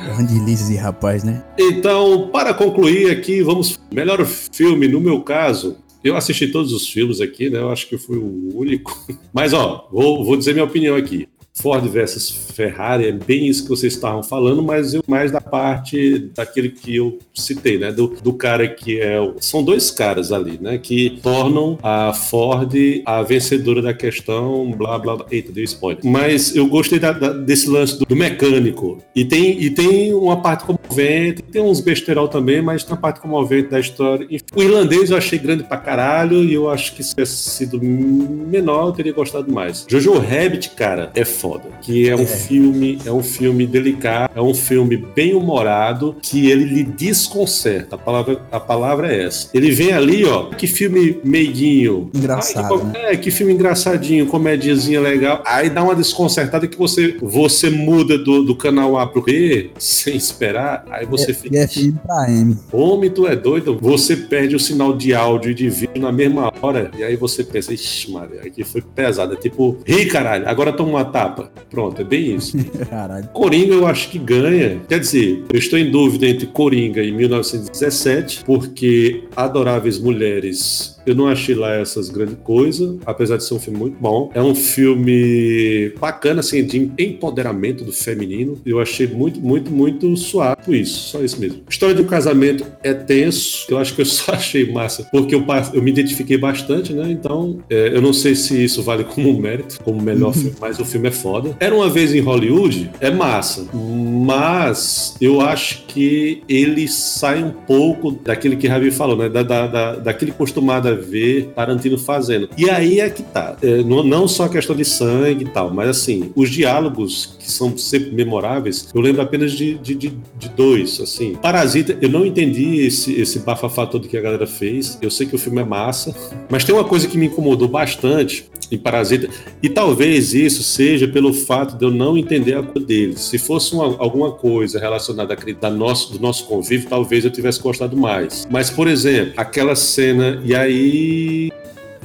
Grande 0.03 0.39
Lizzy, 0.39 0.75
rapaz, 0.75 1.23
né? 1.23 1.43
Então, 1.57 2.29
para 2.31 2.53
concluir 2.53 3.11
aqui, 3.11 3.41
vamos. 3.41 3.79
Melhor 3.91 4.25
filme, 4.25 4.87
no 4.87 4.99
meu 4.99 5.21
caso, 5.21 5.77
eu 6.03 6.15
assisti 6.15 6.47
todos 6.47 6.73
os 6.73 6.89
filmes 6.89 7.21
aqui, 7.21 7.49
né? 7.49 7.59
Eu 7.59 7.69
acho 7.69 7.87
que 7.87 7.95
eu 7.95 7.99
fui 7.99 8.17
o 8.17 8.57
único. 8.57 8.97
Mas, 9.31 9.53
ó, 9.53 9.87
vou, 9.91 10.25
vou 10.25 10.35
dizer 10.35 10.53
minha 10.53 10.65
opinião 10.65 10.95
aqui. 10.95 11.27
Ford 11.61 11.85
versus 11.87 12.29
Ferrari 12.29 13.07
é 13.07 13.11
bem 13.11 13.47
isso 13.47 13.63
que 13.63 13.69
vocês 13.69 13.93
estavam 13.93 14.21
falando, 14.23 14.61
mas 14.63 14.93
eu 14.93 15.03
mais 15.07 15.31
da 15.31 15.41
parte 15.41 16.29
daquele 16.35 16.69
que 16.69 16.95
eu 16.95 17.17
citei, 17.33 17.77
né? 17.77 17.91
Do, 17.91 18.07
do 18.21 18.33
cara 18.33 18.67
que 18.67 18.99
é. 18.99 19.19
o- 19.19 19.35
São 19.39 19.63
dois 19.63 19.89
caras 19.91 20.31
ali, 20.31 20.57
né? 20.61 20.77
Que 20.77 21.19
tornam 21.21 21.77
a 21.83 22.13
Ford 22.13 22.73
a 23.05 23.21
vencedora 23.23 23.81
da 23.81 23.93
questão, 23.93 24.71
blá 24.71 24.97
blá 24.99 25.15
blá. 25.17 25.25
Eita, 25.31 25.51
deu 25.51 25.63
spoiler. 25.63 26.01
Mas 26.05 26.55
eu 26.55 26.67
gostei 26.67 26.99
da- 26.99 27.11
da- 27.11 27.33
desse 27.33 27.69
lance 27.69 27.97
do, 27.99 28.05
do 28.05 28.15
mecânico. 28.15 28.99
E 29.15 29.25
tem, 29.25 29.61
e 29.61 29.69
tem 29.69 30.13
uma 30.13 30.41
parte 30.41 30.63
comovente, 30.65 31.41
tem 31.43 31.61
uns 31.61 31.79
besterol 31.79 32.27
também, 32.27 32.61
mas 32.61 32.83
tem 32.83 32.93
uma 32.93 33.01
parte 33.01 33.19
comovente 33.19 33.69
da 33.69 33.79
história. 33.79 34.27
O 34.55 34.61
irlandês 34.63 35.09
eu 35.11 35.17
achei 35.17 35.37
grande 35.39 35.63
pra 35.63 35.77
caralho 35.77 36.43
e 36.43 36.53
eu 36.53 36.69
acho 36.69 36.95
que 36.95 37.03
se 37.03 37.11
tivesse 37.11 37.49
sido 37.49 37.79
menor, 37.81 38.87
eu 38.87 38.91
teria 38.93 39.13
gostado 39.13 39.51
mais. 39.51 39.85
Jojo 39.87 40.13
Rabbit, 40.19 40.71
cara, 40.71 41.11
é 41.15 41.25
foda. 41.25 41.46
Que 41.81 42.09
é 42.09 42.15
um 42.15 42.25
filme, 42.25 42.99
é 43.05 43.11
um 43.11 43.23
filme 43.23 43.65
delicado, 43.65 44.31
é 44.35 44.41
um 44.41 44.53
filme 44.53 44.97
bem 44.97 45.33
humorado 45.33 46.15
que 46.21 46.49
ele 46.49 46.65
lhe 46.65 46.83
desconcerta. 46.83 47.95
A 47.95 47.97
palavra, 47.97 48.41
a 48.51 48.59
palavra 48.59 49.13
é 49.13 49.25
essa. 49.25 49.49
Ele 49.53 49.71
vem 49.71 49.91
ali, 49.91 50.25
ó, 50.25 50.45
que 50.45 50.67
filme 50.67 51.19
meiguinho. 51.23 52.09
Engraçado, 52.13 52.73
Ai, 52.73 52.79
que, 52.79 52.85
né? 52.85 53.13
É, 53.13 53.17
que 53.17 53.31
filme 53.31 53.53
engraçadinho, 53.53 54.25
comediazinha 54.27 54.99
legal. 54.99 55.41
Aí 55.45 55.69
dá 55.69 55.83
uma 55.83 55.95
desconcertada 55.95 56.67
que 56.67 56.77
você, 56.77 57.17
você 57.21 57.69
muda 57.69 58.17
do, 58.17 58.43
do 58.43 58.55
canal 58.55 58.97
A 58.97 59.07
pro 59.07 59.21
B 59.21 59.71
sem 59.77 60.15
esperar. 60.15 60.85
Aí 60.89 61.05
você 61.05 61.33
fica. 61.33 61.55
E 61.55 61.59
é 61.59 61.67
filme 61.67 61.99
pra 62.05 62.29
M. 62.29 62.57
Homem, 62.71 63.09
tu 63.09 63.27
é 63.27 63.35
doido? 63.35 63.77
Você 63.81 64.15
perde 64.15 64.55
o 64.55 64.59
sinal 64.59 64.95
de 64.95 65.13
áudio 65.13 65.51
e 65.51 65.53
de 65.53 65.69
vídeo 65.69 66.01
na 66.01 66.11
mesma 66.11 66.45
hora. 66.45 66.56
E 66.97 67.03
aí 67.03 67.15
você 67.15 67.43
pensa, 67.43 67.73
ixi, 67.73 68.11
Maria, 68.11 68.41
aqui 68.41 68.63
foi 68.63 68.81
pesado. 68.81 69.33
É 69.33 69.37
tipo, 69.37 69.77
ri 69.85 70.05
caralho, 70.05 70.47
agora 70.47 70.73
toma 70.73 70.89
uma 70.89 71.05
tapa. 71.05 71.51
Pronto, 71.69 72.01
é 72.01 72.05
bem 72.05 72.35
isso. 72.35 72.57
Caralho. 72.89 73.27
Coringa 73.29 73.73
eu 73.73 73.85
acho 73.85 74.09
que 74.09 74.17
ganha. 74.17 74.81
Quer 74.87 74.99
dizer, 74.99 75.43
eu 75.51 75.59
estou 75.59 75.77
em 75.77 75.89
dúvida 75.89 76.27
entre 76.27 76.47
Coringa 76.47 77.01
e 77.03 77.11
1917, 77.11 78.43
porque 78.45 79.23
Adoráveis 79.35 79.99
Mulheres. 79.99 80.97
Eu 81.07 81.15
não 81.15 81.27
achei 81.27 81.55
lá 81.55 81.73
essas 81.73 82.09
grandes 82.09 82.35
coisas, 82.43 82.97
apesar 83.05 83.37
de 83.37 83.45
ser 83.45 83.53
um 83.53 83.59
filme 83.59 83.79
muito 83.79 83.97
bom. 83.97 84.29
É 84.33 84.41
um 84.41 84.53
filme 84.53 85.93
bacana, 85.97 86.41
assim, 86.41 86.65
de 86.65 86.91
empoderamento 86.99 87.85
do 87.85 87.93
feminino. 87.93 88.59
Eu 88.65 88.81
achei 88.81 89.07
muito, 89.07 89.39
muito, 89.39 89.71
muito 89.71 90.17
suave 90.17 90.57
por 90.65 90.75
isso. 90.75 91.11
Só 91.11 91.23
isso 91.23 91.39
mesmo. 91.39 91.61
História 91.69 91.95
de 91.95 92.01
um 92.01 92.05
casamento 92.05 92.65
é 92.83 92.93
tenso. 92.93 93.65
Eu 93.69 93.77
acho 93.77 93.95
que 93.95 94.01
eu 94.01 94.05
só 94.05 94.33
achei 94.35 94.69
massa, 94.69 95.07
porque 95.09 95.33
eu, 95.33 95.45
eu 95.73 95.81
me 95.81 95.91
identifiquei 95.91 96.37
bastante, 96.37 96.46
né? 96.93 97.09
Então, 97.11 97.59
é, 97.69 97.89
eu 97.95 98.01
não 98.01 98.13
sei 98.13 98.35
se 98.35 98.63
isso 98.63 98.81
vale 98.83 99.03
como 99.03 99.39
mérito, 99.39 99.79
como 99.83 100.01
melhor 100.01 100.33
filme, 100.35 100.53
mas 100.59 100.79
o 100.79 100.85
filme 100.85 101.07
é 101.07 101.11
foda. 101.11 101.55
Era 101.59 101.73
uma 101.75 101.89
vez 101.89 102.13
em 102.13 102.19
Hollywood, 102.19 102.91
é 102.99 103.09
massa. 103.11 103.65
Mas 103.73 105.15
eu 105.21 105.41
acho 105.41 105.83
que 105.87 106.43
ele 106.49 106.87
sai 106.87 107.43
um 107.43 107.51
pouco 107.51 108.11
daquele 108.11 108.55
que 108.55 108.67
Ravi 108.67 108.91
falou, 108.91 109.17
né? 109.17 109.29
Da, 109.29 109.43
da, 109.43 109.67
da- 109.67 109.95
daquele 109.95 110.31
acostumado 110.31 110.87
a 110.87 110.93
ver 110.93 111.51
Tarantino 111.55 111.97
fazendo. 111.97 112.49
E 112.57 112.69
aí 112.69 112.99
é 112.99 113.09
que 113.09 113.23
tá. 113.23 113.55
É, 113.61 113.83
não, 113.83 114.03
não 114.03 114.27
só 114.27 114.45
a 114.45 114.49
questão 114.49 114.75
de 114.75 114.83
sangue 114.85 115.45
e 115.45 115.47
tal, 115.49 115.73
mas 115.73 115.89
assim, 115.89 116.31
os 116.35 116.49
diálogos 116.49 117.36
que 117.47 117.53
são 117.53 117.77
sempre 117.77 118.11
memoráveis, 118.11 118.89
eu 118.93 118.99
lembro 118.99 119.21
apenas 119.21 119.53
de, 119.53 119.75
de, 119.75 119.95
de, 119.95 120.13
de 120.37 120.49
dois, 120.49 120.99
assim. 120.99 121.33
Parasita, 121.35 121.97
eu 122.01 122.09
não 122.09 122.25
entendi 122.25 122.81
esse, 122.85 123.13
esse 123.19 123.39
bafafá 123.39 123.85
todo 123.87 124.05
que 124.09 124.17
a 124.17 124.21
galera 124.21 124.45
fez. 124.45 124.97
Eu 125.01 125.09
sei 125.09 125.25
que 125.25 125.33
o 125.33 125.39
filme 125.39 125.61
é 125.61 125.63
massa, 125.63 126.13
mas 126.49 126.65
tem 126.65 126.75
uma 126.75 126.83
coisa 126.83 127.07
que 127.07 127.17
me 127.17 127.27
incomodou 127.27 127.69
bastante 127.69 128.49
em 128.69 128.77
Parasita, 128.77 129.29
e 129.63 129.69
talvez 129.69 130.33
isso 130.33 130.61
seja 130.61 131.07
pelo 131.07 131.33
fato 131.33 131.77
de 131.77 131.85
eu 131.85 131.89
não 131.89 132.17
entender 132.17 132.53
a 132.53 132.61
cor 132.61 132.83
deles. 132.83 133.21
Se 133.21 133.37
fosse 133.37 133.73
uma- 133.73 133.95
alguma 133.97 134.33
coisa 134.33 134.77
relacionada 134.77 135.33
da 135.61 135.69
nosso, 135.69 136.11
do 136.11 136.19
nosso 136.19 136.43
convívio, 136.47 136.89
talvez 136.89 137.23
eu 137.23 137.31
tivesse 137.31 137.61
gostado 137.61 137.95
mais. 137.95 138.45
Mas, 138.51 138.69
por 138.69 138.89
exemplo, 138.89 139.33
aquela 139.37 139.73
cena, 139.73 140.41
e 140.43 140.53
aí. 140.53 141.49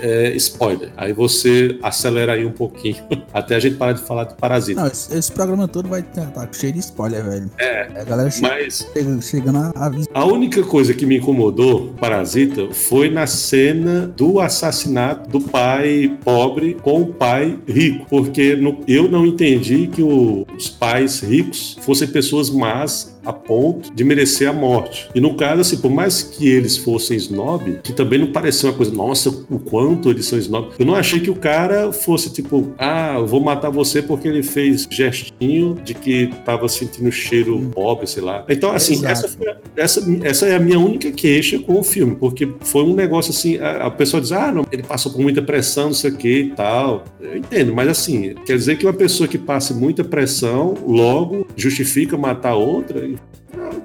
É, 0.03 0.35
spoiler. 0.37 0.91
Aí 0.97 1.13
você 1.13 1.79
acelera 1.83 2.33
aí 2.33 2.45
um 2.45 2.51
pouquinho, 2.53 2.97
até 3.33 3.55
a 3.57 3.61
gente 3.61 3.77
parar 3.77 3.93
de 3.93 4.03
falar 4.03 4.25
de 4.25 4.35
Parasita. 4.35 4.81
Não, 4.81 4.89
esse, 4.89 5.17
esse 5.17 5.31
programa 5.31 5.69
todo 5.69 5.89
vai 5.89 6.01
estar 6.01 6.27
tá 6.27 6.49
cheio 6.53 6.73
de 6.73 6.81
spoiler, 6.81 7.25
velho. 7.25 7.51
É. 7.59 7.83
A 8.01 8.05
galera 8.05 8.29
Mas 8.43 8.87
chega- 8.93 9.21
chegando 9.21 9.59
a 9.59 9.87
avisar. 9.87 10.09
A 10.13 10.25
única 10.25 10.63
coisa 10.65 10.93
que 10.93 11.07
me 11.07 11.19
incomodou, 11.19 11.95
Parasita, 12.01 12.69
foi 12.73 13.11
na 13.11 13.27
cena 13.27 14.07
do 14.17 14.41
assassinato 14.41 15.31
do 15.31 15.41
pai 15.41 16.17
pobre 16.25 16.75
com 16.83 17.03
o 17.03 17.07
pai 17.07 17.59
rico. 17.69 18.07
Porque 18.11 18.57
no- 18.57 18.81
eu 18.89 19.09
não 19.09 19.25
entendi 19.25 19.87
que 19.87 20.03
o- 20.03 20.45
os 20.57 20.69
pais 20.69 21.21
ricos 21.21 21.77
fossem 21.83 22.09
pessoas 22.09 22.51
más 22.51 23.17
a 23.25 23.33
ponto 23.33 23.93
de 23.93 24.05
merecer 24.05 24.49
a 24.49 24.53
morte. 24.53 25.09
E 25.15 25.21
no 25.21 25.35
caso, 25.37 25.61
assim, 25.61 25.77
por 25.77 25.91
mais 25.91 26.23
que 26.23 26.49
eles 26.49 26.77
fossem 26.77 27.17
snob, 27.17 27.81
que 27.83 27.93
também 27.93 28.19
não 28.19 28.33
parecia 28.33 28.69
uma 28.69 28.77
coisa, 28.77 28.93
nossa, 28.93 29.31
o 29.51 29.59
quanto 29.59 30.11
eles 30.11 30.27
são 30.27 30.39
snob. 30.39 30.71
Eu 30.79 30.87
não 30.87 30.95
achei 30.95 31.21
que 31.21 31.31
o 31.31 31.35
cara 31.35 31.93
fosse 31.93 32.33
tipo, 32.33 32.73
ah, 32.79 33.15
eu 33.17 33.27
vou 33.27 33.41
matar 33.41 33.71
você 33.71 34.03
porque 34.03 34.29
ele 34.29 34.43
fez 34.43 34.87
gestinho 34.91 35.79
de 35.85 35.95
que 35.95 36.29
tava 36.45 36.69
sentindo 36.69 37.11
cheiro 37.11 37.71
pobre, 37.73 38.07
sei 38.07 38.23
lá. 38.23 38.45
Então, 38.49 38.73
assim, 38.73 39.05
essa 39.07 39.29
foi 39.29 39.53
essa, 39.77 40.03
essa 40.23 40.47
é 40.47 40.57
a 40.57 40.61
minha 40.61 40.79
única 40.79 41.11
queixa 41.11 41.59
com 41.59 41.79
o 41.79 41.83
filme, 41.83 42.17
porque 42.17 42.49
foi 42.61 42.83
um 42.85 42.95
negócio 42.95 43.31
assim, 43.31 43.59
a, 43.59 43.87
a 43.87 43.91
pessoa 43.91 44.21
diz, 44.21 44.33
ah, 44.33 44.53
não, 44.53 44.67
ele 44.71 44.83
passou 44.83 45.13
por 45.13 45.21
muita 45.21 45.41
pressão, 45.41 45.87
não 45.87 45.95
sei 45.95 46.11
o 46.11 46.17
que 46.17 46.41
e 46.41 46.51
tal. 46.51 47.05
Eu 47.21 47.39
entendo, 47.39 47.75
mas 47.75 47.89
assim, 47.89 48.35
quer 48.47 48.57
dizer 48.57 48.77
que 48.77 48.87
uma 48.87 48.93
pessoa 48.93 49.29
que 49.29 49.39
passe 49.39 49.73
muita 49.75 50.05
pressão, 50.05 50.75
logo 50.87 51.47
justifica 51.57 52.17
matar 52.17 52.55
outra? 52.55 53.12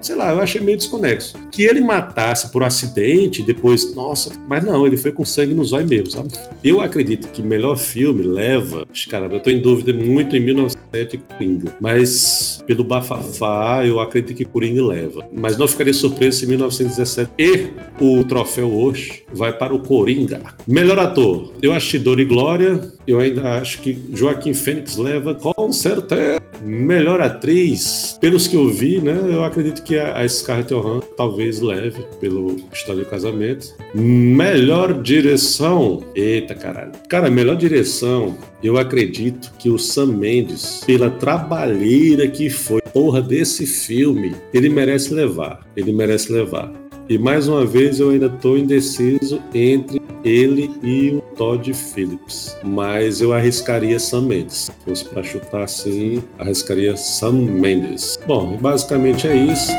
Sei 0.01 0.15
lá, 0.15 0.31
eu 0.31 0.39
achei 0.39 0.61
meio 0.61 0.77
desconexo. 0.77 1.37
Que 1.51 1.63
ele 1.63 1.81
matasse 1.81 2.51
por 2.51 2.63
acidente, 2.63 3.41
depois, 3.41 3.93
nossa, 3.95 4.31
mas 4.47 4.63
não, 4.63 4.85
ele 4.85 4.97
foi 4.97 5.11
com 5.11 5.25
sangue 5.25 5.53
nos 5.53 5.73
olhos 5.73 5.89
mesmo, 5.89 6.11
sabe? 6.11 6.29
Eu 6.63 6.81
acredito 6.81 7.27
que 7.29 7.41
melhor 7.41 7.77
filme 7.77 8.23
leva. 8.23 8.85
Caramba, 9.09 9.35
eu 9.35 9.39
tô 9.39 9.49
em 9.49 9.61
dúvida 9.61 9.93
muito 9.93 10.35
em 10.35 10.39
1907 10.39 11.15
e 11.15 11.17
Coringa. 11.19 11.75
Mas 11.79 12.63
pelo 12.65 12.83
bafafá, 12.83 13.85
eu 13.85 13.99
acredito 13.99 14.35
que 14.35 14.45
Coringa 14.45 14.85
leva. 14.85 15.27
Mas 15.31 15.57
não 15.57 15.67
ficaria 15.67 15.93
surpreso 15.93 16.39
se 16.39 16.45
em 16.45 16.49
1917 16.49 17.31
e 17.37 17.69
o 17.99 18.23
troféu 18.23 18.71
hoje 18.71 19.23
vai 19.33 19.53
para 19.53 19.73
o 19.73 19.79
Coringa. 19.79 20.41
Melhor 20.67 20.99
ator, 20.99 21.53
eu 21.61 21.73
achei 21.73 21.99
Dor 21.99 22.19
e 22.19 22.25
Glória. 22.25 22.96
Eu 23.07 23.21
ainda 23.21 23.53
acho 23.53 23.81
que 23.81 23.97
Joaquim 24.13 24.53
Fênix 24.53 24.97
leva 24.97 25.33
com 25.33 25.71
certeza. 25.71 26.41
Melhor 26.61 27.21
atriz, 27.21 28.17
pelos 28.19 28.47
que 28.47 28.55
eu 28.55 28.67
vi, 28.69 28.99
né? 28.99 29.17
Eu 29.29 29.43
acredito 29.43 29.83
que 29.83 29.97
a 29.97 30.27
Scarlett 30.27 30.73
Johansson 30.73 31.07
talvez 31.15 31.61
leve 31.61 32.03
pelo 32.19 32.57
História 32.73 33.03
do 33.03 33.09
Casamento. 33.09 33.75
Melhor 33.93 35.01
direção, 35.01 36.03
eita 36.15 36.53
caralho. 36.53 36.91
Cara, 37.07 37.29
melhor 37.29 37.55
direção, 37.55 38.35
eu 38.61 38.77
acredito 38.77 39.53
que 39.57 39.69
o 39.69 39.77
Sam 39.77 40.07
Mendes, 40.07 40.83
pela 40.85 41.09
trabalheira 41.09 42.27
que 42.27 42.49
foi, 42.49 42.81
porra 42.81 43.21
desse 43.21 43.65
filme, 43.65 44.35
ele 44.53 44.67
merece 44.67 45.13
levar. 45.13 45.65
Ele 45.77 45.93
merece 45.93 46.31
levar. 46.31 46.73
E 47.07 47.17
mais 47.17 47.47
uma 47.47 47.65
vez 47.65 48.01
eu 48.01 48.09
ainda 48.09 48.27
tô 48.27 48.57
indeciso 48.57 49.41
entre 49.53 50.01
ele 50.27 50.71
e 50.83 51.11
o 51.11 51.21
Todd 51.35 51.73
Phillips. 51.73 52.57
Mas 52.63 53.21
eu 53.21 53.33
arriscaria 53.33 53.99
Sam 53.99 54.23
Mendes. 54.23 54.65
Se 54.65 54.71
fosse 54.85 55.05
pra 55.05 55.23
chutar 55.23 55.63
assim, 55.63 56.23
arriscaria 56.37 56.95
Sam 56.97 57.33
Mendes. 57.33 58.19
Bom, 58.27 58.57
basicamente 58.57 59.27
é 59.27 59.35
isso. 59.35 59.71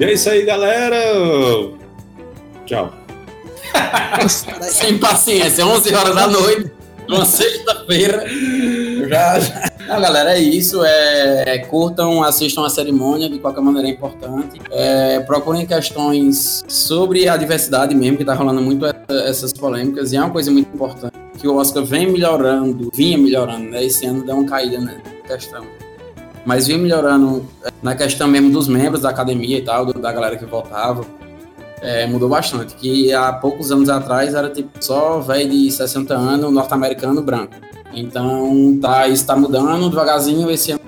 E 0.00 0.04
é 0.04 0.12
isso 0.14 0.30
aí, 0.30 0.46
galera. 0.46 0.96
Tchau. 2.64 2.99
Sem 4.70 4.98
paciência, 4.98 5.66
11 5.66 5.94
horas 5.94 6.14
da 6.14 6.26
noite, 6.26 6.70
numa 7.08 7.24
sexta-feira. 7.24 8.24
Já, 9.08 9.38
já. 9.40 9.70
Não, 9.88 10.00
galera, 10.00 10.34
é 10.34 10.38
isso. 10.40 10.82
É, 10.84 11.58
curtam, 11.68 12.22
assistam 12.22 12.64
a 12.64 12.70
cerimônia, 12.70 13.28
de 13.28 13.38
qualquer 13.40 13.60
maneira 13.60 13.88
é 13.88 13.90
importante. 13.90 14.60
É, 14.70 15.18
procurem 15.20 15.66
questões 15.66 16.64
sobre 16.68 17.28
a 17.28 17.36
diversidade 17.36 17.94
mesmo, 17.94 18.16
que 18.16 18.24
tá 18.24 18.34
rolando 18.34 18.60
muito 18.62 18.86
essa- 18.86 19.22
essas 19.28 19.52
polêmicas, 19.52 20.12
e 20.12 20.16
é 20.16 20.20
uma 20.20 20.30
coisa 20.30 20.50
muito 20.50 20.72
importante. 20.72 21.12
Que 21.38 21.48
o 21.48 21.56
Oscar 21.56 21.82
vem 21.84 22.06
melhorando, 22.12 22.90
vinha 22.94 23.18
melhorando, 23.18 23.70
né? 23.70 23.82
Esse 23.84 24.06
ano 24.06 24.22
deu 24.24 24.36
uma 24.36 24.44
caída 24.48 24.78
na 24.78 24.92
questão. 25.26 25.64
Mas 26.44 26.66
vinha 26.68 26.78
melhorando 26.78 27.44
é, 27.64 27.70
na 27.82 27.94
questão 27.96 28.28
mesmo 28.28 28.50
dos 28.52 28.68
membros 28.68 29.02
da 29.02 29.10
academia 29.10 29.58
e 29.58 29.62
tal, 29.62 29.86
da 29.86 30.12
galera 30.12 30.36
que 30.36 30.44
votava. 30.44 31.04
É, 31.80 32.06
mudou 32.06 32.28
bastante. 32.28 32.74
Que 32.74 33.12
há 33.12 33.32
poucos 33.32 33.72
anos 33.72 33.88
atrás 33.88 34.34
era 34.34 34.50
tipo 34.50 34.70
só 34.80 35.20
velho 35.20 35.50
de 35.50 35.70
60 35.70 36.14
anos, 36.14 36.52
norte-americano 36.52 37.22
branco. 37.22 37.54
Então 37.92 38.78
tá, 38.80 39.08
isso 39.08 39.26
tá 39.26 39.36
mudando 39.36 39.88
devagarzinho. 39.88 40.50
Esse 40.50 40.72
ano 40.72 40.80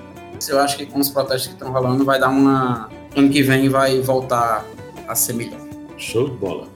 eu 0.49 0.59
acho 0.59 0.77
que 0.77 0.85
com 0.85 0.99
os 0.99 1.09
protestos 1.09 1.47
que 1.47 1.53
estão 1.53 1.71
rolando 1.71 2.03
vai 2.03 2.19
dar 2.19 2.29
uma. 2.29 2.89
Ano 3.15 3.29
que 3.29 3.41
vem 3.41 3.69
vai 3.69 3.99
voltar 4.01 4.65
a 5.07 5.15
ser 5.15 5.33
melhor. 5.33 5.59
Show 5.97 6.29
de 6.29 6.35
bola. 6.35 6.67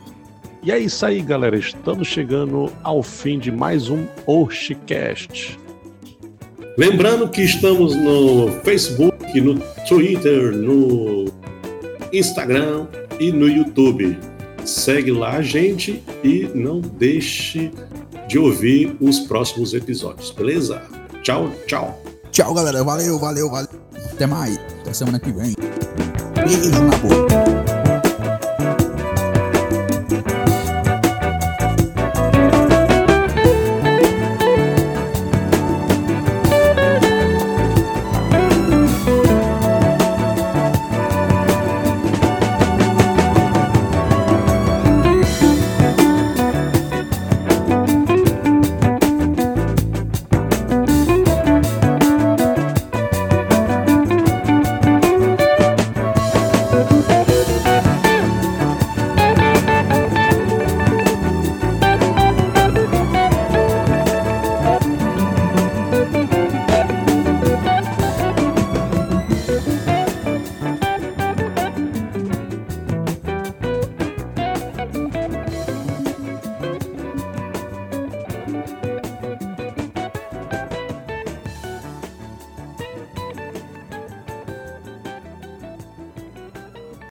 E 0.64 0.72
é 0.72 0.78
isso 0.78 1.06
aí, 1.06 1.22
galera. 1.22 1.58
Estamos 1.58 2.08
chegando 2.08 2.72
ao 2.84 3.02
fim 3.02 3.40
de 3.40 3.52
mais 3.52 3.90
um 3.90 4.06
Oshicast. 4.26 5.60
Lembrando 6.78 7.28
que 7.28 7.42
estamos 7.42 7.96
no 7.96 8.52
Facebook, 8.64 9.42
no 9.42 9.60
Twitter, 9.88 10.52
no 10.56 11.26
Instagram 12.14 12.86
e 13.20 13.32
no 13.32 13.48
YouTube. 13.48 14.18
Segue 14.66 15.12
lá, 15.12 15.42
gente, 15.42 16.04
e 16.24 16.50
não 16.54 16.82
deixe 16.82 17.72
de 18.28 18.38
ouvir 18.38 18.98
os 19.00 19.22
próximos 19.22 19.74
episódios, 19.74 20.32
beleza? 20.32 20.82
Tchau, 21.24 21.50
tchau. 21.66 22.02
Tchau, 22.32 22.54
galera. 22.54 22.84
Valeu, 22.84 23.18
valeu, 23.18 23.50
valeu. 23.50 23.70
Até 24.12 24.26
mais. 24.26 24.58
Até 24.82 24.94
semana 24.94 25.20
que 25.20 25.32
vem. 25.32 25.56
Beijo 26.36 26.72
na 26.72 26.98
boca. 26.98 27.77